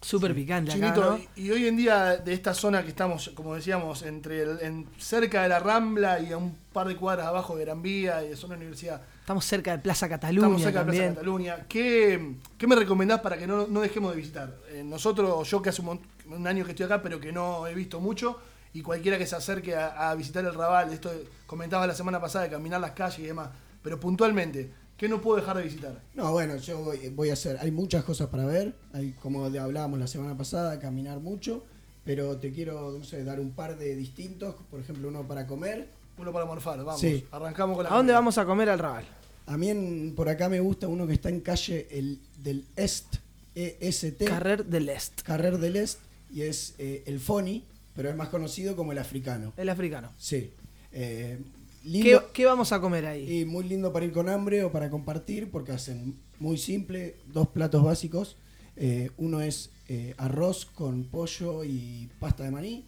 [0.00, 1.18] Súper picante acá, Chinito, ¿no?
[1.36, 4.86] y, y hoy en día de esta zona que estamos, como decíamos, entre el- en,
[4.98, 8.28] cerca de la Rambla y a un par de cuadras abajo de Gran Vía y
[8.28, 10.92] de zona universidad, Estamos cerca de Plaza Cataluña estamos cerca de.
[10.92, 11.66] Plaza Cataluña.
[11.68, 14.54] ¿Qué, qué me recomendás para que no, no dejemos de visitar?
[14.70, 16.00] Eh, nosotros, yo que hace un, mon-
[16.30, 18.38] un año que estoy acá, pero que no he visto mucho,
[18.72, 21.10] y cualquiera que se acerque a, a visitar el Raval, esto
[21.46, 23.50] comentaba la semana pasada de caminar las calles y demás,
[23.82, 26.00] pero puntualmente, ¿qué no puedo dejar de visitar?
[26.14, 27.56] No, bueno, yo voy, voy a hacer.
[27.60, 28.74] Hay muchas cosas para ver.
[28.92, 31.64] Hay, como de- hablábamos la semana pasada, caminar mucho.
[32.04, 34.54] Pero te quiero no sé, dar un par de distintos.
[34.70, 35.88] Por ejemplo, uno para comer.
[36.18, 37.00] Uno para morfar, vamos.
[37.00, 37.24] Sí.
[37.32, 38.18] Arrancamos con la ¿A dónde comida.
[38.20, 39.04] vamos a comer al Raval?
[39.46, 43.16] A mí en- por acá me gusta uno que está en calle el, del Est,
[43.54, 44.24] EST.
[44.24, 45.22] Carrer del Est.
[45.22, 45.98] Carrer del Est.
[46.30, 47.64] Y es eh, el Foni,
[47.94, 49.52] pero es más conocido como el africano.
[49.56, 50.12] El africano.
[50.18, 50.52] Sí.
[50.92, 51.38] Eh,
[51.82, 53.40] ¿Qué, lindo, qué vamos a comer ahí?
[53.40, 57.48] y muy lindo para ir con hambre o para compartir, porque hacen muy simple, dos
[57.48, 58.36] platos básicos.
[58.76, 62.84] Eh, uno es eh, arroz con pollo y pasta de maní,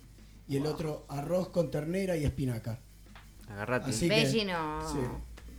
[0.49, 2.80] y el otro arroz con ternera y espinaca.
[3.49, 3.91] Agarrate.
[3.91, 4.14] Así que-
[4.93, 4.99] sí.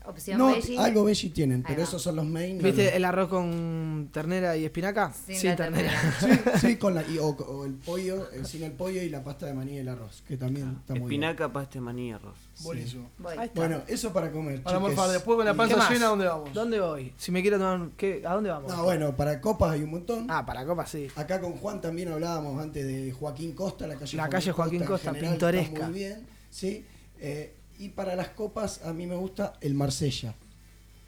[0.10, 0.78] Opción No, veggie.
[0.80, 1.84] algo veggie tienen, Ahí pero va.
[1.84, 2.58] esos son los main.
[2.62, 5.14] ¿Viste el arroz con ternera y espinaca?
[5.14, 5.72] Sin la
[6.20, 6.28] Sí,
[6.60, 9.46] sí, con la, y- o, o el pollo, eh, sin el pollo y la pasta
[9.46, 11.24] de maní y el arroz, que también está muy bien.
[11.24, 12.36] Espinaca, pasta de maní, arroz.
[12.62, 13.10] Buenísimo.
[13.26, 13.52] Ahí está.
[13.62, 14.62] Bueno, eso para comer.
[14.64, 14.96] Para chiques.
[14.96, 16.54] morfar, después con la Y- panza llena, ¿dónde vamos?
[16.54, 17.14] ¿Dónde voy?
[17.18, 17.80] Si me quiero tomar...
[17.80, 18.24] un- ¿qué?
[18.26, 18.72] ¿A dónde vamos?
[18.76, 20.26] No, bueno, para copas hay un montón.
[20.30, 21.08] Ah, para copas sí.
[21.16, 25.12] Acá con Juan también hablábamos antes de Joaquín Costa, la calle La calle Joaquín Costa,
[25.14, 25.74] general pintoresca.
[25.74, 26.84] Está muy bien, sí.
[27.22, 30.36] Eh, y para las copas a mí me gusta el Marsella,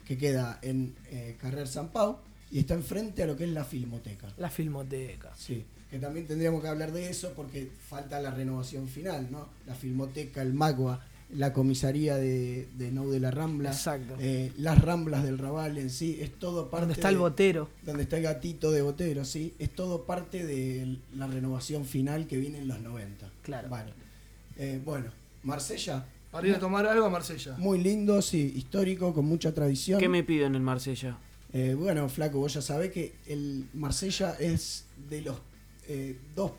[0.06, 2.18] que queda en eh, Carrer San Pau
[2.50, 4.28] y está enfrente a lo que es la Filmoteca.
[4.38, 5.32] La filmoteca.
[5.36, 9.48] Sí, que también tendríamos que hablar de eso porque falta la renovación final, ¿no?
[9.66, 11.04] La Filmoteca, el Magua,
[11.34, 14.16] la comisaría de, de Nou de la Rambla, Exacto.
[14.20, 17.70] eh, las Ramblas del Raval en sí, es todo parte Donde está el de- botero.
[17.84, 22.36] donde está el gatito de Botero, sí, es todo parte de la renovación final que
[22.36, 23.30] viene en los 90.
[23.42, 23.68] Claro.
[23.70, 23.92] Vale.
[24.58, 25.10] Eh, bueno,
[25.42, 26.04] Marsella.
[26.32, 27.54] Para ir a tomar algo a Marsella.
[27.58, 30.00] Muy lindo, sí, histórico, con mucha tradición.
[30.00, 31.16] ¿Qué me pido en el Marsella?
[31.52, 35.36] Eh, bueno, Flaco, vos ya sabés que el Marsella es de los
[35.88, 36.52] eh, dos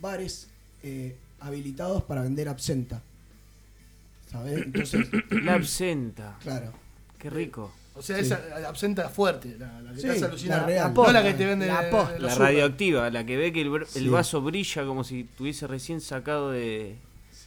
[0.00, 0.48] bares
[0.82, 3.00] eh, habilitados para vender absenta.
[4.30, 4.62] ¿Sabés?
[4.62, 6.36] Entonces, La absenta.
[6.42, 6.72] claro.
[7.18, 7.72] Qué rico.
[7.94, 8.22] O sea, Sí.
[8.22, 10.60] esa absenta fuerte, la, la que Sí, te hace alucinar.
[10.62, 10.88] la real.
[10.88, 14.02] No posta, la que te vende la radioactiva, la que ve que el, br- el
[14.04, 14.08] Sí.
[14.08, 16.96] vaso brilla como si tuviese recién sacado de,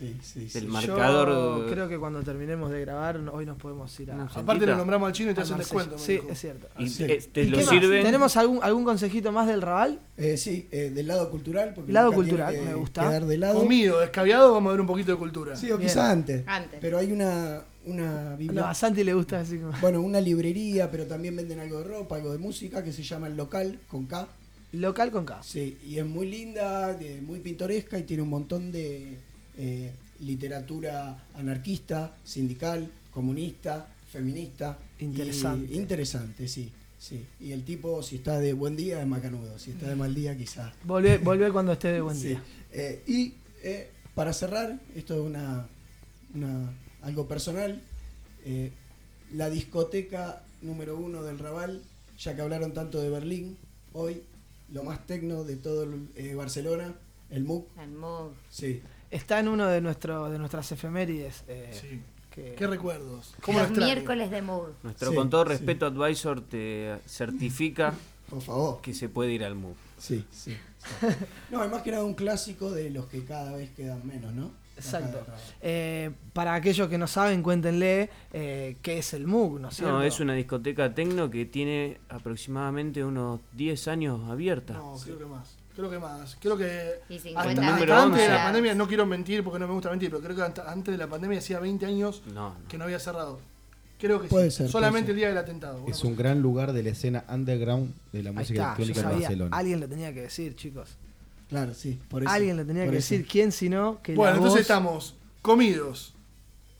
[0.03, 0.53] Sí, sí, sí.
[0.59, 1.69] del Yo marcador.
[1.71, 4.15] creo que cuando terminemos de grabar, hoy nos podemos ir a...
[4.15, 5.97] No, Aparte lo nombramos al chino y te a hacen descuento.
[5.97, 6.67] Sí, es cierto.
[6.77, 7.03] Y Sí.
[7.05, 7.73] eh, te ¿Y lo qué más?
[7.73, 8.03] sirven.
[8.03, 9.99] ¿Tenemos algún, algún consejito más del Raval?
[10.17, 11.73] Eh, sí, eh, del lado cultural.
[11.73, 13.01] Porque Lado cultural, que me gusta.
[13.07, 13.59] Quedar de lado.
[13.59, 15.55] Comido, descaviado, vamos a ver un poquito de cultura.
[15.55, 16.43] Sí, o quizás antes.
[16.47, 16.79] Antes.
[16.81, 19.71] Pero hay una, una No, biblia- a Santi le gusta así como...
[19.81, 23.27] bueno, una librería, pero también venden algo de ropa, algo de música, que se llama
[23.27, 24.27] El Local, con K.
[24.73, 25.39] Local con K.
[25.43, 29.19] Sí, y es muy linda, muy pintoresca y tiene un montón de
[29.57, 34.77] eh, literatura anarquista, sindical, comunista, feminista.
[34.99, 35.73] y- Interesante.
[35.73, 36.71] interesante, sí.
[36.99, 39.59] Sí, y el tipo, si está de buen día, es macanudo.
[39.59, 40.73] Si está de mal día, quizás.
[40.85, 42.29] Volvé, volvé cuando esté de buen Sí.
[42.29, 42.43] día.
[42.71, 45.67] Eh, y eh, para cerrar, esto es una,
[46.33, 47.81] una- algo personal.
[48.45, 48.71] eh,
[49.33, 51.81] la discoteca número uno del Raval,
[52.19, 53.57] ya que hablaron tanto de Berlín,
[53.93, 54.21] hoy
[54.71, 56.93] lo más tecno de todo el, eh, Barcelona,
[57.31, 57.67] el MUC.
[57.81, 58.31] El Moog.
[58.49, 58.81] Sí.
[59.13, 61.43] Está en uno de, nuestro, de nuestras efemérides.
[61.47, 62.01] eh, Sí.
[62.31, 63.35] que- ¿Qué recuerdos?
[63.41, 63.93] ¿Cómo lo Los extraño?
[63.93, 64.73] miércoles de Moog.
[64.81, 65.49] Nuestro Sí, con todo sí.
[65.49, 67.93] respeto advisor te certifica
[68.29, 68.81] Por favor.
[68.81, 69.75] que se puede ir al MUB.
[69.99, 70.51] Sí, sí.
[70.51, 71.07] sí.
[71.51, 74.49] No, es más que nada un clásico de los que cada vez quedan menos, ¿no?
[74.75, 75.23] Exacto.
[75.61, 79.93] Eh, para aquellos que no saben, cuéntenle eh, qué es el MUG, ¿no es cierto?
[79.93, 84.73] No, es una discoteca tecno que tiene aproximadamente unos 10 años abierta.
[84.73, 85.55] No, creo que más.
[85.75, 86.37] Creo que más.
[86.39, 88.29] Creo que Y hasta, 50 número hasta antes de 11.
[88.37, 90.91] la pandemia, no quiero mentir porque no me gusta mentir, pero creo que hasta- antes
[90.91, 92.55] de la pandemia hacía 20 años No, no.
[92.67, 93.39] que no había cerrado.
[93.99, 94.57] Creo que Puede sí.
[94.57, 95.83] ser, Solamente puede el día del atentado.
[95.87, 99.19] Es un gran lugar de la escena underground de la música electrónica en.
[99.21, 99.57] Barcelona.
[99.57, 100.89] Alguien lo tenía que decir, chicos.
[101.49, 101.99] Claro, sí.
[102.09, 103.13] Por eso, Alguien lo tenía por que eso.
[103.15, 103.27] decir.
[103.27, 103.99] ¿Quién si no?
[104.03, 106.13] Que Bueno, la entonces voz estamos comidos,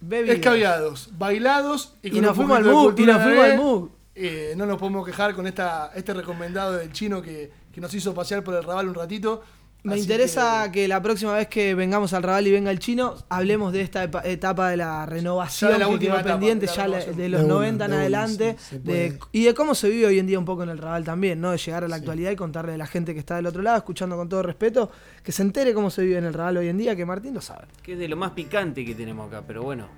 [0.01, 0.35] bebidos.
[0.37, 3.89] escabiados, bailados y, Y con nos fuimos al MUG, y nos fuimos al MUG.
[4.15, 8.13] Eh, no nos podemos quejar con esta, este recomendado del chino que, que nos hizo
[8.13, 9.41] pasear por el Raval un ratito.
[9.85, 10.87] Me Así interesa que...
[10.87, 14.69] la próxima vez que vengamos al Raval y venga el chino, hablemos de esta etapa
[14.69, 17.29] de la renovación Ya de la que última quedó etapa, pendiente, de la ya de
[17.29, 20.27] los De una, 90 en adelante, sí, de- y de cómo se vive hoy en
[20.27, 21.51] día un poco en el Raval también, ¿no?
[21.51, 23.75] De llegar a la actualidad y contarle a la gente que está del otro lado,
[23.75, 24.89] escuchando con todo respeto,
[25.21, 27.41] que se entere cómo se vive en el Raval hoy en día, que Martín lo
[27.41, 27.65] sabe.
[27.81, 29.89] Que es de lo más picante que tenemos acá, pero bueno.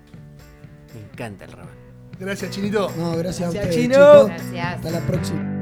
[0.96, 1.76] Me encanta el ramen.
[2.20, 2.90] Gracias, Chinito.
[2.98, 3.96] No, gracias, Gracias, a ustedes, Chino.
[3.96, 4.28] chicos.
[4.30, 4.76] Gracias.
[4.78, 5.62] Hasta la próxima.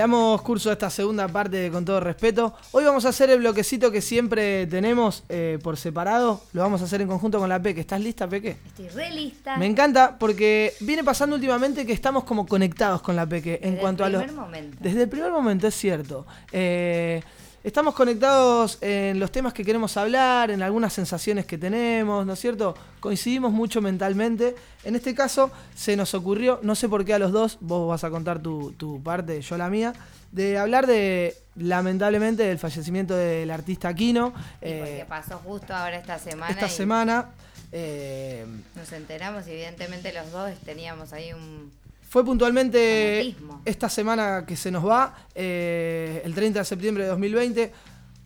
[0.00, 2.54] Damos curso a esta segunda parte de Con todo respeto.
[2.72, 6.40] Hoy vamos a hacer el bloquecito que siempre tenemos eh, por separado.
[6.54, 7.82] Lo vamos a hacer en conjunto con la Peque.
[7.82, 8.56] ¿Estás lista, Peque?
[8.66, 9.58] Estoy re lista.
[9.58, 13.80] Me encanta porque viene pasando últimamente que estamos como conectados con la Peque en Desde
[13.82, 14.22] cuanto el a los.
[14.24, 14.78] primer momento.
[14.80, 16.26] Desde el primer momento, es cierto.
[16.50, 17.22] Eh,
[17.62, 22.40] estamos conectados en los temas que queremos hablar, en algunas sensaciones que tenemos, ¿no es
[22.40, 22.74] cierto?
[23.00, 24.54] Coincidimos mucho mentalmente.
[24.84, 28.04] En este caso, se nos ocurrió, no sé por qué a los dos, vos vas
[28.04, 29.92] a contar tu, tu parte, yo la mía,
[30.32, 34.32] de hablar de, lamentablemente, del fallecimiento del artista Aquino.
[34.60, 36.52] Eh, porque pasó justo ahora esta semana.
[36.52, 37.30] esta y semana.
[37.72, 38.46] eh,
[38.76, 41.72] Nos enteramos evidentemente los dos teníamos ahí un...
[42.10, 47.72] Fue puntualmente esta semana que se nos va, eh, el 30 de septiembre de 2020,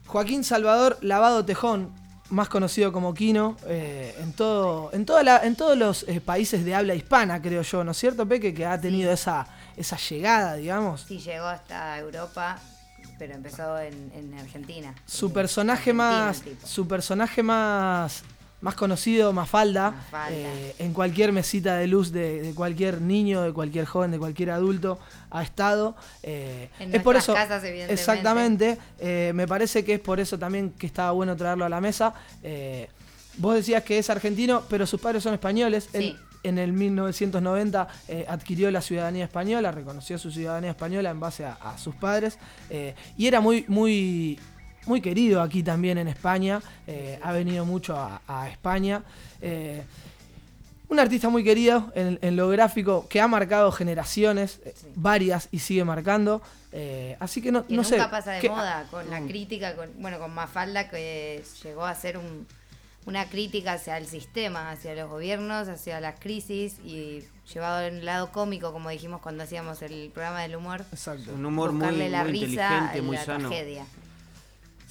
[0.06, 1.92] Joaquín Salvador Lavado Tejón,
[2.30, 6.64] más conocido como Quino, eh, en, todo, en, toda la- en todos los eh, países
[6.64, 8.54] de habla hispana, creo yo, ¿no es cierto, Peque?
[8.54, 11.02] Que ha tenido esa, esa llegada, digamos.
[11.06, 12.58] Sí, llegó hasta Europa,
[13.18, 14.94] pero empezó en, en Argentina.
[15.04, 16.42] Su personaje más.
[16.64, 18.22] Su personaje más.
[18.64, 20.36] Más conocido, Mafalda, Mafalda.
[20.36, 24.50] eh, en cualquier mesita de luz de, de cualquier niño, de cualquier joven, de cualquier
[24.50, 24.98] adulto,
[25.30, 25.94] ha estado.
[26.22, 27.92] eh, En es por eso, casas, evidentemente.
[27.94, 31.80] exactamente, eh, me parece que es por eso también que estaba bueno traerlo a la
[31.80, 32.14] mesa.
[33.36, 35.88] Vos decías que es argentino, pero sus padres son españoles.
[35.92, 41.44] Él, en el 1990 eh, adquirió la ciudadanía española, reconoció su ciudadanía española en base
[41.44, 42.38] a, a sus padres
[42.68, 44.38] eh, y era muy, muy,
[44.86, 49.02] muy querido aquí también en España, eh, ha venido mucho a, a España.
[49.40, 49.82] eh,
[50.86, 55.58] un artista muy querido en, en lo gráfico que ha marcado generaciones, eh, varias y
[55.60, 56.42] sigue marcando.
[56.72, 58.10] eh, así que no, Que no nunca sé.
[58.10, 62.18] pasa de ¿qué- moda con la crítica, con, bueno, con Mafalda que llegó a ser
[62.18, 62.46] un-
[63.06, 67.22] una crítica hacia el sistema, hacia los gobiernos, hacia las crisis y
[67.52, 70.84] llevado al lado cómico, como dijimos cuando hacíamos el programa del humor.
[70.92, 71.32] Exacto.
[71.34, 73.48] Un humor muy, buscarle la muy risa inteligente, muy la sano.
[73.48, 73.86] tragedia.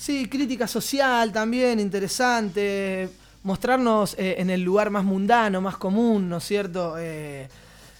[0.03, 3.07] Sí, crítica social también, interesante.
[3.43, 6.95] Mostrarnos eh, en el lugar más mundano, más común, ¿no es cierto?
[6.99, 7.47] Eh,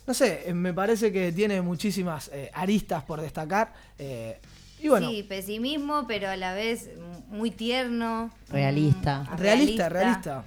[0.06, 3.72] no sé, eh, me parece que tiene muchísimas eh, aristas por destacar.
[3.98, 4.38] eh,
[4.82, 6.90] y bueno, Sí, pesimismo, pero a la vez
[7.30, 8.32] muy tierno.
[8.50, 9.20] Realista.
[9.24, 10.44] mm, realista, realista.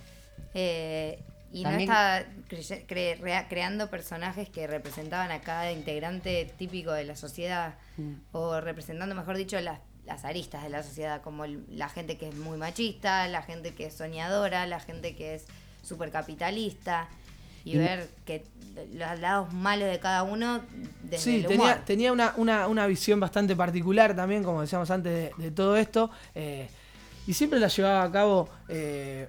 [0.53, 1.19] Eh,
[1.53, 7.05] y También- no está cre- rea- creando personajes que representaban a cada integrante típico de
[7.05, 8.13] la sociedad, Mm.
[8.33, 12.29] o representando, mejor dicho, las, las aristas de la sociedad, como el- la gente que
[12.29, 15.45] es muy machista, la gente que es soñadora, la gente que es
[15.83, 17.09] súper capitalista,
[17.65, 18.45] y, Y- ver que
[18.95, 20.61] los lados malos de cada uno
[21.03, 21.57] desde Sí, el humor.
[21.57, 25.77] tenía, tenía una, una- una visión bastante particular también, como decíamos antes, de, de todo
[25.77, 26.11] esto.
[26.35, 26.69] eh,
[27.27, 28.49] y siempre la llevaba a cabo.
[28.69, 29.29] eh,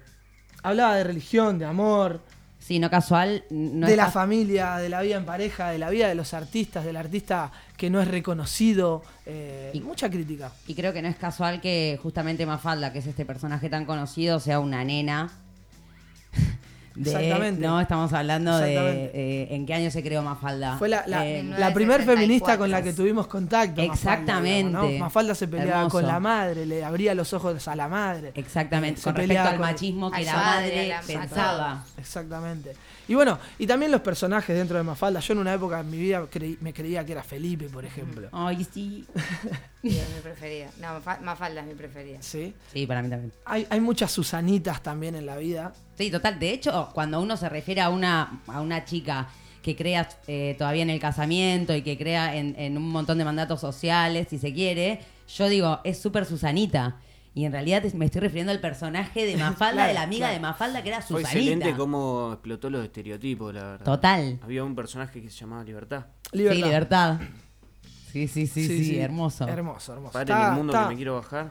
[0.62, 2.20] hablaba de religión, de amor.
[2.68, 3.44] Sí, no casual.
[3.48, 6.34] No de es la familia, de la vida en pareja, de la vida de los
[6.34, 9.02] artistas, del artista que no es reconocido.
[9.24, 10.52] eh, Y- mucha crítica.
[10.66, 14.38] Y creo que no es casual que justamente Mafalda, que es este personaje tan conocido,
[14.38, 15.30] sea una nena.
[16.98, 17.64] De- Exactamente.
[17.66, 20.76] No, estamos hablando de eh, en qué año se creó Mafalda.
[20.78, 22.14] Fue la, la, Eh, la primer 1964.
[22.16, 23.80] feminista con la que tuvimos contacto.
[23.82, 24.68] Mafalda, Exactamente.
[24.70, 24.98] digamos, ¿no?
[24.98, 25.98] Mafalda se peleaba Hermoso.
[25.98, 28.32] con la madre, le abría los ojos a la madre.
[28.34, 31.84] Exactamente, Se con respecto al con- machismo que la madre pensaba.
[31.96, 32.72] Exactamente.
[33.08, 35.20] Y bueno, y también los personajes dentro de Mafalda.
[35.20, 38.28] Yo en una época en mi vida creí- me creía que era Felipe, por ejemplo.
[38.32, 39.04] Ay, sí.
[39.80, 40.66] Sí, es mi preferida.
[40.80, 42.18] No, Mafa- Mafalda es mi preferida.
[42.20, 42.52] ¿Sí?
[42.72, 43.32] Sí, para mí también.
[43.44, 45.72] Hay, hay muchas Susanitas también en la vida.
[45.96, 46.38] Sí, total.
[46.38, 49.28] De hecho, cuando uno se refiere a una, a una chica
[49.62, 53.24] que crea eh, todavía en el casamiento y que crea en, en un montón de
[53.24, 55.00] mandatos sociales, si se quiere,
[55.36, 56.96] yo digo, es súper Susanita.
[57.34, 60.34] Y en realidad me estoy refiriendo al personaje de Mafalda, Claro, de la amiga claro.
[60.34, 61.38] de Mafalda, que era Fue Susanita.
[61.50, 63.84] excelente cómo explotó los estereotipos, la verdad.
[63.84, 64.38] Total.
[64.42, 66.06] Había un personaje que se llamaba Libertad.
[66.32, 66.56] Libertad.
[66.56, 67.20] Sí, libertad.
[68.12, 69.46] Sí, sí, sí, sí, hermoso.
[69.46, 70.12] Hermoso, hermoso.
[70.12, 71.50] Paren Está- el mundo está- que me quiero bajar.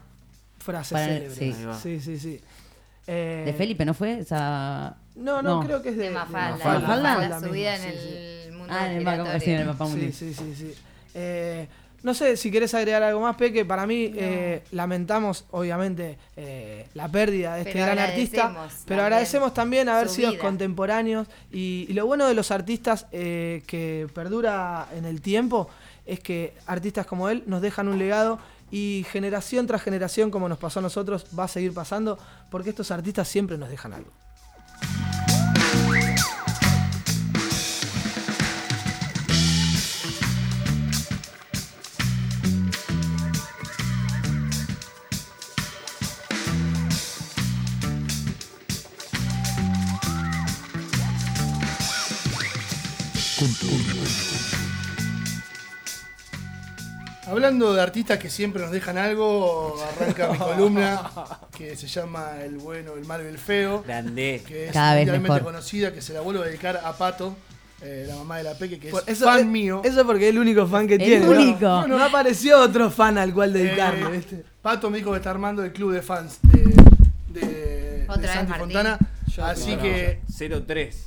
[0.59, 1.35] Frase Para- célebre.
[1.35, 1.53] sí.
[1.81, 2.41] Sí, sí, sí.
[3.05, 4.97] Eh, ¿De Felipe no fue esa...?
[5.15, 6.57] No, no, creo que es de, De Mafalda.
[6.57, 6.79] Mafalda.
[6.87, 8.13] Mafalda, misma, su vida en sí, sí.
[8.47, 9.39] el mundo Ah, en el giratorio.
[9.39, 10.73] sí, en el Papá Sí, sí, sí, sí.
[11.13, 11.67] Eh,
[12.07, 13.65] no sé si querés agregar algo más, Peque.
[13.65, 18.69] Para mí, eh, lamentamos, obviamente, eh, la pérdida de este Pero gran artista.
[18.85, 20.41] Pero agradecemos también haber sido vida.
[20.41, 21.27] contemporáneos.
[21.51, 25.69] Y, y lo bueno de los artistas eh, que perdura en el tiempo
[26.05, 28.39] es que artistas como él nos dejan un legado.
[28.71, 32.17] Y generación tras generación, como nos pasó a nosotros, va a seguir pasando,
[32.49, 34.11] porque estos artistas siempre nos dejan algo.
[57.37, 61.09] Hablando de artistas que siempre nos dejan algo, arranca mi columna
[61.55, 63.83] que se llama El bueno, el malo y el feo.
[63.85, 64.41] Grande.
[64.47, 65.43] Que es Cada vez mejor.
[65.43, 67.35] conocida, que se la vuelvo a dedicar a Pato,
[67.81, 69.81] eh, la mamá de la Peque, que es Eso, fan es- mío.
[69.85, 71.25] eso porque es el único fan que El tiene.
[71.25, 71.31] ¿no?
[71.31, 71.59] único.
[71.61, 74.17] No, no apareció otro fan al cual dedicarle.
[74.17, 74.43] Eh.
[74.63, 76.63] Pato me dijo que está armando el club de fans de,
[77.39, 78.65] de, Otra de vez Santi Martín.
[78.65, 78.97] Fontana.
[79.43, 80.21] Así que
[80.65, 81.03] 03.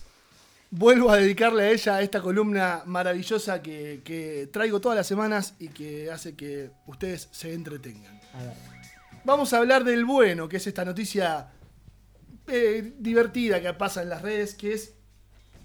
[0.70, 5.68] Vuelvo a dedicarle a ella esta columna maravillosa que, que traigo todas las semanas y
[5.68, 8.20] que hace que ustedes se entretengan.
[9.24, 11.48] Vamos a hablar del bueno, que es esta noticia
[12.47, 14.94] eh, divertida que pasa en las redes, que es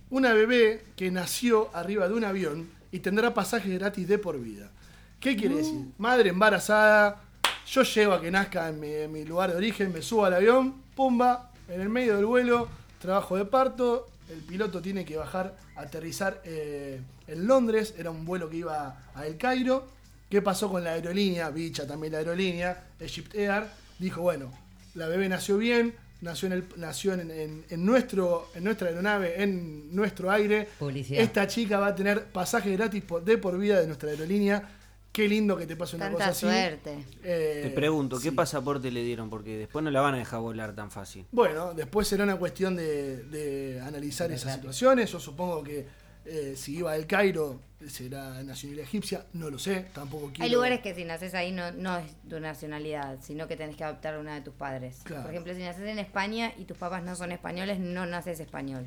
[0.09, 4.71] una bebé que nació arriba de un avión y tendrá pasajes gratis de por vida.
[5.19, 5.85] ¿Qué quiere decir?
[5.97, 7.21] Madre embarazada,
[7.67, 10.33] yo llevo a que nazca en mi, en mi lugar de origen, me subo al
[10.33, 12.67] avión, pumba, en el medio del vuelo,
[12.99, 18.49] trabajo de parto, el piloto tiene que bajar, aterrizar eh, en Londres, era un vuelo
[18.49, 19.87] que iba a El Cairo.
[20.29, 21.49] ¿Qué pasó con la aerolínea?
[21.51, 23.65] Bicha también la aerolínea, Egypt Air,
[23.99, 24.51] dijo, bueno,
[24.95, 29.41] la bebé nació bien, nació en, el, nació en, en- en nuestro, en nuestra aeronave,
[29.43, 30.67] en nuestro aire.
[30.79, 31.21] Publicidad.
[31.21, 34.67] Esta chica va a tener pasajes gratis por- de por vida de nuestra aerolínea.
[35.15, 36.39] Qué lindo que te pase una Tanta cosa así.
[36.41, 37.05] suerte.
[37.23, 38.35] Eh, Te pregunto, ¿qué sí.
[38.35, 39.29] pasaporte le dieron?
[39.29, 41.25] Porque después no la van a dejar volar tan fácil.
[41.31, 45.09] Bueno, después será una cuestión de, de analizar esas situaciones.
[45.09, 45.85] Yo supongo que
[46.25, 50.43] eh, si iba al Cairo será nacionalidad egipcia, no lo sé, tampoco quiero.
[50.43, 53.85] Hay lugares que si naces ahí no, no es tu nacionalidad, sino que tenés que
[53.85, 54.97] adoptar una de tus padres.
[55.03, 55.21] Claro.
[55.21, 58.85] Por ejemplo, si naces en España y tus papás no son españoles, no naces español.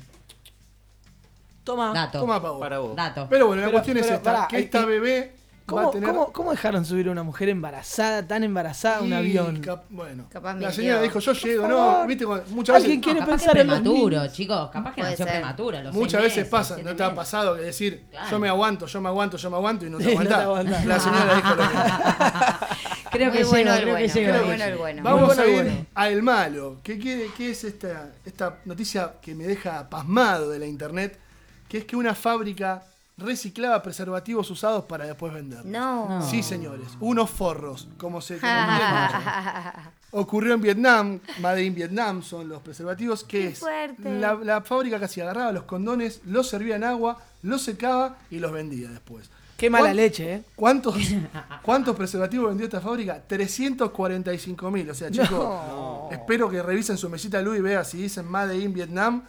[1.63, 1.93] Toma.
[1.93, 2.19] Dato.
[2.19, 2.59] Toma pa' vos.
[2.59, 2.95] Para vos.
[2.95, 3.27] Dato.
[3.29, 5.33] Pero bueno, la Pero- cuestión es esta, pará, que esta bebé
[5.75, 6.09] va a ¿Cómo, tener...
[6.09, 9.59] cómo- cómo dejaron subir a una mujer embarazada, tan embarazada, a un avión?
[9.61, 12.85] cap- bueno, Capaz la señora dijo, yo llego, no, viste, cuando- muchas veces...
[12.85, 14.69] Alguien quiere capaz pensar que prematuro, chicos.
[14.71, 15.27] Capaz que nació ser.
[15.35, 15.81] prematuro.
[15.83, 18.29] los Muchas veces meses, pasa, ¿no te ha pasado que decir, Claro.
[18.31, 20.39] yo me aguanto, yo me aguanto, yo me aguanto y no te no aguantás?
[20.41, 20.85] aguantás.
[20.85, 21.79] La señora dijo lo mismo.
[23.11, 25.03] Creo que bueno el creo que bueno, muy bueno el bueno.
[25.03, 25.85] Vamos a ir bueno.
[25.95, 26.77] a El Malo.
[26.83, 31.19] ¿Qué, qué, qué es esta, esta noticia que me deja pasmado de la internet?
[31.67, 32.83] Que es que una fábrica
[33.19, 35.65] reciclaba preservativos usados para después vender.
[35.65, 36.21] No.
[36.21, 36.87] Sí, señores.
[36.99, 38.39] Unos forros, como se.
[40.11, 44.19] Ocurrió en Vietnam, Made in Vietnam son los preservativos, que Qué es fuerte.
[44.19, 48.51] la, la fábrica casi agarraba los condones, los servía en agua, los secaba y los
[48.51, 49.29] vendía después.
[49.59, 50.41] Qué mala ¿Cuán- leche, ¿eh?
[50.55, 50.95] ¿Cuántos,
[51.63, 53.21] ¿Cuántos preservativos vendió esta fábrica?
[53.27, 54.89] 345 mil.
[54.89, 56.07] O sea, chicos, No.
[56.11, 59.23] espero que revisen su mesita Louis y vean si dicen Made in Vietnam.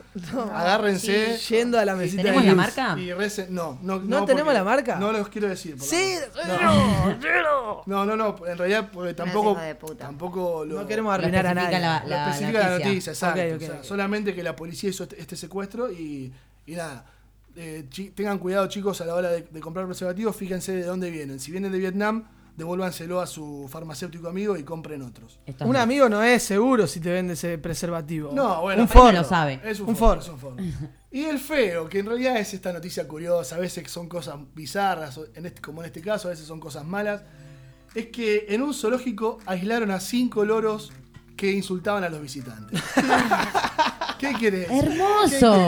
[0.55, 1.37] Agárrense.
[1.37, 2.97] Sí, yendo a la mesita ¿Tenemos de la marca?
[2.99, 4.97] Y recen- no, no, ¿No no, tenemos la marca?
[4.97, 5.77] No los quiero decir.
[5.77, 6.15] por Sí,
[7.21, 9.59] cero, No, no, no, en realidad porque tampoco,
[9.99, 11.79] tampoco lo, No queremos arruinar a nadie.
[11.81, 13.41] la- la noticia, exacto.
[13.57, 13.83] O sea.
[13.83, 16.33] Solamente que la policía hizo este, este secuestro y,
[16.67, 17.05] y nada.
[17.57, 21.41] Eh, tengan cuidado chicos a la hora de, de comprar preservativos, fíjense de dónde vienen.
[21.41, 22.25] Si vienen de Vietnam,
[22.57, 25.41] devuélvanselo a su farmacéutico amigo y compren otros.
[25.61, 28.33] Un amigo no es seguro si te vende ese preservativo.
[28.33, 29.13] No, bueno, un forro.
[29.13, 29.61] lo sabe.
[29.65, 30.57] Es un, Un forro, forro.
[31.13, 35.19] Y el feo, que en realidad es esta noticia curiosa, a veces son cosas bizarras,
[35.35, 37.23] en este- como en este caso, a veces son cosas malas,
[37.97, 40.93] es que en un zoológico aislaron a cinco loros
[41.41, 42.79] que insultaban a los visitantes.
[44.19, 44.69] ¿Qué querés?
[44.71, 45.67] ¡Hermoso!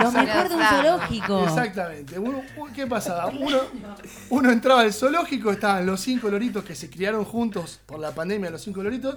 [0.00, 1.44] Lo Se mejor de un zoológico.
[1.44, 2.18] Exactamente.
[2.18, 2.40] Uno-
[2.74, 3.26] ¿Qué pasaba?
[3.26, 3.58] Uno,
[4.30, 8.48] uno entraba al zoológico, estaban los cinco loritos que se criaron juntos por la pandemia,
[8.48, 9.16] los cinco loritos.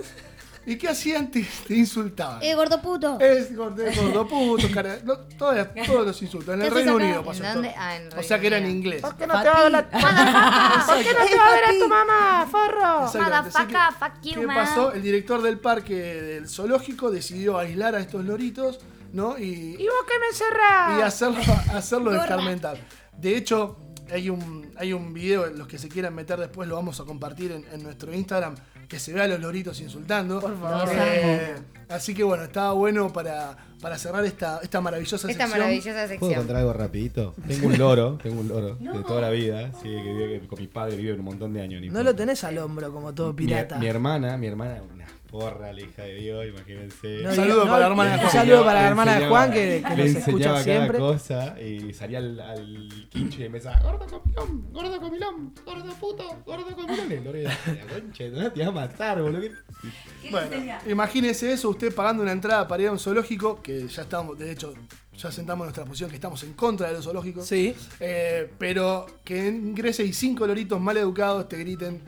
[0.68, 1.30] ¿Y qué hacían?
[1.30, 2.42] Te, te insultaban.
[2.56, 3.20] Gordo puto.
[3.20, 4.98] Es gordo, es gordo puto, cara.
[5.04, 6.56] no, todas- todos los insultos.
[6.56, 6.96] En el ¿Qué haces Reino?
[6.96, 7.70] Unido ¿En pasó dónde?
[7.70, 7.78] todo.
[7.80, 9.02] Ah, en O sea que era en inglés.
[9.02, 11.64] ¿Por qué no te va a ver la- ¿Por qué no te va a ver
[11.66, 13.02] a tu mamá, forro?
[13.24, 14.92] Motherfucker, fuck you, ¿Qué pasó?
[14.92, 18.80] El director del parque del zoológico decidió aislar a estos loritos,
[19.14, 19.38] ¿no?
[19.38, 21.00] Y, ¿Y vos qué me encerrás?
[21.00, 21.42] y hacerlo,
[21.74, 22.78] hacerlo escarmentar.
[23.18, 23.78] De hecho,
[24.12, 27.52] hay un, hay un video, los que se quieran meter después lo vamos a compartir
[27.52, 28.56] en, en nuestro Instagram,
[28.88, 30.40] que se ve a los loritos insultando.
[30.40, 30.90] Por favor.
[30.94, 31.56] Eh,
[31.90, 35.50] así que bueno, estaba bueno para, para cerrar esta, esta maravillosa Esta sección.
[35.50, 36.34] maravillosa ¿Puedo sección.
[36.36, 37.34] contar algo rapidito?
[37.48, 40.68] Tengo un loro, tengo un loro de toda la vida, sí, que vive con mi
[40.68, 41.82] padre, vive un montón de años.
[41.82, 42.04] ni No importa.
[42.12, 43.78] lo tenés al hombro como todo Mi- pirata.
[43.80, 45.05] Mi, hermana, mi hermana, una
[45.40, 47.20] porra, la hija de Dios, imagínense.
[47.24, 48.32] No, Un saludo no, para la hermana de Un Juan.
[48.32, 50.98] saludo para la hermana de Juan que, que le nos escucha cada siempre.
[51.00, 56.24] cosa y salía al, al quinche y me decía, gordo comilón, gordo comilón, gordo puto,
[56.46, 57.12] gordo comilón.
[57.12, 59.50] Y el era, la concha, de te va a matar, boludo.
[60.32, 60.48] Bueno,
[60.88, 64.52] imagínese eso, usted pagando una entrada para ir a un zoológico, que ya estamos, de
[64.52, 64.74] hecho,
[65.18, 67.46] ya sentamos nuestra posición que estamos en contra de los zoológicos.
[67.46, 67.76] Sí.
[68.00, 72.02] Eh, pero que ingrese y cinco loritos mal educados te griten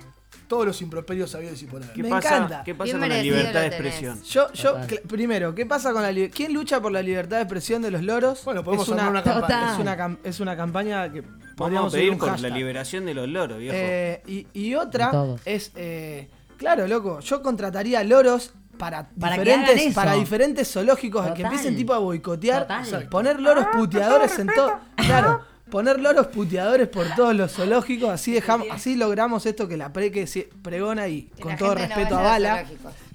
[0.47, 1.93] todos los improperios sabidos y por haber.
[1.93, 2.63] ¿Qué Me pasa, encanta.
[2.63, 4.23] ¿qué pasa Bien con la merecido libertad de lo expresión?
[4.23, 4.87] Yo, yo, Total.
[4.87, 7.91] cl- primero, ¿qué pasa con la li- ¿Quién lucha por la libertad de expresión de
[7.91, 8.43] los loros?
[8.45, 9.41] Bueno, podemos es armar una Total.
[9.41, 9.73] campaña.
[9.73, 12.33] Es una, cam- es una campaña que Vamos podríamos a subir pedir un por la
[12.33, 12.53] hashtag.
[12.53, 13.75] liberación de los loros, viejo.
[13.77, 15.41] Eh, y, y otra todos.
[15.45, 19.95] es, eh, claro, loco, yo contrataría loros para, Para que diferentes, eso.
[19.95, 21.45] para diferentes zoológicos que Total.
[21.45, 23.09] empiecen tipo a boicotear, Total.
[23.09, 28.67] Poner loros puteadores en todo, claro, poner loros puteadores por todos los zoológicos, así dejamos,
[28.71, 32.17] así logramos esto que la pre que se pregona y Que con todo no respeto
[32.17, 32.65] a Bala,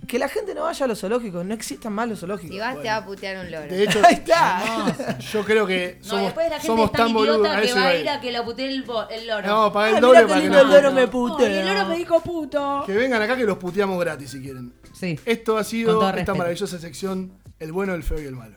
[0.06, 2.50] que la gente no vaya a los zoológicos, no existan más los zoológicos.
[2.54, 3.66] Si vas, te va a putear un loro.
[3.66, 5.18] De hecho, Ahí está.
[5.18, 7.48] yo creo que No, somos, después la gente somos tan boludos.
[7.60, 9.46] que va a ir a que lo putee el, el loro.
[9.46, 12.20] No, paga el Ay, doble para que no- el loro me el loro me dijo
[12.20, 12.82] puto.
[12.84, 14.72] Que vengan acá que los puteamos gratis si quieren.
[14.92, 15.18] Sí.
[15.24, 16.34] Esto ha sido esta respeto.
[16.36, 18.54] maravillosa sección, el bueno, el feo y el malo.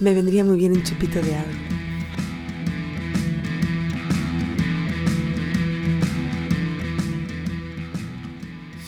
[0.00, 1.52] Me vendría muy bien un chupito de agua.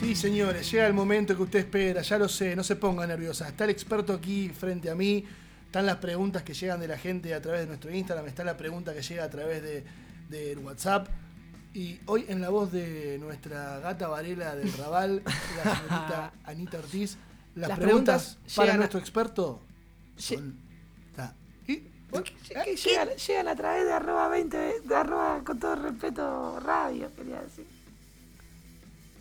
[0.01, 3.47] Sí, señores, llega el momento que usted espera, ya lo sé, no se ponga nerviosa.
[3.47, 5.27] Está el experto aquí frente a mí,
[5.67, 8.57] están las preguntas que llegan de la gente a través de nuestro Instagram, está la
[8.57, 9.85] pregunta que llega a través de,
[10.31, 11.09] del WhatsApp.
[11.75, 15.23] Y hoy en la voz de nuestra gata Varela del Raval,
[15.63, 17.19] la señorita Anita Ortiz,
[17.55, 19.61] las, Las preguntas, preguntas para nuestro experto
[20.17, 20.72] son...
[21.15, 21.35] ta-
[21.67, 21.83] y-
[22.65, 27.41] Que llegan, llegan a través de arroba 20, de arroba con todo respeto radio, quería
[27.41, 27.65] decir.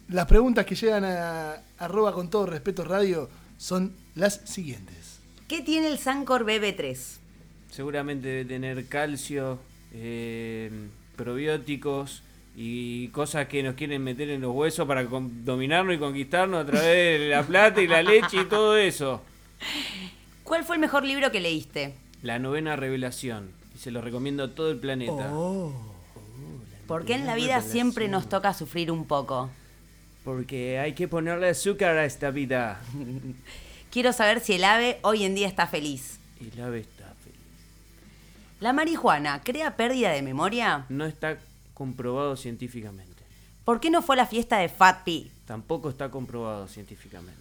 [0.09, 5.19] Las preguntas que llegan a arroba con todo respeto radio son las siguientes.
[5.47, 6.97] ¿Qué tiene el Sancor BB3?
[7.71, 9.59] Seguramente debe tener calcio,
[9.93, 10.69] eh,
[11.15, 12.23] probióticos
[12.57, 17.19] y cosas que nos quieren meter en los huesos para dominarnos y conquistarnos a través
[17.21, 19.21] de la plata y la leche y todo eso.
[20.51, 21.93] ¿Cuál fue el mejor libro que leíste?
[22.23, 23.53] La novena revelación.
[23.73, 25.31] Y se lo recomiendo a todo el planeta.
[26.87, 29.49] ¿Por qué en la vida siempre nos toca sufrir un poco?
[30.25, 32.81] Porque hay que ponerle azúcar a esta vida.
[33.91, 36.19] Quiero saber si el ave hoy en día está feliz.
[36.41, 37.39] El ave está feliz.
[38.59, 40.85] ¿La marihuana crea pérdida de memoria?
[40.89, 41.37] No está
[41.73, 43.23] comprobado científicamente.
[43.63, 45.31] ¿Por qué no fue a la fiesta de Fat P?
[45.45, 47.40] Tampoco está comprobado científicamente.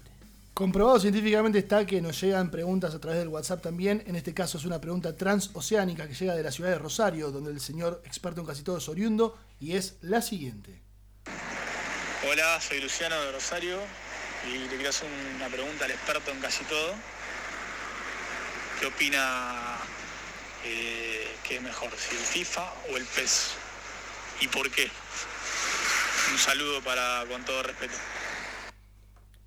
[0.55, 4.03] Comprobado científicamente está que nos llegan preguntas a través del WhatsApp también.
[4.07, 7.51] En este caso es una pregunta transoceánica que llega de la ciudad de Rosario, donde
[7.51, 10.83] el señor experto en casi todo es oriundo, y es la siguiente.
[12.29, 13.79] Hola, soy Luciano de Rosario
[14.47, 16.95] y le quiero hacer una pregunta al experto en casi todo.
[18.79, 19.77] ¿Qué opina
[20.65, 23.53] eh, que es mejor, si el FIFA o el PES?
[24.41, 24.91] ¿Y por qué?
[26.33, 27.95] Un saludo para con todo respeto.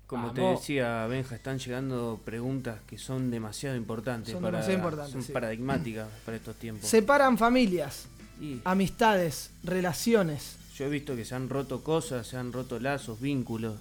[0.06, 4.32] Como te decía, Benja, están llegando preguntas que son demasiado importantes.
[4.32, 5.32] Son para, demasiado importantes, Son sí.
[5.32, 6.88] paradigmáticas para estos tiempos.
[6.88, 8.06] Separan familias,
[8.40, 10.56] Y amistades, relaciones.
[10.76, 13.76] yo he visto que se han roto cosas, se han roto lazos, vínculos.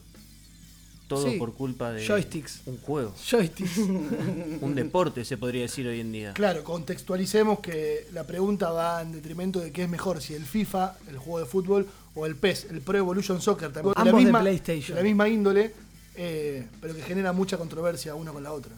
[1.07, 2.61] Todo Sí, por culpa de joysticks.
[2.65, 3.13] un juego.
[3.29, 3.77] Joysticks.
[4.61, 6.33] un deporte, se podría decir hoy en día.
[6.33, 10.95] Claro, contextualicemos que la pregunta va en detrimento de qué es mejor, si el FIFA,
[11.09, 14.23] el juego de fútbol, o el PES, el Pro Evolution Soccer, también Ambos la de
[14.23, 14.95] misma, PlayStation.
[14.95, 15.73] de la misma índole,
[16.15, 18.73] eh, pero que genera mucha controversia una con la otra.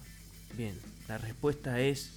[0.57, 2.11] Bien, la respuesta es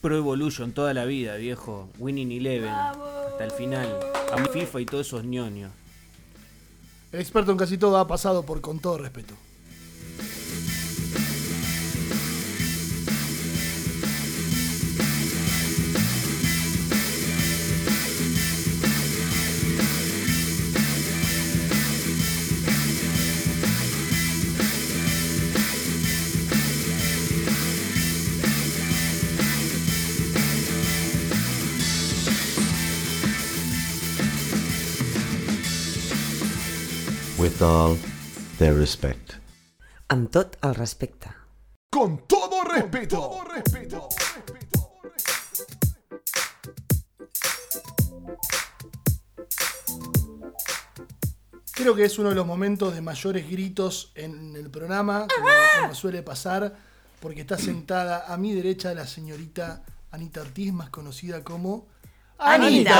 [0.00, 1.88] Pro Evolution toda la vida, viejo.
[1.98, 2.70] Winning Eleven.
[2.70, 3.98] Hasta el final.
[4.32, 5.72] A mi FIFA y todos esos ñoños.
[7.12, 9.34] El experto en casi todo ha pasado por con todo respeto.
[37.56, 37.96] With all
[38.58, 39.32] their respect.
[40.12, 41.30] Amb tot el respecte.
[41.88, 43.38] Con todo respeto.
[51.72, 55.48] Creo que es uno de los momentos de mayores gritos en el programa, como,
[55.80, 56.76] como suele pasar,
[57.20, 61.86] porque está sentada a mi derecha la señorita Anita Ortiz, más conocida como
[62.38, 62.92] ¡Anita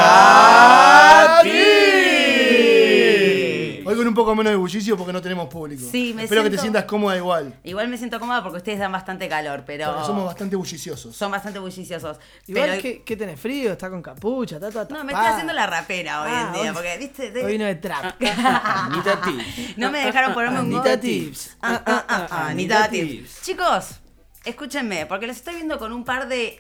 [3.87, 5.83] Hoy con un poco menos de bullicio porque no tenemos público.
[5.91, 7.55] Sí, me Espero que te sientas cómoda igual.
[7.65, 9.87] Igual me siento cómoda porque ustedes dan bastante calor, pero.
[9.93, 11.15] Porque somos bastante bulliciosos.
[11.17, 12.19] Son bastante bulliciosos.
[12.47, 15.53] Igual pero que, que tenés frío, está con capucha, está, está No, me estoy haciendo
[15.53, 18.15] la rapera hoy Ah, en día, hoy- porque, viste, de- Hoy vino de trap.
[18.21, 19.77] Anita Tips.
[19.79, 21.01] no me dejaron ponerme un Anita gorro.
[21.01, 21.57] Tips.
[21.63, 23.43] Ah, ah, ah, ah, Anita Tips.
[23.43, 24.01] Chicos,
[24.45, 26.59] escúchenme, porque los estoy viendo con un par de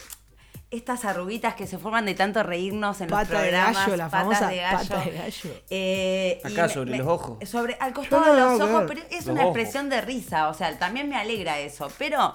[0.71, 3.77] estas arruguitas que se forman de tanto reírnos en los Pata de programas.
[3.77, 4.89] gallo, la patas famosa de gallo.
[4.89, 5.51] pata de gallo.
[5.71, 7.49] Eh, Acá sobre me- los ojos.
[7.49, 9.57] Sobre, al costado no de lo los ojos, pero es Los una ojos.
[9.57, 12.35] expresión de risa, o sea, también me alegra eso, pero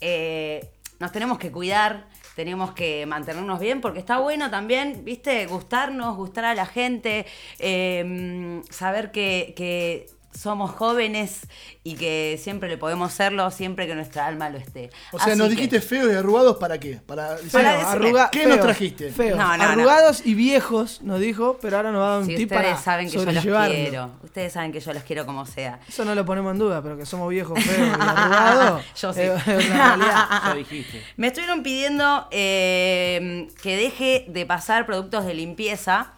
[0.00, 6.16] eh, nos tenemos que cuidar, tenemos que mantenernos bien, porque está bueno también, viste, gustarnos,
[6.16, 7.26] gustar a la gente,
[7.58, 10.06] eh, saber que, que
[10.36, 11.40] somos jóvenes
[11.82, 14.90] y que siempre le podemos serlo siempre que nuestra alma lo esté.
[15.12, 17.00] O sea, Así nos que- dijiste feos y arrugados para qué?
[17.06, 19.10] Para, decir, Para Feo, decirme, arruga- ¿Qué feos, nos trajiste?
[19.10, 19.64] Feos, No, no, no.
[19.64, 22.62] arrugados y viejos, nos dijo, pero ahora nos va a dar un Si tip ustedes
[22.72, 25.80] para saben que yo los quiero, ustedes saben que yo los quiero como sea.
[25.88, 28.82] Eso no lo ponemos en duda, pero que somos viejos, feos y arrugados.
[29.00, 29.20] Yo sí.
[29.46, 31.02] Ya dijiste.
[31.16, 36.12] Me estuvieron pidiendo eh, que deje de pasar productos de limpieza.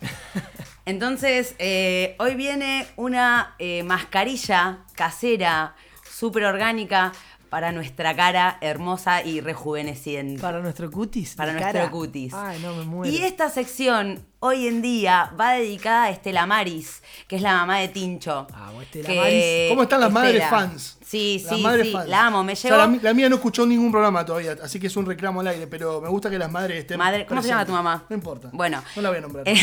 [0.88, 5.76] Entonces, eh, hoy viene una eh, mascarilla casera,
[6.10, 7.12] súper orgánica,
[7.50, 10.40] para nuestra cara hermosa y rejuveneciente.
[10.40, 11.34] Para nuestro cutis.
[11.34, 11.90] Para nuestro cara.
[11.90, 12.32] cutis.
[12.32, 13.14] Ay, no me muero.
[13.14, 17.78] Y esta sección hoy en día va dedicada a Estela Maris, que es la mamá
[17.78, 18.46] de Tincho.
[18.54, 19.68] Ah, Estela Que- Maris.
[19.70, 20.96] ¿Cómo están las madres fans?
[21.04, 22.08] Sí, Las sí, madres sí, fans.
[22.08, 22.44] la amo.
[22.44, 22.98] Me O sea, llevo...
[23.02, 26.00] la, mía no escuchó ningún programa todavía, así que es un reclamo al aire, pero
[26.02, 26.98] me gusta que las madres estén.
[26.98, 28.04] Madre, ¿Cómo se llama tu mamá?
[28.08, 28.50] No importa.
[28.52, 28.82] Bueno.
[28.94, 29.44] No la voy a nombrar.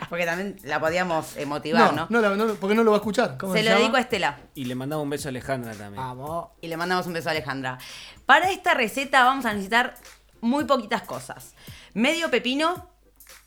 [0.10, 2.06] Porque también la podíamos eh, motivar, ¿no?
[2.10, 3.36] no, la- no, porque no lo va a escuchar.
[3.38, 3.80] ¿Cómo Se se lo llama?
[3.80, 4.38] dedico a Estela.
[4.54, 6.02] Y le mandamos un beso a Alejandra también.
[6.02, 6.48] Vamos.
[6.60, 7.78] Y le mandamos un beso a Alejandra.
[8.26, 9.94] Para esta receta vamos a necesitar
[10.40, 11.54] muy poquitas cosas.
[11.94, 12.88] Medio pepino,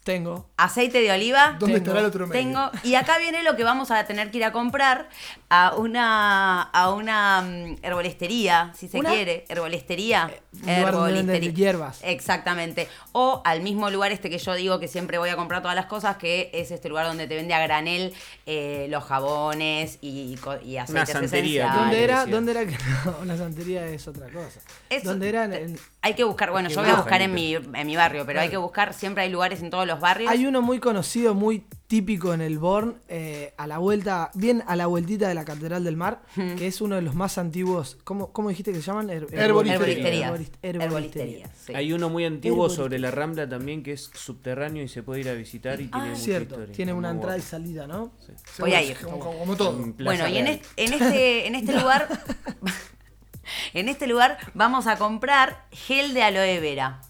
[0.04, 0.50] Tengo.
[0.58, 1.56] aceite de oliva.
[1.60, 2.42] ¿Dónde estará el otro medio?
[2.42, 2.72] Tengo.
[2.84, 5.10] Y acá viene lo que vamos a tener que ir a comprar
[5.56, 9.12] a una, a una mm, herbolistería, si se ¿Una?
[9.12, 9.46] quiere.
[9.50, 10.32] Herbolistería.
[10.52, 12.00] donde venden hierbas.
[12.04, 12.88] Exactamente.
[13.12, 15.86] O al mismo lugar este que yo digo que siempre voy a comprar todas las
[15.86, 18.14] cosas, que es este lugar donde te vende a granel
[18.48, 21.76] eh, los jabones y, y aceites santería, esenciales.
[21.76, 22.26] ¿Dónde era?
[22.26, 23.26] ¿Dónde era que no?
[23.26, 24.60] La santería es otra cosa.
[24.90, 25.44] Eso- ¿Dónde era?
[25.46, 28.42] En- Hay que buscar, bueno, yo voy a buscar en mi, en mi barrio, pero
[28.42, 30.32] hay que buscar, siempre hay lugares en todos los barrios.
[30.32, 34.76] Hay uno muy conocido, muy típico en el Born, eh, a la vuelta, bien a
[34.76, 36.56] la vueltita de la Catedral del Mar, Ujú.
[36.56, 37.98] que es uno de los más antiguos.
[38.04, 39.10] ¿Cómo, cómo dijiste que se llaman?
[39.10, 40.32] Her- Herboristerías.
[40.32, 41.74] herborist- Herboristerías, sí.
[41.76, 42.84] Hay uno muy antiguo Herboristería.
[42.86, 46.08] sobre la Rambla también que es subterráneo y se puede ir a visitar y tiene
[46.08, 46.56] Ah, mucha cierto.
[46.56, 46.76] historia.
[46.76, 48.12] Tiene una entrada y salida, ¿no?
[48.58, 48.98] Voy a ir.
[48.98, 49.74] Como, como todo.
[50.00, 50.56] Bueno, y en, Real.
[50.56, 52.08] est- en este, en este lugar,
[53.74, 57.02] en este lugar vamos a comprar gel de aloe vera.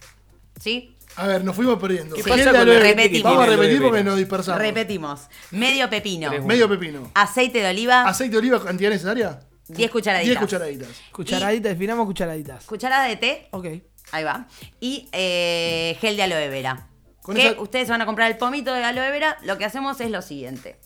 [0.60, 0.93] ¿Sí?
[1.16, 2.16] A ver, nos fuimos perdiendo.
[2.16, 3.24] ¿Qué pasa con Repetimos.
[3.24, 4.60] Vamos a repetir porque nos dispersamos.
[4.62, 5.22] Repetimos.
[5.52, 6.32] Medio pepino.
[6.44, 7.12] Medio pepino.
[7.14, 8.04] Aceite de oliva.
[8.04, 9.40] ¿Aceite de oliva, cantidad necesaria?
[9.68, 10.30] 10 cucharaditas.
[10.30, 10.88] 10 cucharaditas.
[11.12, 12.66] Cucharaditas, definamos cucharaditas.
[12.66, 13.48] Cucharada de té.
[13.52, 13.66] Ok.
[14.12, 14.48] Ahí va.
[14.80, 16.88] Y eh, gel de aloe vera.
[17.22, 19.38] Con que esa- ustedes van a comprar el pomito de aloe vera.
[19.44, 20.78] Lo que hacemos es lo siguiente.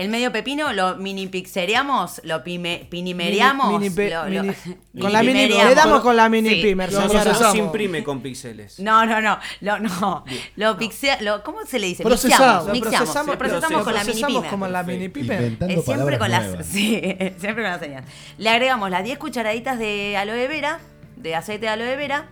[0.00, 3.66] El medio pepino lo mini pixereamos, lo pime, pinimereamos.
[3.68, 4.54] Mini- mini pe- lo- lo- mini-
[4.92, 6.62] mini con la mini- le damos con la mini Sí.
[6.62, 8.80] pimer, No, no se imprime con píxeles.
[8.80, 10.24] No, no, no, lo, no.
[10.56, 12.02] Lo pixea, lo, ¿cómo se le dice?
[12.02, 12.40] Procesamos.
[12.40, 12.98] Mixeamos, Lo mixeamos.
[13.08, 14.50] procesamos, Lo procesamos con la mini procesamos pimer.
[14.50, 15.42] como la mini pimer.
[15.68, 17.00] Eh, siempre con las sí,
[17.38, 18.04] siempre con las señas.
[18.38, 20.80] Le agregamos las 10 cucharaditas de aloe vera,
[21.16, 22.28] de aceite de aloe vera.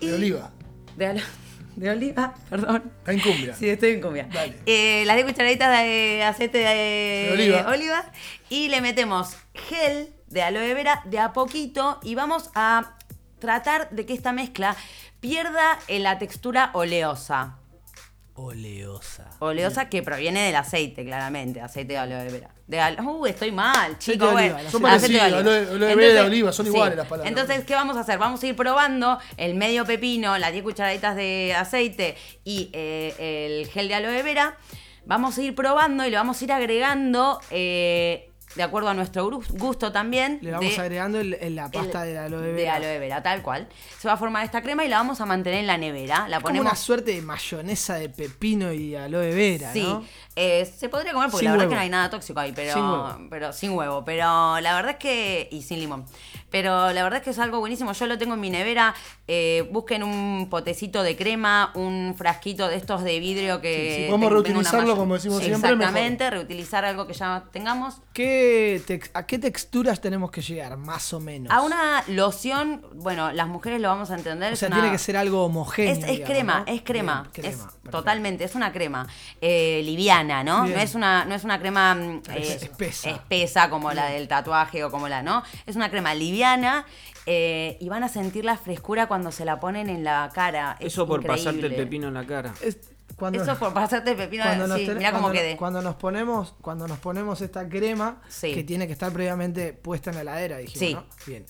[0.00, 0.50] De oliva.
[0.96, 1.20] De, alo-
[1.78, 2.90] de oliva, perdón.
[2.98, 3.54] Está en cumbia.
[3.54, 4.28] Sí, estoy en cumbia.
[4.66, 7.68] Eh, las 10 cucharaditas de aceite de, De oliva.
[7.70, 8.04] oliva.
[8.50, 12.96] Y le metemos gel de aloe vera de a poquito y vamos a
[13.38, 14.74] tratar de que esta mezcla
[15.20, 17.56] pierda la textura oleosa.
[18.40, 19.28] Oleosa.
[19.40, 22.50] Oleosa que proviene del aceite, claramente, aceite de aloe vera.
[22.68, 24.28] De al- uh, estoy mal, chicos.
[24.28, 24.54] de bueno.
[24.56, 27.30] oliva, Son parecidos, aloe- aloe vera oliva, son iguales las palabras.
[27.30, 28.18] Entonces, ¿qué vamos a hacer?
[28.18, 33.66] Vamos a ir probando el medio pepino, las 10 cucharaditas de aceite y eh, el
[33.68, 34.56] gel de aloe vera.
[35.04, 39.28] Vamos a ir probando y le vamos a ir agregando, eh, de acuerdo a nuestro
[39.50, 40.38] gusto también.
[40.42, 42.56] Le vamos de- agregando el- el- la pasta de aloe vera.
[42.56, 43.68] de aloe vera, tal cual.
[43.98, 46.26] Se va a formar esta crema y la vamos a mantener en la nevera.
[46.28, 50.04] La Es como ponemos una suerte de mayonesa de pepino y aloe vera, Sí, ¿no?
[50.40, 51.72] Eh, se podría comer porque Sin la verdad huevo.
[51.72, 53.18] es que no hay nada tóxico ahí, pero Sin huevo.
[53.28, 56.04] pero sin huevo, pero la verdad es que y sin limón.
[56.50, 57.92] Pero la verdad es que es algo buenísimo.
[57.92, 58.94] Yo lo tengo en mi nevera.
[59.30, 64.32] eh, busquen un potecito de crema, un frasquito de estos de vidrio que Sí, podemos
[64.32, 65.72] reutilizarlo, como decimos siempre, mejor.
[65.82, 68.00] Exactamente, reutilizar algo que ya tengamos.
[68.14, 68.80] ¿Qué
[69.12, 71.52] ¿A qué texturas tenemos que llegar, más o menos?
[71.52, 74.54] A una loción, bueno, las mujeres lo vamos a entender.
[74.54, 75.92] o sea, una- tiene que ser algo homogéneo.
[75.92, 76.72] Es, es digamos, crema, ¿no?
[76.72, 77.20] es crema.
[77.22, 77.90] Bien, crema, es perfecto.
[77.90, 79.06] totalmente, es una crema
[79.42, 80.62] eh, liviana, ¿no?
[80.64, 80.76] Bien.
[80.76, 83.10] No es una, no es una crema mm, eh, espesa.
[83.10, 85.42] espesa como la del tatuaje o como la, ¿no?
[85.66, 86.86] Es una crema liviana
[87.26, 90.76] eh, y van a sentir la frescura cuando se la ponen en la cara.
[90.80, 91.84] Es Eso por pasarte el increíble.
[91.84, 92.54] pepino en la cara.
[93.16, 94.44] Cuando- Eso por pasarte el pepino,
[94.76, 95.56] sí, ten- mirá cómo cuando, quedé.
[95.56, 98.54] cuando nos ponemos cuando nos ponemos esta crema Sí.
[98.54, 100.94] que tiene que estar previamente puesta en la heladera dijimos Sí.
[100.94, 101.04] ¿no?
[101.26, 101.44] bien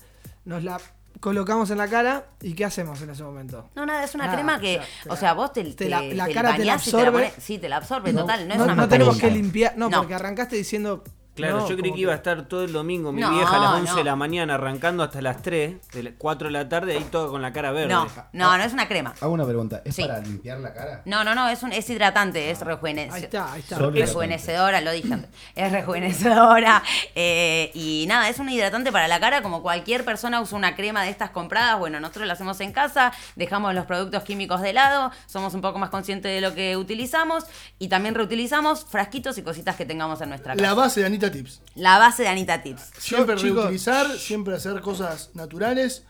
[0.46, 0.80] nos la
[1.20, 4.36] colocamos en la cara y qué hacemos en ese momento No, nada, es una Nada,
[4.36, 6.72] crema que, o sea, o vos te, te la- te- la te cara te la
[6.72, 7.28] bañás y te la absorbe.
[7.30, 9.74] pones- sí, te la absorbe, no, total, no, no- es una no tenemos que limpiar
[9.76, 9.90] No.
[9.98, 11.02] porque arrancaste diciendo
[11.38, 13.58] Claro, no, yo creí que iba a estar todo el domingo mi No, vieja a
[13.58, 16.96] las 11 de la mañana arrancando hasta las 3, de las 4 de la tarde,
[16.96, 17.88] ahí todo con la cara verde.
[17.92, 19.14] No, no, no es una crema.
[19.20, 19.82] Hago una pregunta.
[19.84, 20.02] ¿Es Sí.
[20.02, 21.02] para limpiar la cara?
[21.04, 23.16] No, no, no, es, un, es hidratante, es rejuvenecedora.
[23.16, 24.00] ahí está ahí está hidratante.
[24.06, 25.30] rejuvenecedora, lo dije antes.
[25.54, 26.82] Es rejuvenecedora.
[27.14, 31.02] eh, y nada, es un hidratante para la cara, como cualquier persona usa una crema
[31.02, 31.78] de estas compradas.
[31.78, 35.78] Bueno, nosotros la hacemos en casa, dejamos los productos químicos de lado, somos un poco
[35.78, 37.44] más conscientes de lo que utilizamos
[37.78, 40.62] y también reutilizamos frasquitos y cositas que tengamos en nuestra casa.
[40.62, 41.62] La base de Anita Tips.
[41.74, 42.90] La base de Anita Tips.
[42.98, 46.04] Siempre chicos- reutilizar, siempre hacer cosas naturales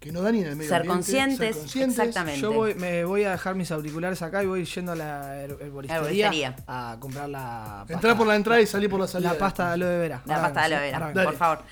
[0.00, 0.96] que no dañen el medio Ser ambiente.
[0.98, 1.98] conscientes, ser conscientes.
[1.98, 2.40] exactamente.
[2.40, 5.56] yo voy, me voy a dejar mis auriculares acá y voy yendo a la her-
[5.62, 6.56] herboristería, Herboristería.
[6.66, 9.32] a comprar la pasta, Entrar por la entrada y salir por la salida.
[9.32, 11.62] la pasta de aloe vera La pasta de aloe vera, por favor.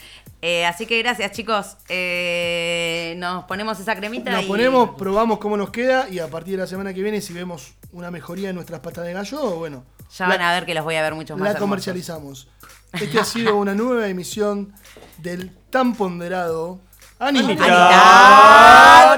[0.40, 1.76] Eh, así que gracias, chicos.
[2.26, 4.46] Eh, nos ponemos esa cremita Nos y.
[4.48, 7.74] ponemos, probamos cómo nos queda y a partir de la semana que viene, si vemos
[7.92, 9.84] una mejoría en nuestras pastas de gallo, bueno,
[10.18, 11.42] Ya van a ver que los voy a ver mucho más.
[11.44, 11.60] la hermosos.
[11.68, 12.48] comercializamos.
[12.92, 14.72] Este ha sido una nueva emisión
[15.18, 16.80] del tan ponderado
[17.18, 19.16] Anita.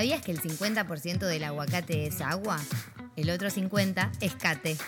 [0.00, 2.58] ¿Sabías que el 50% del aguacate es agua?
[3.16, 4.78] El otro 50% es cate.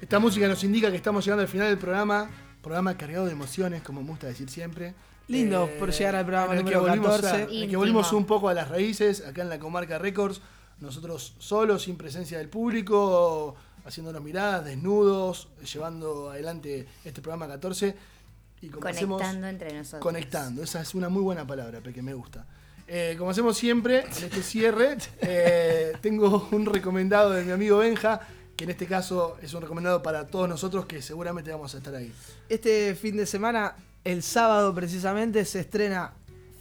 [0.00, 2.28] Esta música nos indica que estamos llegando al final del programa.
[2.60, 4.94] Programa cargado de emociones, como me gusta decir siempre.
[5.28, 7.42] Lindo por llegar al programa en el que número volvimos a- 14.
[7.56, 10.40] en el que volvimos un poco a las raíces, acá en la comarca Records.
[10.82, 13.54] Nosotros solos, sin presencia del público,
[13.84, 17.94] haciéndonos miradas, desnudos, llevando adelante este programa 14.
[18.60, 20.02] Y como hacemos- Conectando entre nosotros.
[20.02, 22.46] Conectando, esa es una muy buena palabra, que me gusta.
[22.86, 28.20] Eh, como hacemos siempre, en este cierre, eh, tengo un recomendado de mi amigo Benja,
[28.56, 31.94] que en este caso es un recomendado para todos nosotros que seguramente vamos a estar
[31.94, 32.12] ahí.
[32.48, 36.12] Este fin de semana, el sábado precisamente, se estrena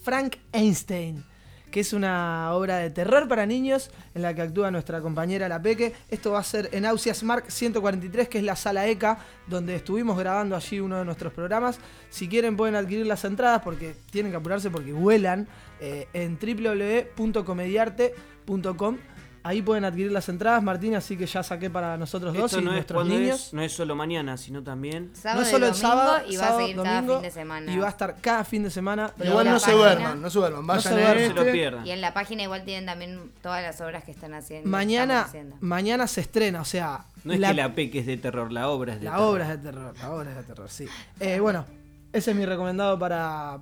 [0.03, 1.23] Frank Einstein,
[1.71, 5.61] que es una obra de terror para niños en la que actúa nuestra compañera La
[5.61, 5.93] Peque.
[6.09, 10.17] Esto va a ser en Ausias Mark 143, que es la sala ECA, donde estuvimos
[10.17, 11.79] grabando allí uno de nuestros programas.
[12.09, 15.47] Si quieren pueden adquirir las entradas porque tienen que apurarse porque vuelan
[15.79, 18.97] eh, en www.comediarte.com.
[19.43, 22.69] Ahí pueden adquirir las entradas, Martín, así que ya saqué para nosotros dos y no
[22.71, 23.47] es, nuestros cuando niños.
[23.47, 25.11] es, no es solo mañana, sino también.
[25.15, 27.73] Sábado no solo y el sábado, y va a seguir cada domingo, fin de semana.
[27.73, 29.11] Y va a estar cada fin de semana.
[29.17, 31.47] Pero igual no se duerman, no se duerman, vayan se a duerman.
[31.47, 31.89] este.
[31.89, 34.69] Y en la página igual tienen también todas las obras que están haciendo.
[34.69, 35.55] Mañana, haciendo.
[35.59, 38.69] mañana se estrena, o sea, No es la, que la peque es de terror, la
[38.69, 39.27] obra es de la terror.
[39.27, 40.85] obra es de terror, la obra es de terror, sí.
[41.19, 41.65] Eh, bueno,
[42.13, 43.57] ese es mi recomendado para,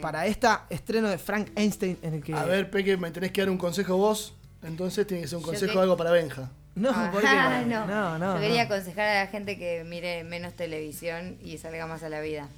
[0.00, 2.34] para esta estreno de Frank Einstein en el que...
[2.34, 5.42] A ver, Peque, me tenés que dar un consejo vos, entonces tiene que ser un
[5.44, 6.50] Yo consejo que- algo para Benja.
[6.74, 7.26] No, Ah, ¿por qué
[7.66, 7.86] no.
[7.86, 8.74] No, no, Yo quería no.
[8.74, 12.48] aconsejar a la gente que mire menos televisión y salga más a la vida.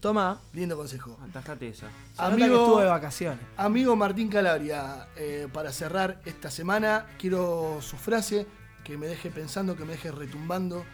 [0.00, 0.40] Toma.
[0.52, 1.16] Lindo consejo.
[1.28, 1.86] Atajate esa.
[2.16, 3.38] Se estuvo de vacaciones.
[3.56, 8.46] Amigo Martín Calabria, eh, para cerrar esta semana, quiero su frase
[8.84, 10.84] que me deje pensando, que me deje retumbando,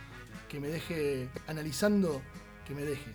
[0.48, 2.20] que me deje analizando,
[2.66, 3.10] que me deje.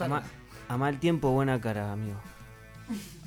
[0.00, 0.22] A, ma-
[0.68, 2.20] a mal tiempo, buena cara, amigo.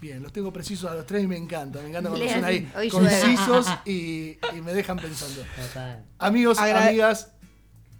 [0.00, 1.80] Bien, los tengo precisos a los tres y me encanta.
[1.80, 5.42] Me encanta cuando son ahí hoy concisos y, y me dejan pensando.
[5.56, 6.04] Total.
[6.18, 7.32] Amigos, Agra- amigas,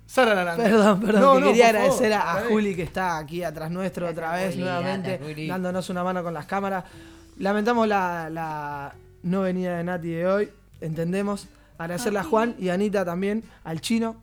[0.07, 0.63] Sara Naranja.
[0.63, 2.49] Perdón, perdón, No, que no, quería favor, agradecer a, a dale.
[2.51, 5.47] Juli que está aquí atrás nuestro otra vez Juli, nuevamente, Juli.
[5.49, 6.85] dándonos una mano con las cámaras.
[7.39, 10.49] Lamentamos la, la no venida de Nati de hoy,
[10.81, 11.49] entendemos.
[11.79, 14.17] Agradecerle a Juan y a Anita también, al chino.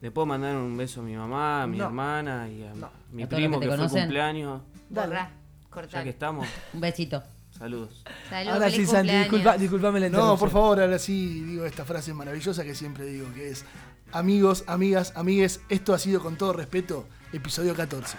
[0.00, 1.86] Le puedo mandar un beso a mi mamá, a mi No.
[1.86, 2.72] hermana y a
[3.12, 4.00] mi primo que que, fue conocen.
[4.02, 4.60] cumpleaños.
[5.86, 7.22] Ya que estamos, Un besito.
[7.56, 8.04] saludos.
[8.28, 12.12] Salud, Ahora sí, Santi, disculpa, disculpame la No, por favor, ahora sí digo esta frase
[12.14, 13.64] maravillosa que siempre digo, que es
[14.12, 18.16] amigos, amigas, amigues, esto ha sido con todo respeto, episodio 14.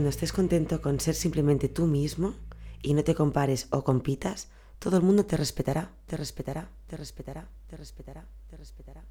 [0.00, 2.32] Cuando estés contento con ser simplemente tú mismo,
[2.80, 4.48] y no te compares o compitas,
[4.78, 9.04] todo el mundo te respetará, te respetará, te respetará, te respetará, te respetará.